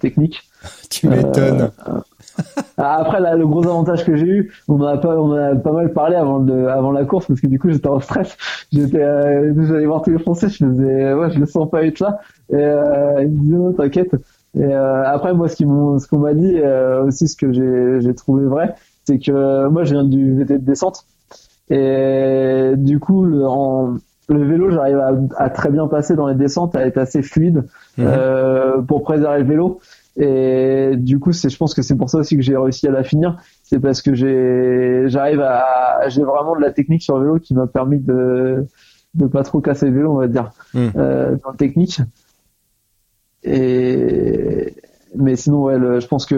[0.00, 0.42] techniques.
[0.90, 1.70] tu m'étonnes.
[2.78, 5.54] Ah, après, là, le gros avantage que j'ai eu, on en a pas, on a
[5.54, 8.36] pas mal parlé avant de, avant la course parce que du coup, j'étais en stress.
[8.72, 12.00] J'étais, euh, j'allais voir tous les Français, je faisais, ouais, je le sens pas être
[12.00, 12.20] là.
[12.50, 14.14] Et euh, ils me disaient, non, t'inquiète.
[14.58, 17.52] Et euh, après, moi, ce qu'ils m'ont, ce qu'on m'a dit, euh, aussi, ce que
[17.52, 18.74] j'ai, j'ai trouvé vrai,
[19.04, 21.04] c'est que moi, je viens du VT de descente.
[21.70, 23.96] Et du coup, le, en,
[24.28, 27.64] le vélo, j'arrive à, à, très bien passer dans les descentes, à être assez fluide
[27.98, 29.80] euh, pour préserver le vélo.
[30.16, 32.90] Et du coup, c'est, je pense que c'est pour ça aussi que j'ai réussi à
[32.90, 33.38] la finir.
[33.62, 37.54] C'est parce que j'ai, j'arrive à, j'ai vraiment de la technique sur le vélo qui
[37.54, 38.66] m'a permis de,
[39.14, 42.00] de pas trop casser le vélo, on va dire, euh, dans le technique.
[43.42, 44.74] Et,
[45.16, 46.34] mais sinon, ouais, je pense que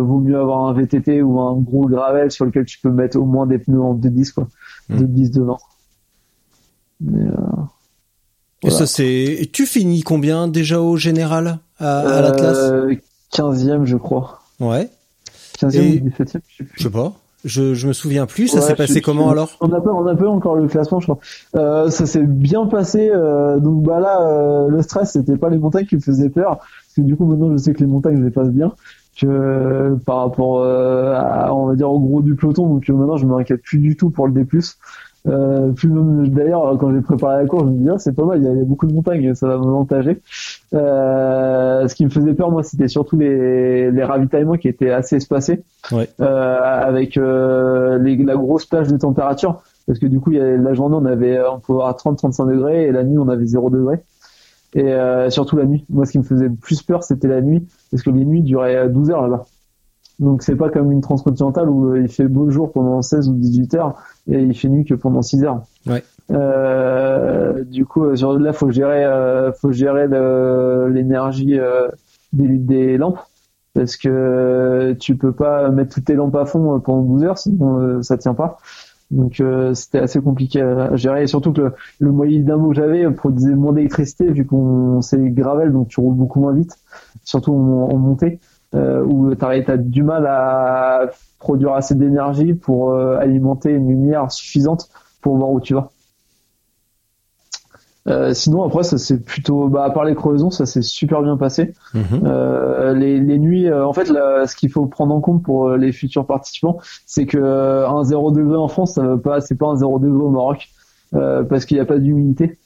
[0.00, 3.24] vaut mieux avoir un VTT ou un gros gravel sur lequel tu peux mettre au
[3.24, 4.48] moins des pneus en 2.10, quoi.
[4.88, 5.02] Mm.
[5.02, 5.58] 2.10 devant.
[7.00, 7.62] Mais, euh,
[8.62, 12.56] Et ça, c'est, tu finis combien déjà au général à, à l'Atlas?
[12.56, 12.94] Euh,
[13.32, 14.40] 15e, je crois.
[14.60, 14.88] Ouais.
[15.60, 16.74] 15e ou 17e, je sais plus.
[16.74, 17.12] Je sais pas.
[17.44, 18.48] Je, je me souviens plus.
[18.48, 19.50] Ça s'est passé comment alors?
[19.60, 21.18] On a pas, on a pas encore le classement, je crois.
[21.54, 23.10] Euh, ça s'est bien passé.
[23.12, 26.58] Euh, donc bah là, euh, le stress, c'était pas les montagnes qui me faisaient peur,
[26.58, 28.72] parce que du coup maintenant, je sais que les montagnes, je les passe bien.
[29.20, 33.26] Que euh, par rapport à, on va dire au gros du peloton, donc maintenant, je
[33.26, 34.46] m'inquiète plus du tout pour le D+.
[35.26, 35.72] Euh,
[36.26, 38.48] d'ailleurs, quand j'ai préparé la course, je me disais, ah, c'est pas mal, il y,
[38.48, 40.20] a, beaucoup de montagnes, ça va m'avantager.
[40.74, 45.16] Euh, ce qui me faisait peur, moi, c'était surtout les, les ravitaillements qui étaient assez
[45.16, 45.62] espacés,
[45.92, 46.08] ouais.
[46.20, 50.40] euh, avec euh, les, la grosse plage de température, parce que du coup, il y
[50.40, 53.46] a, la journée, on avait, on pouvait avoir 30-35 degrés, et la nuit, on avait
[53.46, 54.00] 0 degrés.
[54.74, 55.84] Et euh, surtout la nuit.
[55.88, 58.42] Moi, ce qui me faisait le plus peur, c'était la nuit, parce que les nuits
[58.42, 59.44] duraient 12 heures là-bas.
[60.18, 63.74] Donc c'est pas comme une transcontinentale où il fait beau jour pendant 16 ou 18
[63.74, 63.94] heures
[64.28, 65.62] et il fait nuit que pendant 6 heures.
[65.86, 66.02] Ouais.
[66.30, 70.06] Euh, du coup, euh, sur là, faut gérer, euh, faut gérer
[70.90, 71.88] l'énergie euh,
[72.32, 73.20] des, des, lampes
[73.74, 78.02] parce que tu peux pas mettre toutes tes lampes à fond pendant 12 heures, sinon
[78.02, 78.58] ça tient pas.
[79.10, 79.42] Donc
[79.74, 83.54] c'était assez compliqué à gérer et surtout que le, le moyen dynamo que j'avais produisait
[83.54, 86.76] moins d'électricité vu qu'on c'est gravel donc tu roules beaucoup moins vite,
[87.24, 88.40] surtout en, en montée
[88.74, 94.30] euh, où tu as du mal à produire assez d'énergie pour euh, alimenter une lumière
[94.30, 94.88] suffisante
[95.20, 95.90] pour voir où tu vas.
[98.08, 101.36] Euh, sinon après ça c'est plutôt bah à part les crevaisons ça s'est super bien
[101.36, 102.22] passé mhm.
[102.24, 105.92] euh, les, les, nuits euh, en fait ce qu'il faut prendre en compte pour les
[105.92, 109.76] futurs participants c'est que un 0 degré en France ça veut pas c'est pas un
[109.76, 110.68] 0 degré au Maroc
[111.10, 112.58] parce qu'il n'y a pas d'humidité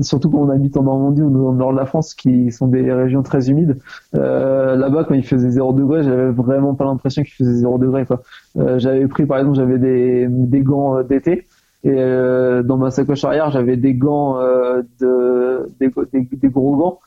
[0.00, 2.92] surtout quand on habite en Normandie ou le nord de la France, qui sont des
[2.92, 3.78] régions très humides.
[4.14, 8.04] Euh, là-bas, quand il faisait 0 degré, j'avais vraiment pas l'impression qu'il faisait 0 degré.
[8.56, 11.46] Euh, j'avais pris, par exemple, j'avais des, des gants d'été.
[11.84, 11.94] Et
[12.64, 14.40] dans ma sacoche arrière, j'avais des gants
[15.00, 16.98] de des, des, gros gants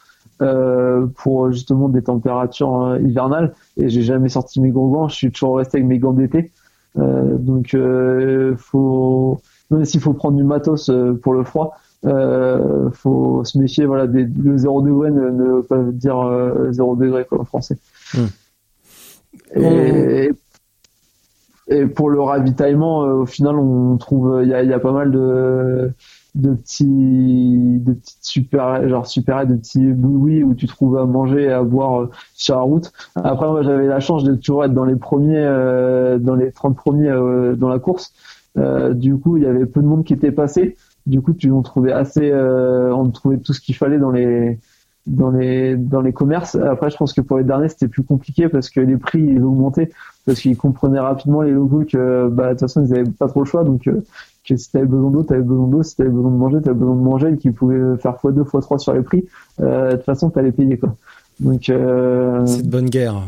[0.42, 3.54] euh, pour justement des températures hivernales.
[3.76, 5.10] Et j'ai jamais sorti mes gros gants.
[5.10, 6.52] Je suis toujours resté avec mes gants d'été.
[6.96, 7.76] donc,
[8.58, 10.90] faut même s'il faut prendre du matos
[11.22, 15.64] pour le froid, euh, faut se méfier voilà des, le 0 degré ne, ne veut
[15.64, 17.78] pas dire euh, 0 degré quoi en français.
[18.14, 18.28] Hmm.
[19.56, 20.32] et,
[21.68, 24.94] et, pour le ravitaillement euh, au final on trouve il y a, y a, pas
[24.94, 25.92] mal de
[26.36, 31.44] de petits de petites super genre super de petits bouillis où tu trouves à manger
[31.44, 32.94] et à boire euh, sur la route.
[33.16, 36.78] Après moi j'avais la chance de toujours être dans les premiers euh, dans les 30
[36.78, 37.12] premiers
[37.58, 38.14] dans la course.
[38.56, 41.62] Du coup il y avait peu de monde qui était passé du coup, tu, on
[41.62, 44.60] trouvait assez, euh, on trouvait tout ce qu'il fallait dans les,
[45.08, 46.56] dans les, dans les commerces.
[46.56, 49.44] Après, je pense que pour les derniers, c'était plus compliqué parce que les prix, ils
[49.44, 49.90] augmentaient
[50.26, 53.42] parce qu'ils comprenaient rapidement les locaux que, bah, de toute façon, ils avaient pas trop
[53.42, 53.64] le choix.
[53.64, 54.04] Donc, euh,
[54.48, 55.84] que si t'avais besoin d'eau, t'avais besoin d'eau.
[55.84, 58.78] Si t'avais besoin de manger, t'avais besoin de manger et qu'ils pouvaient faire x2, x3
[58.80, 59.26] sur les prix.
[59.60, 60.96] Euh, de toute façon, t'allais payer, quoi.
[61.40, 63.24] Donc, euh, c'est de bonne guerre.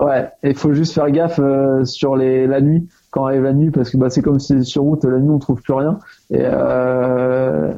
[0.00, 3.70] Ouais, il faut juste faire gaffe euh, sur les la nuit quand arrive la nuit
[3.70, 6.00] parce que bah c'est comme si sur route la nuit on trouve plus rien.
[6.30, 7.72] Et euh,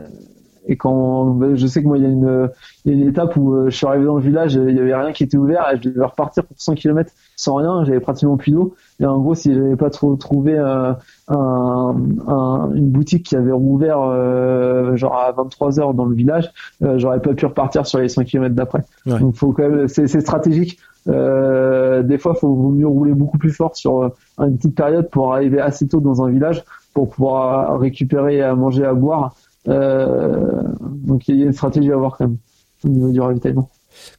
[0.66, 2.48] et quand bah, je sais que moi il y a une
[2.86, 4.94] y a une étape où euh, je suis arrivé dans le village il y avait
[4.94, 8.38] rien qui était ouvert et je devais repartir pour 100 km sans rien j'avais pratiquement
[8.38, 8.74] plus d'eau.
[8.98, 10.92] Et en gros si j'avais pas trop trouvé euh,
[11.28, 16.50] un, un, une boutique qui avait rouvert euh, genre à 23 heures dans le village
[16.80, 18.84] j'aurais pas pu repartir sur les 100 km d'après.
[19.04, 23.52] Donc faut quand même c'est stratégique euh, des fois, il faut mieux rouler beaucoup plus
[23.52, 24.08] fort sur euh,
[24.38, 26.64] une petite période pour arriver assez tôt dans un village
[26.94, 29.36] pour pouvoir récupérer à manger, à boire.
[29.68, 32.38] Euh, donc il y a une stratégie à avoir quand même
[32.84, 33.68] au niveau du ravitaillement.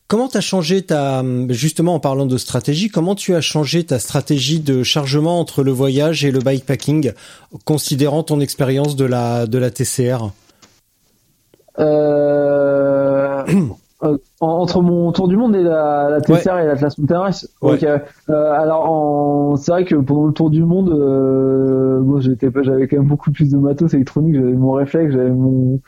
[0.07, 3.99] Comment tu as changé ta justement en parlant de stratégie, comment tu as changé ta
[3.99, 7.11] stratégie de chargement entre le voyage et le bikepacking
[7.63, 10.31] considérant ton expérience de la de la TCR
[11.79, 13.43] euh...
[14.07, 17.29] Euh, entre mon tour du monde et la, la TCR et la classe Mountain
[17.63, 22.97] euh, alors c'est vrai que pendant le tour du monde, euh, bon, j'étais j'avais quand
[22.97, 24.35] même beaucoup plus de matos électroniques.
[24.35, 25.81] J'avais mon réflexe, j'avais mon,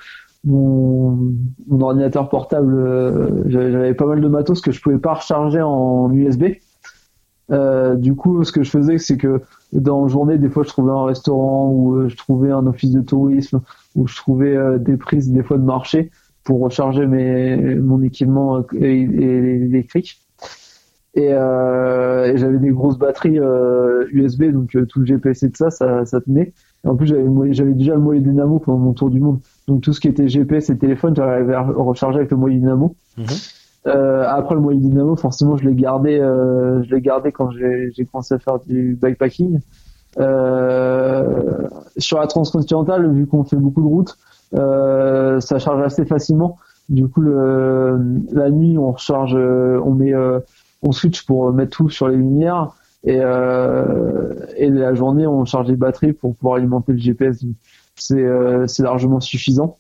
[0.43, 1.33] mon,
[1.67, 2.73] mon ordinateur portable.
[2.73, 6.45] Euh, j'avais pas mal de matos que je pouvais pas recharger en USB.
[7.51, 9.41] Euh, du coup, ce que je faisais, c'est que
[9.73, 13.01] dans la journée, des fois, je trouvais un restaurant ou je trouvais un office de
[13.01, 13.61] tourisme
[13.95, 16.11] ou je trouvais des prises des fois de marché
[16.43, 20.19] pour recharger mes, mon équipement électrique.
[21.15, 25.49] Et, euh, et j'avais des grosses batteries euh, USB, donc euh, tout le GPS et
[25.49, 26.53] de ça, ça, ça tenait.
[26.85, 29.39] Et en plus, j'avais, j'avais déjà le moyen dynamo pendant mon tour du monde.
[29.67, 32.95] Donc tout ce qui était GPS et téléphone, j'arrivais à recharger avec le moyen dynamo.
[33.17, 33.25] Mhm.
[33.87, 37.91] Euh, après le moyen dynamo, forcément, je l'ai gardé, euh, je l'ai gardé quand j'ai,
[37.95, 39.59] j'ai commencé à faire du bikepacking.
[40.19, 41.67] Euh,
[41.97, 44.17] sur la transcontinentale, vu qu'on fait beaucoup de routes,
[44.53, 46.57] ça charge assez facilement.
[46.89, 47.99] Du coup, le,
[48.31, 50.39] la nuit, on recharge, euh, on met, euh,
[50.81, 52.71] on switch pour mettre tout sur les lumières
[53.03, 57.45] et, euh, et la journée, on charge les batteries pour pouvoir alimenter le GPS.
[57.95, 58.25] C'est
[58.67, 59.77] c'est largement suffisant.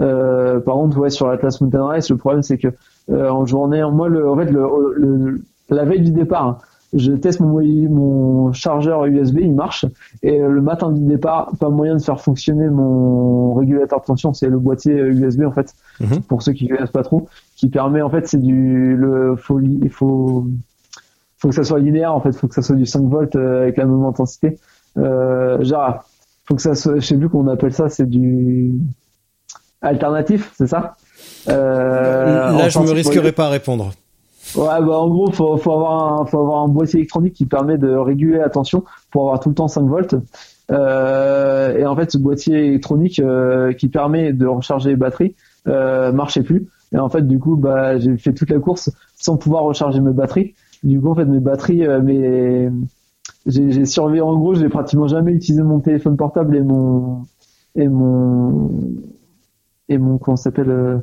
[0.00, 2.68] Euh, par contre, ouais, sur l'Atlas Mountain Race, le problème c'est que
[3.12, 4.66] en journée, moi, le, en fait, le,
[4.96, 6.58] le, la veille du départ, hein,
[6.92, 9.86] je teste mon, mon chargeur USB, il marche.
[10.22, 14.48] Et le matin du départ, pas moyen de faire fonctionner mon régulateur de tension, c'est
[14.48, 16.22] le boîtier USB en fait, mhm.
[16.22, 19.90] pour ceux qui connaissent pas trop, qui permet en fait c'est du le faut il
[19.90, 20.46] faut
[21.38, 23.62] faut que ça soit linéaire en fait, faut que ça soit du 5 volts euh,
[23.62, 24.58] avec la même intensité.
[24.96, 26.04] Euh, genre
[26.44, 28.74] faut que ça soit, je sais plus qu'on appelle ça, c'est du
[29.80, 30.96] alternatif, c'est ça?
[31.48, 33.92] Euh, Là, je me risquerai pas à répondre.
[34.54, 37.78] Ouais, bah en gros, faut, faut avoir un, faut avoir un boîtier électronique qui permet
[37.78, 40.14] de réguler la tension pour avoir tout le temps 5 volts.
[40.70, 45.34] Euh, et en fait, ce boîtier électronique euh, qui permet de recharger les batteries
[45.68, 46.68] euh, marchait plus.
[46.92, 50.12] Et en fait, du coup, bah, j'ai fait toute la course sans pouvoir recharger mes
[50.12, 50.54] batteries.
[50.82, 52.70] Du coup, en fait, mes batteries, euh, mes...
[53.46, 57.22] j'ai surveillé en gros, j'ai pratiquement jamais utilisé mon téléphone portable et mon
[57.74, 58.70] et mon
[59.88, 60.98] et mon comment s'appelle euh,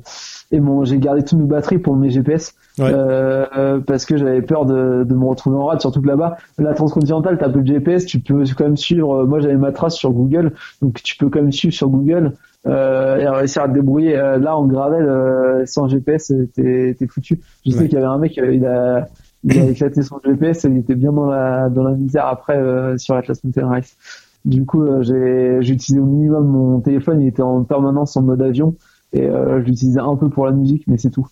[0.51, 4.65] et mon j'ai gardé toutes mes batteries pour mes GPS euh, parce que j'avais peur
[4.65, 8.05] de, de me retrouver en rade surtout que là-bas la transcontinentale t'as peu de GPS
[8.05, 11.41] tu peux quand même suivre moi j'avais ma trace sur Google donc tu peux quand
[11.41, 12.33] même suivre sur Google
[12.67, 17.85] euh, et réussir à te débrouiller là en gravel sans GPS t'es foutu je sais
[17.87, 19.07] qu'il y avait un mec il a
[19.43, 22.97] il a éclaté son GPS et il était bien dans la dans la misère après
[22.97, 23.95] sur Atlas Mountain Race
[24.45, 27.21] du coup, j'ai utilisé au minimum mon téléphone.
[27.21, 28.75] Il était en permanence en mode avion.
[29.11, 31.27] et je l'utilisais un peu pour la musique, mais c'est tout,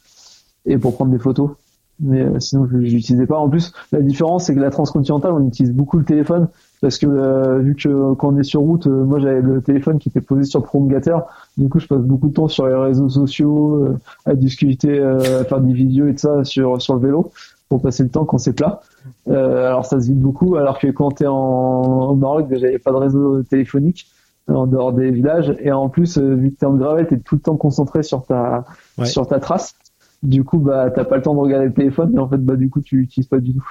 [0.68, 1.52] et pour prendre des photos.
[2.00, 3.40] Mais sinon, je l'utilisais pas.
[3.40, 6.48] En plus, la différence, c'est que la transcontinentale, on utilise beaucoup le téléphone
[6.82, 9.98] parce que euh, vu que quand on est sur route, euh, moi j'avais le téléphone
[9.98, 11.26] qui était posé sur le prolongateur,
[11.58, 15.44] du coup je passe beaucoup de temps sur les réseaux sociaux, euh, à discuter, à
[15.44, 17.32] faire des vidéos et tout ça sur sur le vélo
[17.70, 18.82] pour passer le temps quand c'est plat.
[19.28, 22.98] alors ça se vide beaucoup, alors que quand t'es en au Maroc, j'avais pas de
[22.98, 24.08] réseau téléphonique
[24.48, 27.42] en dehors des villages, et en plus vu que t'es en gravel, t'es tout le
[27.42, 28.66] temps concentré sur ta
[29.04, 29.76] sur ta trace.
[30.24, 32.56] Du coup bah t'as pas le temps de regarder le téléphone, et en fait bah
[32.56, 33.64] du coup tu l'utilises pas du tout.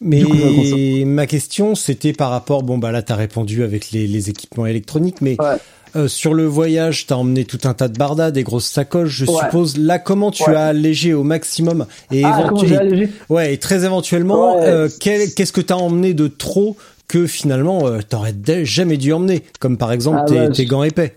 [0.00, 4.66] Mais ma question, c'était par rapport, bon bah là t'as répondu avec les, les, équipements
[4.66, 5.36] électroniques, mais
[5.96, 9.24] euh, sur le voyage, t'as emmené tout un tas de bardas, des grosses sacoches, je
[9.24, 9.78] suppose.
[9.78, 12.50] Là, comment tu as allégé au maximum et ah,
[12.80, 16.76] allégé Ouais, et très éventuellement, euh, qu'est-ce que t'as emmené de trop
[17.08, 18.34] que finalement euh, t'aurais
[18.64, 21.14] jamais dû emmener, comme par exemple ah, tes, bah, tes, gants épais?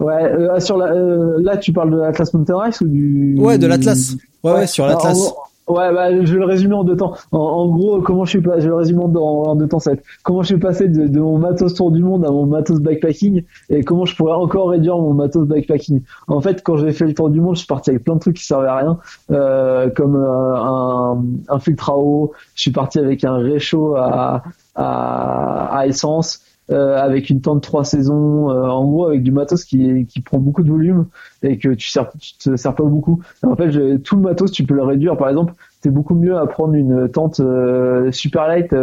[0.00, 3.66] Ouais, euh, sur la, là tu parles de l'Atlas Mountain Race ou du Ouais, de
[3.66, 4.16] l'Atlas.
[4.44, 5.32] Ouais, ouais, sur l'Atlas.
[5.68, 7.12] Ouais, bah, je vais le résumer en deux temps.
[7.30, 9.78] En, gros, comment je suis pas, je vais le résumer en, deux temps.
[9.78, 9.92] Ça
[10.22, 13.42] comment je suis passé de, de, mon matos tour du monde à mon matos backpacking
[13.68, 16.02] et comment je pourrais encore réduire mon matos backpacking.
[16.26, 18.20] En fait, quand j'ai fait le tour du monde, je suis parti avec plein de
[18.20, 18.98] trucs qui servaient à rien,
[19.30, 22.32] euh, comme euh, un, un filtre à eau.
[22.54, 24.42] Je suis parti avec un réchaud à,
[24.74, 26.40] à, à essence.
[26.70, 30.36] Euh, avec une tente trois saisons, euh, en gros avec du matos qui, qui prend
[30.36, 31.06] beaucoup de volume
[31.42, 33.22] et que tu, sers, tu te sers pas beaucoup.
[33.42, 35.16] en fait, tout le matos, tu peux le réduire.
[35.16, 38.74] Par exemple, c'est beaucoup mieux à prendre une tente euh, super light,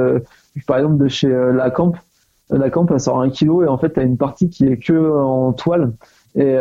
[0.66, 1.94] par exemple de chez La Camp.
[2.49, 4.78] La Camp, elle sort un kilo et en fait, tu as une partie qui est
[4.78, 5.94] que en toile
[6.36, 6.57] et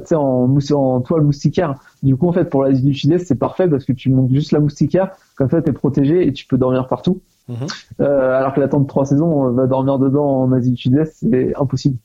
[0.00, 1.74] tu sais en, en toile moustiquaire.
[2.02, 4.60] Du coup, en fait, pour la sud c'est parfait parce que tu montes juste la
[4.60, 7.20] moustiquaire, comme ça, tu es protégé et tu peux dormir partout.
[7.48, 7.56] Mhm.
[8.00, 10.76] Euh, alors que la tente de trois saisons, on va dormir dedans en Asie du
[10.76, 11.96] Sud-Est, c'est impossible.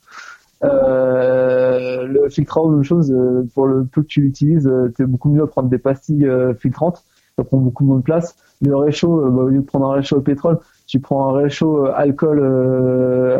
[0.63, 5.43] Euh, le filtre même chose, euh, pour le peu que tu l'utilises, c'est beaucoup mieux
[5.43, 7.03] à prendre des pastilles filtrantes,
[7.37, 8.35] ça prend beaucoup moins de place.
[8.61, 11.85] Le réchaud, bah, au lieu de prendre un réchaud au pétrole, tu prends un réchaud
[11.85, 12.41] alcool,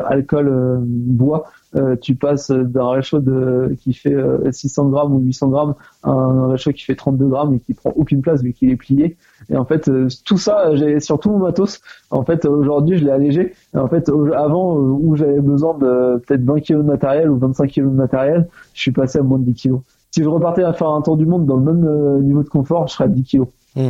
[0.06, 4.16] alcool bois, euh, tu passes d'un réchaud de, qui fait
[4.52, 7.76] 600 euh, grammes ou 800 grammes à un réchaud qui fait 32 grammes et qui
[7.76, 9.18] prend aucune place vu qu'il est plié.
[9.52, 11.80] Et en fait, euh, tout ça, j'ai sur tout mon matos.
[12.10, 13.54] En fait, aujourd'hui, je l'ai allégé.
[13.76, 17.68] Et en fait, avant, où j'avais besoin de peut-être 20 kg de matériel ou 25
[17.72, 19.76] kg de matériel, je suis passé à moins de 10 kg.
[20.10, 22.88] Si je repartais à faire un tour du monde dans le même niveau de confort,
[22.88, 23.44] je serais à 10 kg.
[23.76, 23.90] Hmm.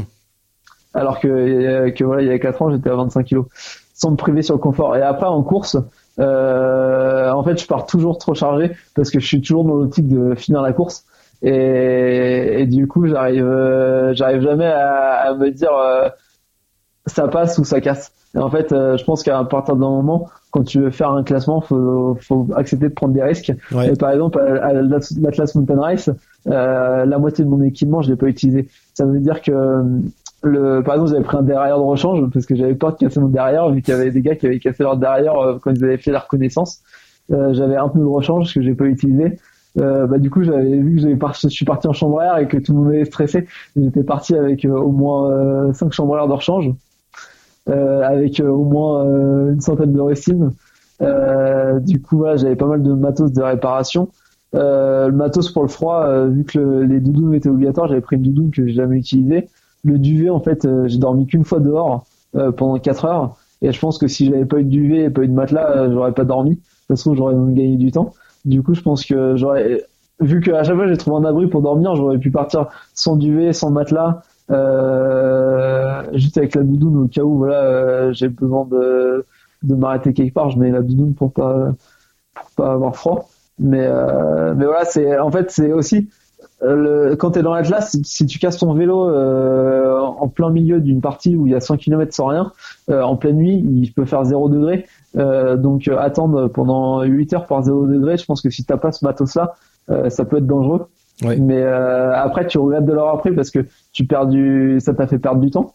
[0.94, 3.44] Alors que, que voilà, il y a 4 ans, j'étais à 25 kg.
[3.94, 4.98] Sans me priver sur le confort.
[4.98, 5.78] Et après, en course,
[6.20, 10.08] euh, en fait, je pars toujours trop chargé parce que je suis toujours dans l'optique
[10.08, 11.06] de finir la course.
[11.42, 16.10] Et, du coup, j'arrive, euh, j'arrive jamais à, me dire euh,
[17.06, 18.12] ça passe ou ça casse.
[18.36, 21.62] Et en fait, je pense qu'à partir d'un moment, quand tu veux faire un classement,
[21.62, 23.52] faut, faut accepter de prendre des risques.
[23.84, 26.10] Et par exemple, à, l'Atlas Mountain Race,
[26.46, 28.68] la moitié de mon équipement, je l'ai pas utilisé.
[28.94, 29.52] Ça veut dire que
[30.44, 33.20] le, par exemple, j'avais pris un derrière de rechange parce que j'avais peur de casser
[33.20, 35.72] mon derrière vu qu'il y avait des gars qui avaient cassé leur derrière euh, quand
[35.72, 36.82] ils avaient fait la reconnaissance.
[37.32, 39.38] Euh, j'avais un peu de rechange que j'ai pas utilisé.
[39.80, 42.58] Euh, bah du coup j'avais vu que je suis parti en chambre air et que
[42.58, 43.48] tout le monde était stressé.
[43.76, 46.72] J'étais parti avec euh, au moins 5 chambres air de rechange,
[47.68, 49.06] avec au moins
[49.50, 50.52] une centaine de récines.
[51.82, 54.10] du coup voilà, j'avais pas mal de matos de réparation.
[54.54, 58.52] le matos pour le froid, vu que les doudous étaient obligatoires, j'avais pris une doudoune
[58.52, 59.50] que j'ai jamais utilisée
[59.84, 63.38] le duvet, en fait, euh, j'ai dormi qu'une fois dehors euh, pendant 4 heures.
[63.62, 65.70] Et je pense que si j'avais pas eu de duvet et pas eu de matelas,
[65.72, 66.52] euh, j'aurais pas dormi.
[66.52, 68.14] De toute façon, j'aurais gagné du temps.
[68.46, 69.84] Du coup, je pense que j'aurais,
[70.20, 73.52] vu qu'à chaque fois j'ai trouvé un abri pour dormir, j'aurais pu partir sans duvet,
[73.52, 79.26] sans matelas, euh, juste avec la doudoune au cas où voilà j'ai besoin de
[79.64, 81.74] de m'arrêter quelque part, je mets la doudoune pour pas
[82.34, 83.30] pour pas avoir froid.
[83.60, 83.90] Mais
[84.56, 86.10] mais voilà, c'est en fait c'est aussi
[86.62, 90.82] euh, quand tu es dans l'Atlas, si, tu casses ton vélo euh, en plein milieu
[90.82, 92.52] d'une partie où il y a 100 km sans rien,
[92.90, 94.86] euh, en pleine nuit, il peut faire 0 degré.
[95.16, 99.06] donc attendre pendant 8 heures par 0 degré, je pense que si t'as pas ce
[99.06, 99.56] matos-là,
[100.10, 100.88] ça peut être dangereux.
[101.24, 105.20] Mais après, tu regrettes de l'avoir pris parce que tu perds du, ça t'a fait
[105.20, 105.74] perdre du temps.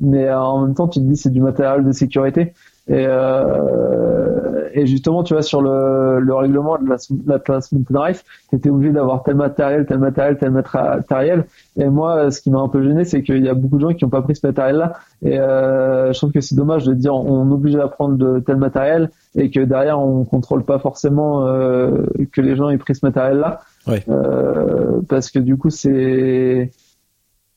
[0.00, 2.52] Mais en même temps, tu te dis c'est du matériel de sécurité.
[2.88, 4.43] Et, euh,
[4.76, 6.96] et justement, tu vois, sur le, le règlement de la,
[7.26, 11.44] la classe Mountain Race, tu étais obligé d'avoir tel matériel, tel matériel, tel matériel.
[11.76, 13.94] Et moi, ce qui m'a un peu gêné, c'est qu'il y a beaucoup de gens
[13.94, 14.94] qui n'ont pas pris ce matériel-là.
[15.22, 18.56] Et euh, je trouve que c'est dommage de dire on oblige à prendre de tel
[18.56, 23.06] matériel et que derrière on contrôle pas forcément euh, que les gens aient pris ce
[23.06, 23.60] matériel-là.
[23.86, 24.02] Ouais.
[24.08, 26.72] Euh, parce que du coup, c'est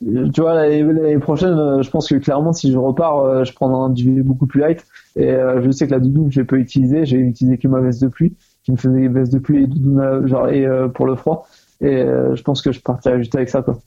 [0.02, 3.82] tu vois l'année prochaine euh, je pense que clairement si je repars euh, je prendrai
[3.82, 7.06] un duvet beaucoup plus light et euh, je sais que la doudoune je peux utiliser
[7.06, 10.28] j'ai utilisé que ma veste de pluie qui me faisait des vestes de pluie et
[10.28, 11.48] genre et pour le froid.
[11.80, 13.80] Et je pense que je partirais juste avec ça quoi.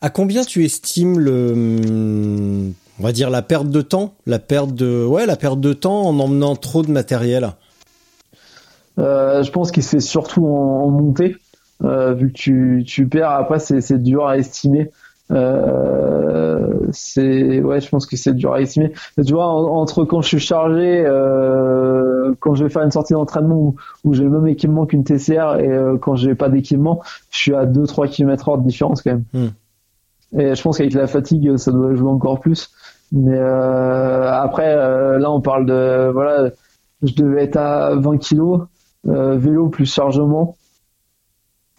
[0.00, 5.04] À combien tu estimes le, on va dire la perte de temps, la perte de,
[5.04, 7.50] ouais, la perte de temps en emmenant trop de matériel?
[8.98, 11.36] Euh, Je pense qu'il se fait surtout en, montée,
[11.84, 13.30] euh, vu que tu, tu perds.
[13.30, 14.90] Après, c'est dur à estimer.
[15.30, 18.92] Euh, c'est ouais, je pense que c'est dur à estimer.
[19.16, 23.74] tu vois, entre quand je suis chargé, euh, quand je vais faire une sortie d'entraînement
[24.04, 27.54] où, j'ai le même équipement qu'une TCR et euh, quand j'ai pas d'équipement, je suis
[27.54, 29.24] à 2-3 km heure de différence quand même.
[29.34, 30.38] Hmm.
[30.38, 32.70] Et je pense qu'avec la fatigue, ça doit jouer encore plus.
[33.12, 36.50] Mais euh, après, euh, là, on parle de voilà,
[37.02, 38.62] je devais être à 20 kilos,
[39.06, 40.56] euh, vélo plus chargement.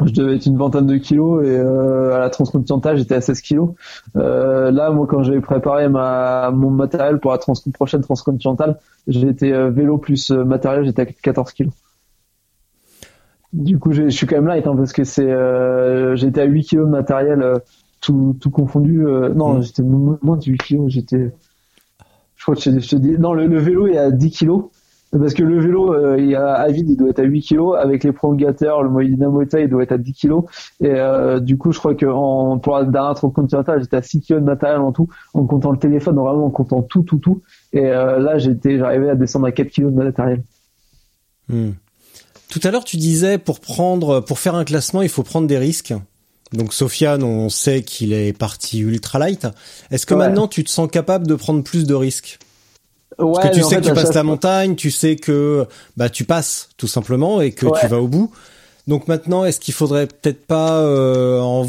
[0.06, 3.72] Je devais être une vingtaine de kilos et à la transcontinentale j'étais à 16 kilos.
[4.16, 9.98] là moi quand j'avais préparé ma mon matériel pour la trans prochaine transcontinentale, j'étais vélo
[9.98, 11.74] plus matériel j'étais à 14 kilos.
[13.52, 15.36] Du coup je suis quand même light hein, parce que c'est
[16.16, 17.62] j'étais à 8 kilos de matériel
[18.02, 19.06] tout, tout confondu.
[19.06, 19.64] Euh, non, mm.
[19.64, 20.92] j'étais moins de 8 kilos.
[20.92, 21.32] J'étais,
[22.36, 24.66] je crois que je, te dis, non, le, vélo est à 10 kilos.
[25.12, 27.76] Parce que le vélo, euh, il a, à vide, il doit être à 8 kilos.
[27.80, 30.44] Avec les prolongateurs, le moyen dynamo il doit être à 10 kilos.
[30.82, 34.22] Et euh, du coup, je crois que en, pour la dernière continentale, j'étais à 6
[34.22, 37.42] kilos de matériel en tout, en comptant le téléphone, vraiment en comptant tout, tout, tout.
[37.74, 40.44] Et euh, là, j'étais, j'arrivais à descendre à 4 kilos de matériel.
[41.48, 41.72] Mm.
[42.50, 45.58] Tout à l'heure, tu disais pour prendre, pour faire un classement, il faut prendre des
[45.58, 45.94] risques.
[46.54, 49.48] Donc Sofiane, on sait qu'il est parti ultra light.
[49.92, 52.40] Est-ce que maintenant tu te sens capable de prendre plus de risques?
[53.20, 55.66] Ouais, Parce que tu sais que tu passes ta montagne, tu sais que
[55.98, 58.32] bah tu passes tout simplement et que tu vas au bout.
[58.88, 61.68] Donc maintenant, est-ce qu'il faudrait peut-être pas euh, en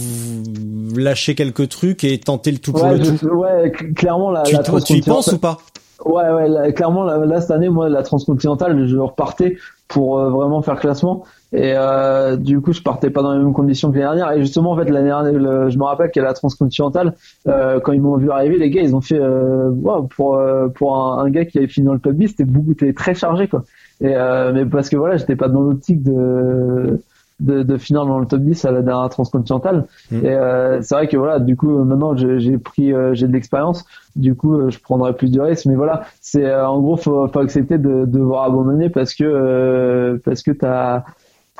[0.97, 3.27] lâcher quelques trucs et tenter le tout pour le tout?
[3.27, 4.43] Ouais, clairement la.
[4.43, 4.56] Tu,
[4.86, 5.59] tu y penses ou pas?
[6.05, 10.81] Ouais, ouais, clairement là, cette année, moi la transcontinentale, je repartais pour euh, vraiment faire
[10.81, 11.24] classement.
[11.52, 14.32] Et euh, du coup, je partais pas dans les mêmes conditions que l'année dernière.
[14.32, 17.14] Et justement, en fait, l'année dernière, je me rappelle qu'à la transcontinentale,
[17.48, 19.70] euh, quand ils m'ont vu arriver, les gars, ils ont fait euh,
[20.10, 22.70] pour euh, pour un, un, gars qui avait fini dans le top 10, c'était beaucoup,
[22.70, 23.64] c'était très chargé quoi.
[24.01, 27.01] Et euh, mais parce que voilà, j'étais pas dans l'optique de,
[27.40, 29.86] de de finir dans le top 10 à la dernière transcontinentale.
[30.12, 30.24] Mmh.
[30.24, 33.85] Et euh, c'est vrai que voilà, du coup, maintenant j'ai pris j'ai de l'expérience.
[34.14, 35.66] Du coup, je prendrai plus de risques.
[35.66, 40.52] Mais voilà, c'est en gros, faut, faut accepter de devoir abandonner parce que parce que
[40.52, 41.02] t'as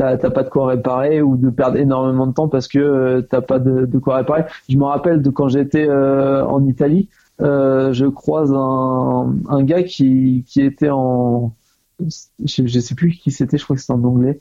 [0.01, 3.43] t'as pas de quoi réparer ou de perdre énormément de temps parce que euh, t'as
[3.43, 4.45] pas de, quoi réparer.
[4.69, 7.09] Je me rappelle de quand j'étais euh, en Italie,
[7.41, 11.53] euh, je croise un, gars qui, était en,
[12.45, 14.41] je, sais plus qui c'était, je crois que c'était en anglais.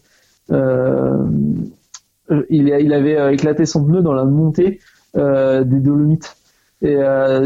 [2.49, 4.79] Il, avait éclaté son pneu dans la montée
[5.15, 6.35] des Dolomites.
[6.81, 6.97] Et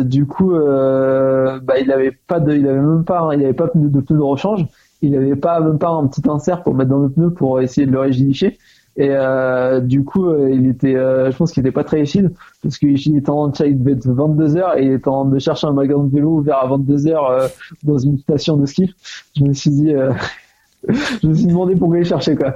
[0.04, 4.02] du coup, bah, il avait pas de, il avait même pas, il avait pas de
[4.02, 4.68] pneu de rechange
[5.04, 7.86] il n'avait pas même pas un petit insert pour mettre dans le pneu pour essayer
[7.86, 8.58] de le rigidifier.
[8.96, 12.32] Et euh, du coup, euh, il était, euh, je pense qu'il était pas très utile
[12.62, 15.68] parce qu'il était en train être 22 heures et il était en train de chercher
[15.68, 17.50] un magasin de vélo ouvert à 22 heures
[17.84, 18.94] dans une station de ski.
[19.36, 19.94] Je me suis dit,
[20.88, 22.54] je me suis demandé pourquoi il cherchait quoi.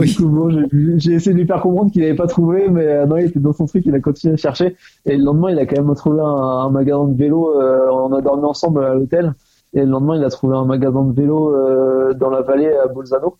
[0.00, 0.64] Du coup, bon,
[0.96, 3.52] j'ai essayé de lui faire comprendre qu'il n'avait pas trouvé, mais non, il était dans
[3.52, 4.76] son truc, il a continué à chercher.
[5.06, 7.52] Et le lendemain, il a quand même trouvé un, un magasin de vélo.
[7.92, 9.34] on a dormi ensemble à l'hôtel.
[9.74, 12.86] Et le lendemain, il a trouvé un magasin de vélo euh, dans la vallée à
[12.88, 13.36] Bolzano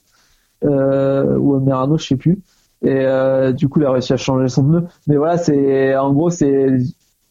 [0.64, 2.38] euh, ou à Merano, je sais plus.
[2.82, 4.84] Et euh, du coup, il a réussi à changer son pneu.
[5.06, 6.68] Mais voilà, c'est en gros, c'est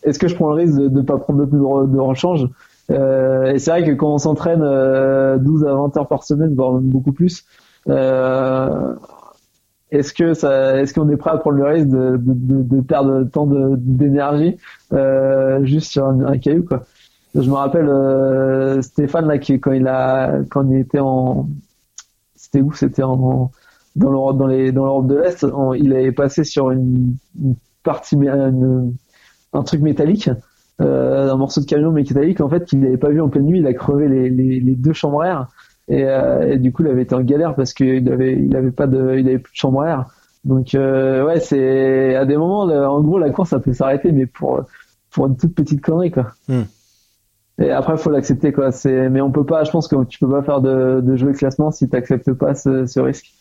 [0.03, 2.47] est-ce que je prends le risque de ne pas prendre de pneu de, rechange?
[2.91, 6.73] Euh, Et c'est vrai que quand on s'entraîne 12 à 20 heures par semaine, voire
[6.73, 7.45] même beaucoup plus,
[9.91, 13.23] est-ce que ça, est-ce qu'on est prêt à prendre le risque de, de, de perdre
[13.31, 14.57] tant d'énergie
[15.63, 16.83] juste sur un, un caillou quoi?
[17.41, 21.47] Je me rappelle euh, Stéphane là qui quand il a quand il était en
[22.35, 22.73] c'était où?
[22.73, 23.51] C'était en
[23.95, 25.45] dans l'Europe dans les dans l'Europe de l'Est
[25.79, 27.15] il avait passé sur une,
[27.83, 30.29] partie un truc métallique
[30.79, 33.59] euh, un morceau de camion métallique en fait qu'il n'avait pas vu en pleine nuit.
[33.59, 35.47] Il a crevé les, les, deux chambres à air
[35.87, 38.71] et, euh, et, du coup il avait été en galère parce qu'il avait il avait
[38.71, 40.05] pas de il avait plus de chambre à air
[40.43, 44.27] donc euh, ouais c'est à des moments en gros la course ça peut s'arrêter mais
[44.27, 44.65] pour
[45.09, 46.27] pour une toute petite connerie quoi.
[46.47, 46.63] Hmm.
[47.59, 48.71] Et après, il faut l'accepter, quoi.
[48.71, 51.31] C'est, mais on peut pas, je pense que tu peux pas faire de, de jeu
[51.31, 53.33] de classement si tu n'acceptes pas ce, ce, risque.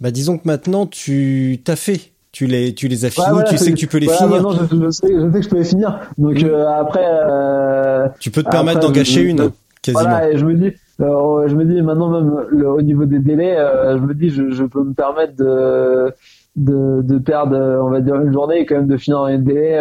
[0.00, 2.12] Bah, disons que maintenant, tu t'as fait.
[2.32, 4.28] Tu les, tu les as finis, tu sais que tu peux les finir.
[4.28, 6.00] Maintenant, je, je, sais, je sais que je peux les finir.
[6.18, 6.46] Donc, mm.
[6.46, 9.50] euh, après, euh, Tu peux te permettre d'en gâcher une,
[9.80, 10.02] quasiment.
[10.02, 13.56] Voilà, et je me dis, euh, je me dis maintenant même au niveau des délais,
[13.56, 16.12] euh, je me dis, je, je peux me permettre de,
[16.56, 19.38] de, de perdre, on va dire, une journée et quand même de finir dans les
[19.38, 19.80] délais,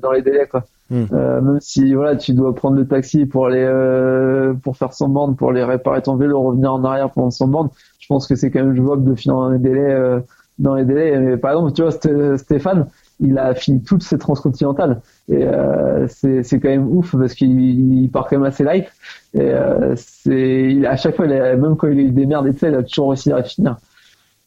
[0.00, 0.64] dans les délais, quoi.
[0.90, 1.04] Hmm.
[1.12, 5.08] Euh, même si voilà, tu dois prendre le taxi pour aller euh, pour faire son
[5.08, 7.68] bande, pour aller réparer ton vélo, revenir en arrière pendant son bande.
[8.00, 9.92] Je pense que c'est quand même jouable de finir dans les délais.
[9.92, 10.20] Euh,
[10.58, 11.18] dans les délais.
[11.20, 12.88] Mais, par exemple, tu vois, Stéphane,
[13.20, 18.28] il a fini toutes ses transcontinentales et euh, c'est quand même ouf parce qu'il part
[18.28, 18.86] quand même assez light
[19.34, 22.82] et euh, c'est à chaque fois même quand il a eu des merdes il a
[22.82, 23.76] toujours réussi à finir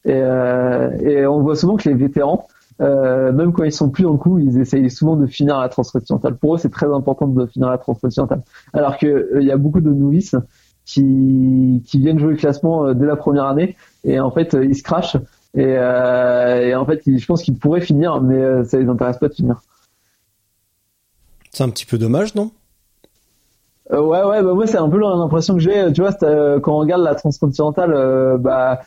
[0.05, 2.47] et, euh, et on voit souvent que les vétérans
[2.81, 6.35] euh, même quand ils sont plus le coup, ils essayent souvent de finir la transcontinentale.
[6.35, 8.41] Pour eux, c'est très important de finir la transcontinentale.
[8.73, 10.35] Alors que euh, il y a beaucoup de novices
[10.85, 14.81] qui, viennent jouer le classement euh, dès la première année et en fait ils se
[14.81, 15.17] crachent
[15.55, 19.33] et, et en fait je pense qu'ils pourraient finir, mais ça les intéresse pas de
[19.33, 19.61] finir.
[21.51, 22.51] C'est un petit peu dommage, non?
[23.91, 25.91] Ouais, ouais, bah moi c'est un peu l'impression que j'ai.
[25.93, 26.13] Tu vois,
[26.59, 28.81] quand on regarde la transcontinentale, bah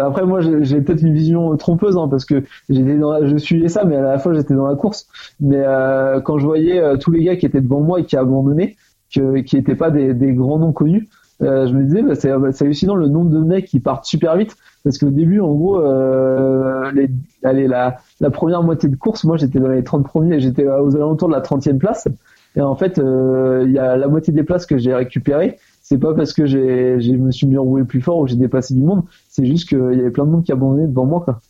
[0.00, 3.84] après moi j'ai peut-être une vision trompeuse hein, parce que j'étais dans je suivais ça
[3.84, 5.06] mais à la fois j'étais dans la course
[5.40, 8.16] mais euh, quand je voyais euh, tous les gars qui étaient devant moi et qui
[8.16, 8.76] abandonnaient
[9.14, 11.08] que, qui n'étaient pas des, des, grands noms connus
[11.42, 14.56] euh, je me disais bah, c'est hallucinant le nombre de mecs qui partent super vite
[14.84, 17.10] parce qu'au début en gros euh, les,
[17.44, 20.96] allez, la, la première moitié de course moi j'étais dans les 30 premiers j'étais aux
[20.96, 22.08] alentours de la 30e place
[22.56, 25.58] et en fait il y a la moitié des places que j'ai récupérées
[25.92, 28.72] c'est pas parce que j'ai, je me suis mis enroulé plus fort ou j'ai dépassé
[28.72, 31.40] du monde, c'est juste qu'il y avait plein de monde qui abandonnait devant moi, quoi.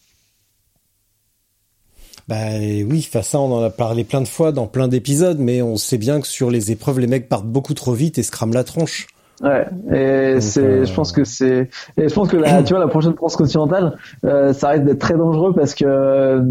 [2.29, 5.77] Bah oui, ça on en a parlé plein de fois dans plein d'épisodes, mais on
[5.77, 8.55] sait bien que sur les épreuves, les mecs partent beaucoup trop vite et se crament
[8.55, 9.07] la tronche.
[9.43, 12.81] Ouais, et c'est, euh, je pense que c'est, et je pense que la, tu vois,
[12.81, 16.43] la prochaine France continentale, euh, ça risque d'être très dangereux parce que euh,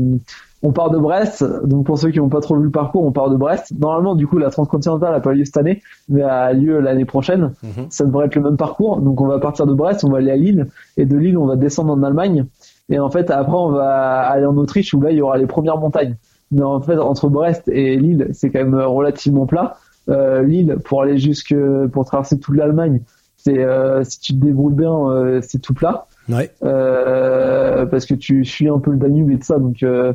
[0.64, 3.12] on part de Brest, donc pour ceux qui n'ont pas trop vu le parcours, on
[3.12, 3.74] part de Brest.
[3.80, 7.54] Normalement, du coup, la transcontinentale n'a pas lieu cette année, mais a lieu l'année prochaine.
[7.64, 7.88] Mhm.
[7.90, 9.02] Ça devrait être le même parcours.
[9.02, 10.68] Donc on va partir de Brest, on va aller à Lille,
[10.98, 12.46] et de Lille, on va descendre en Allemagne.
[12.90, 15.48] Et en fait, après, on va aller en Autriche, où là, il y aura les
[15.48, 16.16] premières montagnes.
[16.52, 19.78] Mais en fait, entre Brest et Lille, c'est quand même relativement plat.
[20.10, 21.56] Euh, Lille, pour aller jusque,
[21.92, 23.02] pour traverser toute l'Allemagne,
[23.38, 26.06] c'est euh, si tu te débrouilles bien, euh, c'est tout plat.
[26.30, 26.52] Ouais.
[26.64, 30.14] Euh, parce que tu suis un peu le Danube et tout ça, donc euh,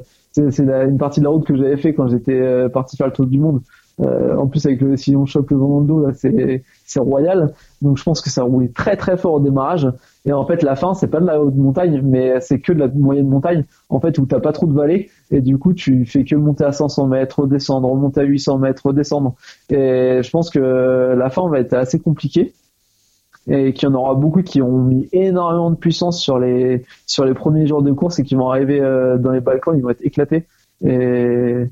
[0.51, 3.13] c'est une partie de la route que j'avais fait quand j'étais euh, parti faire le
[3.13, 3.61] tour du monde.
[3.99, 6.63] Euh, en plus avec le si on chope le vent dans le dos là c'est
[6.85, 7.55] c'est royal.
[7.81, 9.89] Donc je pense que ça roulait très très fort au démarrage.
[10.27, 12.79] Et en fait la fin c'est pas de la haute montagne mais c'est que de
[12.79, 15.09] la moyenne montagne en fait où t'as pas trop de vallées.
[15.31, 18.85] Et du coup tu fais que monter à 500 mètres redescendre remonter à 800 mètres
[18.85, 19.35] redescendre.
[19.71, 22.53] Et je pense que la fin va être assez compliquée
[23.49, 27.25] et qu'il y en aura beaucoup qui ont mis énormément de puissance sur les sur
[27.25, 29.91] les premiers jours de course et qui vont arriver euh, dans les Balkans, ils vont
[29.91, 30.47] être éclatés
[30.85, 31.67] et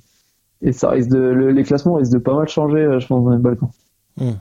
[0.63, 3.31] et ça risque de les classements risquent de pas mal changer, euh, je pense, dans
[3.31, 3.71] les Balkans.
[4.17, 4.33] Hmm.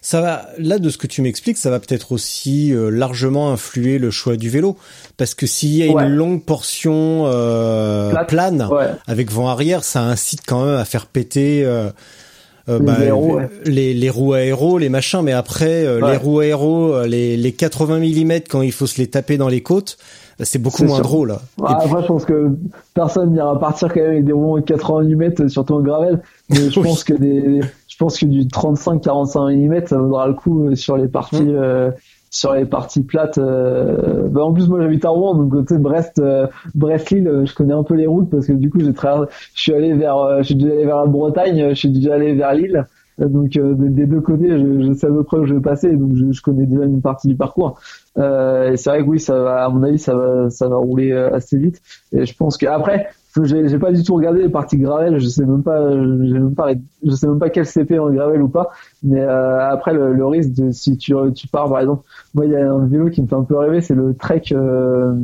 [0.00, 3.98] Ça va, là, de ce que tu m'expliques, ça va peut-être aussi euh, largement influer
[3.98, 4.76] le choix du vélo.
[5.16, 7.24] Parce que s'il y a une longue portion
[8.28, 8.68] plane,
[9.06, 11.90] avec vent arrière, ça incite quand même à faire péter euh,
[12.68, 12.98] bah,
[13.64, 17.52] les, les, roues aéro, les machins, mais après euh, les roues aéro, euh, les, les
[17.52, 19.96] 80 mm quand il faut se les taper dans les côtes,
[20.40, 21.36] c'est beaucoup moins drôle.
[21.64, 22.50] Après, je pense que
[22.94, 26.20] personne n'ira partir quand même avec des roues de 80 mm, surtout en gravel.
[26.50, 30.74] Mais je pense que des, je pense que du 35-45 mm, ça vaudra le coup
[30.76, 31.92] sur les parties, mmh
[32.30, 33.38] sur les parties plates.
[33.38, 37.54] Euh, bah en plus, moi, j'habite à Rouen, donc côté Brest, euh, Brest-Lille, euh, je
[37.54, 38.92] connais un peu les routes parce que du coup, j'ai
[39.54, 42.86] je suis allé vers, je suis allé vers la Bretagne, je suis allé vers Lille.
[43.18, 46.14] Donc des deux côtés, je, je, sais à peu près où je vais passer, donc
[46.14, 47.80] je, je connais déjà une partie du parcours.
[48.16, 51.12] et c'est vrai que oui, ça va, à mon avis, ça va, ça va rouler
[51.12, 51.80] assez vite.
[52.12, 53.08] Et je pense que après,
[53.44, 56.72] j'ai pas du tout regardé les parties gravel, je sais même pas, même pas,
[57.04, 58.70] je sais même pas quel CP en gravel ou pas.
[59.02, 62.02] Mais euh, après le, risque de si tu tu pars par exemple,
[62.34, 64.42] moi il y a un vélo qui me fait un peu rêver, c'est le Trek,
[64.52, 65.14] euh,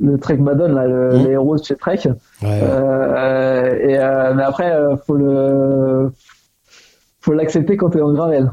[0.00, 1.24] le Trek Madone là, le, mmh.
[1.24, 2.00] les héros de chez Trek.
[2.44, 4.72] Euh, et mais après
[5.06, 6.10] faut le
[7.28, 8.50] faut l'accepter quand t'es en gravel.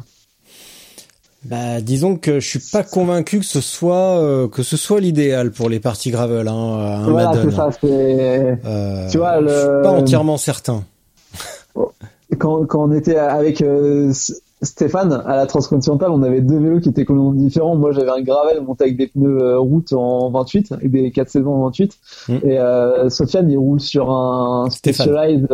[1.45, 5.51] Bah, disons que je suis pas convaincu que ce soit euh, que ce soit l'idéal
[5.51, 6.47] pour les parties gravel.
[6.47, 7.69] Hein, voilà, c'est ça.
[7.79, 8.59] C'est.
[8.65, 9.47] Euh, tu vois, le...
[9.47, 10.83] je suis pas entièrement certain.
[12.39, 14.11] Quand, quand on était avec euh,
[14.61, 17.75] Stéphane à la Transcontinentale, on avait deux vélos qui étaient complètement différents.
[17.75, 21.53] Moi, j'avais un gravel monté avec des pneus route en 28 avec des 4 saisons
[21.53, 21.97] en 28.
[22.27, 22.33] Mm.
[22.43, 25.47] Et Sofiane, il roule sur un Specialized.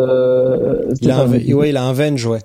[1.01, 2.39] il a un, ouais, il a un Venge, ouais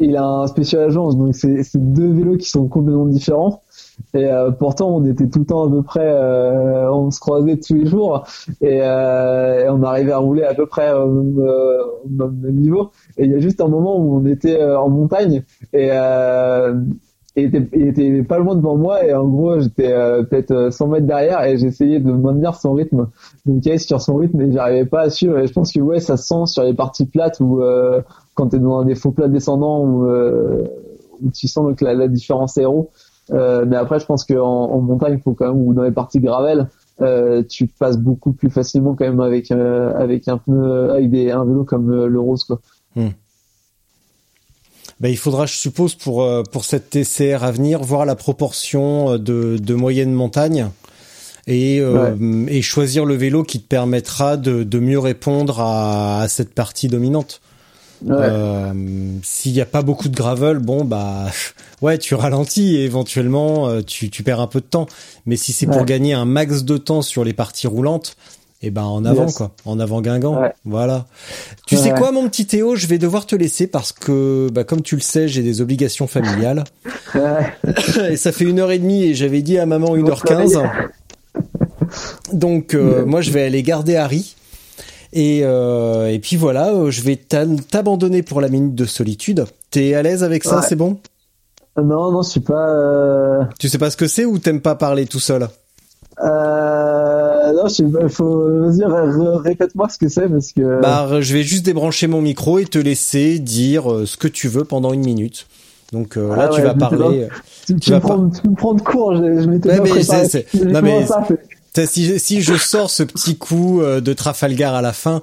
[0.00, 3.62] il a un spécial agence, donc c'est deux vélos qui sont complètement différents.
[4.14, 7.58] Et euh, pourtant, on était tout le temps à peu près, euh, on se croisait
[7.58, 8.26] tous les jours
[8.62, 12.90] et, euh, on arrivait à rouler à peu près au même, au même niveau.
[13.18, 15.44] Et il y a juste un moment où on était en montagne
[15.74, 15.90] et
[17.36, 20.70] et il était, il était pas loin devant moi et en gros j'étais euh, peut-être
[20.72, 23.08] 100 mètres derrière et j'essayais de maintenir son rythme
[23.46, 26.00] donc il sur son rythme et j'arrivais pas à suivre et je pense que ouais
[26.00, 28.02] ça sent sur les parties plates ou euh,
[28.40, 30.64] quand t'es dans des faux plats descendants où, euh,
[31.20, 32.90] où tu sens donc la, la différence aéro
[33.32, 35.90] euh, mais après je pense qu'en en montagne il faut quand même ou dans les
[35.90, 36.68] parties gravel
[37.02, 41.30] euh, tu passes beaucoup plus facilement quand même avec euh, avec un pneu avec des
[41.30, 42.60] un vélo comme le rose quoi
[42.96, 43.08] hmm.
[45.00, 49.56] Ben, il faudra, je suppose, pour pour cette TCR à venir, voir la proportion de,
[49.56, 50.68] de moyenne montagne
[51.46, 56.52] et, et choisir le vélo qui te permettra de, de mieux répondre à, à cette
[56.52, 57.40] partie dominante.
[58.08, 58.72] Euh,
[59.22, 61.26] S'il n'y a pas beaucoup de gravel, bon bah
[61.82, 64.86] ouais, tu ralentis et éventuellement tu, tu perds un peu de temps.
[65.26, 68.16] Mais si c'est pour gagner un max de temps sur les parties roulantes,
[68.62, 70.38] et eh ben en avant quoi, en avant Guingamp.
[70.66, 71.06] Voilà.
[71.66, 74.82] Tu sais quoi mon petit Théo, je vais devoir te laisser parce que bah, comme
[74.82, 76.64] tu le sais, j'ai des obligations familiales.
[78.10, 80.60] et ça fait une heure et demie et j'avais dit à maman une heure quinze.
[82.34, 84.36] Donc euh, moi je vais aller garder Harry.
[85.12, 89.44] Et, euh, et puis voilà, euh, je vais t'abandonner pour la minute de solitude.
[89.70, 90.98] T'es à l'aise avec ça, c'est bon?
[91.76, 93.48] Non, non, je suis pas.
[93.58, 95.48] Tu sais pas ce que c'est ou t'aimes pas parler tout seul?
[96.22, 98.84] Euh, non, je faut, vas-y,
[99.42, 100.80] répète-moi ce que c'est parce que.
[100.80, 104.48] Bah, je vais juste débrancher mon micro et te laisser dire euh, ce que tu
[104.48, 105.46] veux pendant une minute.
[105.92, 107.28] Donc euh, là, ah tu vas parler.
[107.66, 109.16] Tu, tu, vas tu me prends de court.
[109.16, 110.46] Je, je m'étais pas préparé.
[110.66, 111.06] Non mais.
[111.74, 115.22] Si, si, je sors ce petit coup euh, de Trafalgar à la fin,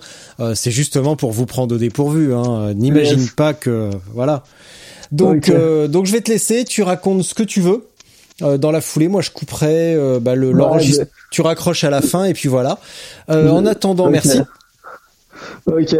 [0.55, 2.33] c'est justement pour vous prendre au dépourvu.
[2.33, 2.73] Hein.
[2.73, 4.43] N'imagine pas que voilà.
[5.11, 5.51] Donc,
[5.87, 6.63] donc je vais te laisser.
[6.63, 7.83] Tu racontes ce que tu veux.
[8.43, 11.05] Euh, dans la foulée, moi je couperai euh, bah, le l'enregistre.
[11.31, 12.77] Tu raccroches à la fin et puis voilà.
[13.29, 14.39] Euh, en attendant, merci.
[15.65, 15.95] Ok.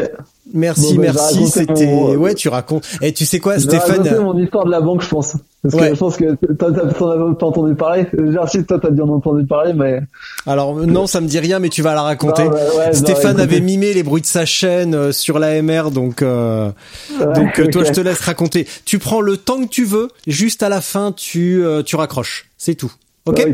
[0.54, 1.48] Merci, bah, merci.
[1.48, 2.88] C'était ouais, tu racontes.
[3.02, 5.36] Et tu sais quoi, Stéphane C'est mon histoire de la banque, je pense.
[5.62, 8.08] Parce que je pense que toi, t'as pas entendu parler.
[8.48, 10.02] Si toi, t'as dû en entendu parler, mais.
[10.46, 12.48] Alors non, ça me dit rien, mais tu vas la raconter.
[12.94, 16.72] Stéphane avait mimé les bruits de sa chaîne euh, sur l'AMR, donc euh,
[17.20, 18.68] donc euh, toi, je te laisse raconter.
[18.86, 20.10] Tu prends le temps que tu veux.
[20.26, 22.50] Juste à la fin, tu tu raccroches.
[22.58, 22.92] C'est tout.
[23.26, 23.46] Ok?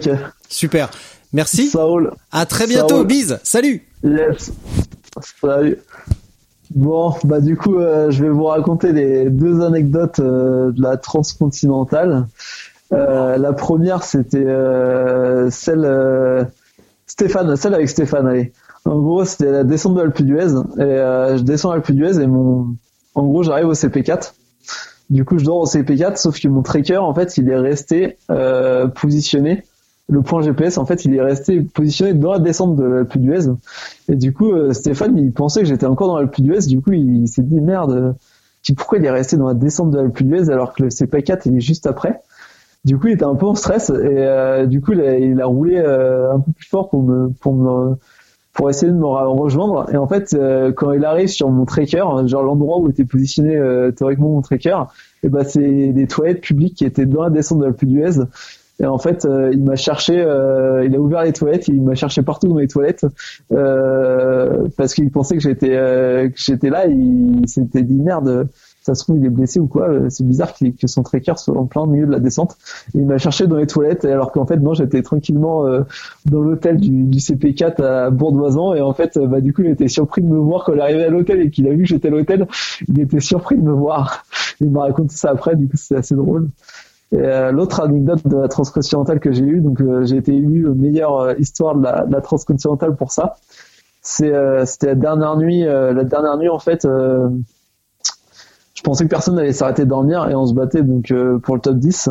[0.50, 0.92] Super.
[1.32, 1.70] Merci.
[1.70, 2.12] Ça roule.
[2.32, 3.04] À très bientôt.
[3.04, 3.40] Bise.
[3.44, 3.84] Salut.
[4.04, 4.52] Yes.
[5.42, 5.78] Salut.
[6.76, 10.98] Bon, bah du coup, euh, je vais vous raconter les deux anecdotes euh, de la
[10.98, 12.26] transcontinentale.
[12.92, 14.46] Euh, la première, c'était
[15.52, 16.50] celle
[17.06, 18.28] Stéphane, celle avec Stéphane.
[18.28, 18.54] Allez.
[18.86, 20.54] En gros, c'était la descente de l'Alpe d'Huez.
[20.80, 22.76] Et je descends l'Alpe d'Huez et mon,
[23.14, 24.34] en gros, j'arrive au CP4.
[25.10, 28.18] Du coup, je dors au CP4, sauf que mon tracker, en fait, il est resté
[28.96, 29.64] positionné
[30.10, 33.50] le point GPS, en fait, il est resté positionné dans la descente de l'Alpe d'Huez.
[34.10, 36.68] Et du coup, euh, Stéphane, il pensait que j'étais encore dans l'Alpe d'Huez.
[36.68, 38.16] Du coup, il, s'est dit merde,
[38.76, 41.58] pourquoi il est resté dans la descente de l'Alpe d'Huez alors que le CP4 il
[41.58, 42.22] est juste après?
[42.84, 45.78] Du coup, il était un peu en stress et euh, du coup, il a, roulé
[45.78, 47.96] euh, un peu plus fort pour me, pour me,
[48.52, 49.90] pour essayer de me rejoindre.
[49.94, 50.38] Et en fait,
[50.76, 53.58] quand il arrive sur mon tracker, genre l'endroit où était positionné
[53.96, 54.78] théoriquement mon tracker,
[55.24, 58.20] ben c'est des toilettes publiques qui étaient dans la descente de l'Alpe d'Huez.
[58.84, 61.96] Et en fait, euh, il m'a cherché, euh, il a ouvert les toilettes, il m'a
[61.96, 63.06] cherché partout dans les toilettes
[63.54, 66.86] euh, parce qu'il pensait que j'étais que j'étais là.
[66.88, 68.50] Et il s'était dit merde,
[68.82, 69.88] ça se trouve il est blessé ou quoi.
[70.10, 72.58] C'est bizarre que son tracker soit en plein milieu de la descente.
[72.94, 75.64] il m'a cherché dans les toilettes alors qu'en fait non, j'étais tranquillement
[76.26, 79.88] dans l'hôtel du, du, CP4 à Bourdoisan et en fait bah du coup il était
[79.88, 82.10] surpris de me voir quand il arrivé à l'hôtel et qu'il a vu que j'étais
[82.10, 82.48] à l'hôtel.
[82.90, 84.26] Il était surpris de me voir.
[84.60, 86.50] Il m'a raconté ça après, du coup c'est assez drôle.
[87.14, 91.20] Euh, l'autre anecdote de la transcontinentale que j'ai eue, donc euh, j'ai été élu meilleure
[91.20, 93.36] euh, histoire de la, transcontinentale pour ça.
[94.02, 94.32] C'était
[94.88, 96.84] la dernière nuit, la dernière nuit en fait.
[96.84, 97.30] je
[98.84, 101.78] pensais que personne n'allait s'arrêter de dormir et on se battait donc pour le top
[101.78, 102.10] 10.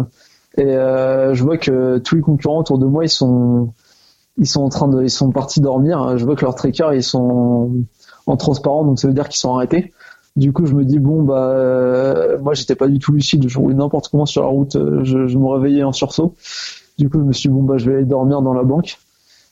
[0.57, 3.75] Et je vois que tous les concurrents autour de moi ils sont
[4.39, 6.17] ils sont en train de ils sont partis dormir.
[6.17, 7.73] Je vois que leurs trackers ils sont
[8.25, 9.93] en transparent donc ça veut dire qu'ils sont arrêtés.
[10.35, 13.59] Du coup, je me dis bon bah euh, moi j'étais pas du tout lucide, je
[13.59, 16.35] roulais n'importe comment sur la route, euh, je, je, me réveillais en sursaut.
[16.99, 18.99] Du coup, je me suis dit bon bah je vais aller dormir dans la banque.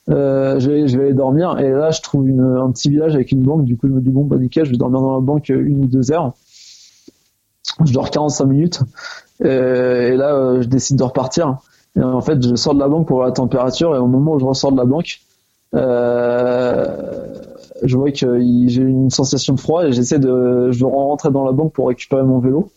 [0.09, 3.13] Euh, je, vais, je vais aller dormir et là je trouve une, un petit village
[3.13, 3.63] avec une banque.
[3.65, 5.83] Du coup, je me dis bon bah nickel, je vais dormir dans la banque une
[5.83, 6.33] ou deux heures.
[7.85, 8.79] Je dors 45 minutes
[9.45, 11.59] euh, et là je décide de repartir.
[11.95, 14.39] Et en fait, je sors de la banque pour la température et au moment où
[14.39, 15.19] je ressors de la banque,
[15.75, 17.30] euh,
[17.83, 21.51] je vois que j'ai une sensation de froid et j'essaie de, je rentrer dans la
[21.51, 22.71] banque pour récupérer mon vélo.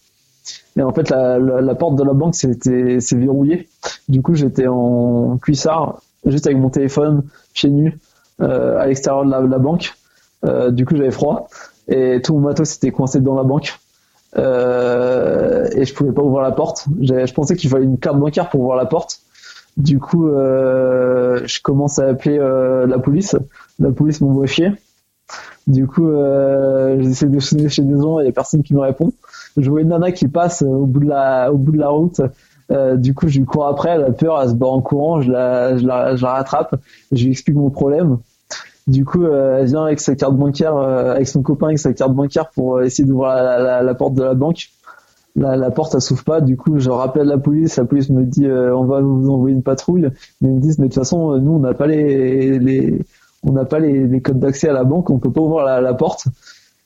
[0.77, 3.69] Et en fait, la, la, porte de la banque c'était c'est verrouillée.
[4.09, 7.23] Du coup, j'étais en cuissard, juste avec mon téléphone,
[7.55, 7.99] pieds nus,
[8.41, 9.95] euh, à l'extérieur de la, la banque.
[10.45, 11.49] Euh, du coup, j'avais froid
[11.89, 13.79] et tout mon matos était coincé dans la banque.
[14.37, 16.87] Euh, et je pouvais pas ouvrir la porte.
[17.01, 19.21] Je pensais qu'il fallait une carte bancaire pour ouvrir la porte.
[19.77, 23.37] Du coup, euh, je commence à appeler euh, la police.
[23.79, 24.73] La police m'envoie chier.
[25.67, 28.81] Du coup, euh, j'essaie de sonner chez des gens, il y a personne qui me
[28.81, 29.13] répond.
[29.57, 32.21] Je vois une nana qui passe au bout de la, au bout de la route.
[32.71, 35.21] Euh, du coup, je lui cours après, elle a peur, elle se bat en courant,
[35.21, 36.77] je la, je la, je la rattrape,
[37.13, 38.19] je lui explique mon problème.
[38.87, 41.93] Du coup, euh, elle vient avec sa carte bancaire, euh, avec son copain avec sa
[41.93, 44.69] carte bancaire pour essayer d'ouvrir la, porte de la banque.
[45.37, 46.41] La, la porte, elle s'ouvre pas.
[46.41, 47.77] Du coup, je rappelle la police.
[47.77, 50.09] La police me dit, on va vous envoyer une patrouille.
[50.41, 53.01] Mais ils me disent, mais de toute façon, nous, on n'a pas les, les,
[53.45, 56.25] on n'a pas les, codes d'accès à la banque, on peut pas ouvrir la, porte.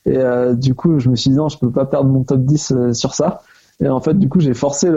[0.06, 0.18] Et
[0.54, 3.14] du coup, je me suis dit non, je peux pas perdre mon top 10 sur
[3.14, 3.42] ça.
[3.80, 4.88] Et en fait, du coup, j'ai forcé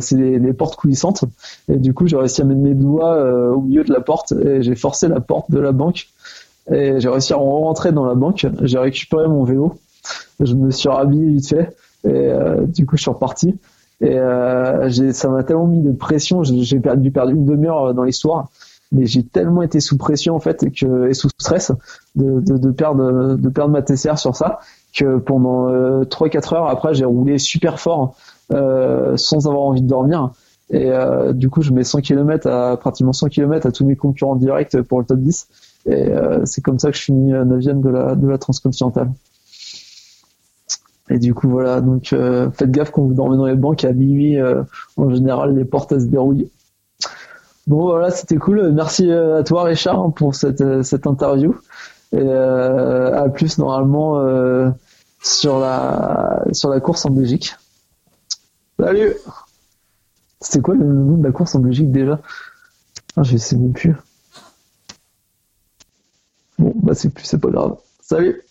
[0.00, 1.24] c'est les, portes coulissantes.
[1.68, 4.32] Et du coup, j'ai réussi à mettre mes doigts euh, au milieu de la porte
[4.32, 6.08] et j'ai forcé la porte de la banque.
[6.70, 8.46] Et j'ai réussi à rentrer dans la banque.
[8.62, 9.74] J'ai récupéré mon vélo.
[10.38, 11.76] Je me suis rhabillé vite fait.
[12.04, 13.58] Et euh, du coup, je suis reparti.
[14.00, 16.42] Et euh, ça m'a tellement mis de pression.
[16.42, 18.48] J'ai perdu, perdu une demi-heure dans l'histoire.
[18.92, 21.70] Mais j'ai tellement été sous pression en fait que, et sous stress
[22.16, 24.58] de, de, de perdre de perdre ma TCR sur ça
[24.92, 28.16] que pendant euh, 3-4 heures après j'ai roulé super fort
[28.52, 30.32] euh, sans avoir envie de dormir.
[30.70, 33.94] Et euh, du coup, je mets 100 km à pratiquement 100 km à tous mes
[33.94, 35.46] concurrents directs pour le top 10.
[35.86, 39.10] Et euh, c'est comme ça que je finis 9 de la, de la transcontinentale.
[41.10, 41.80] Et du coup, voilà.
[41.80, 42.14] Donc,
[42.52, 43.84] faites gaffe quand vous dormez dans les banques.
[43.84, 44.36] À minuit,
[44.96, 46.50] en général, les portes elles se dérouillent.
[47.66, 48.72] Bon, voilà, c'était cool.
[48.72, 51.54] Merci à toi, Richard, pour cette, cette interview.
[52.12, 54.20] Et à plus, normalement,
[55.22, 57.54] sur la, sur la course en Belgique.
[58.78, 59.14] Salut
[60.40, 62.20] C'était quoi le nom de la course en Belgique déjà?
[63.16, 63.94] Ah, Je sais même plus.
[66.58, 67.76] Bon, bah c'est plus, c'est pas grave.
[68.00, 68.42] Salut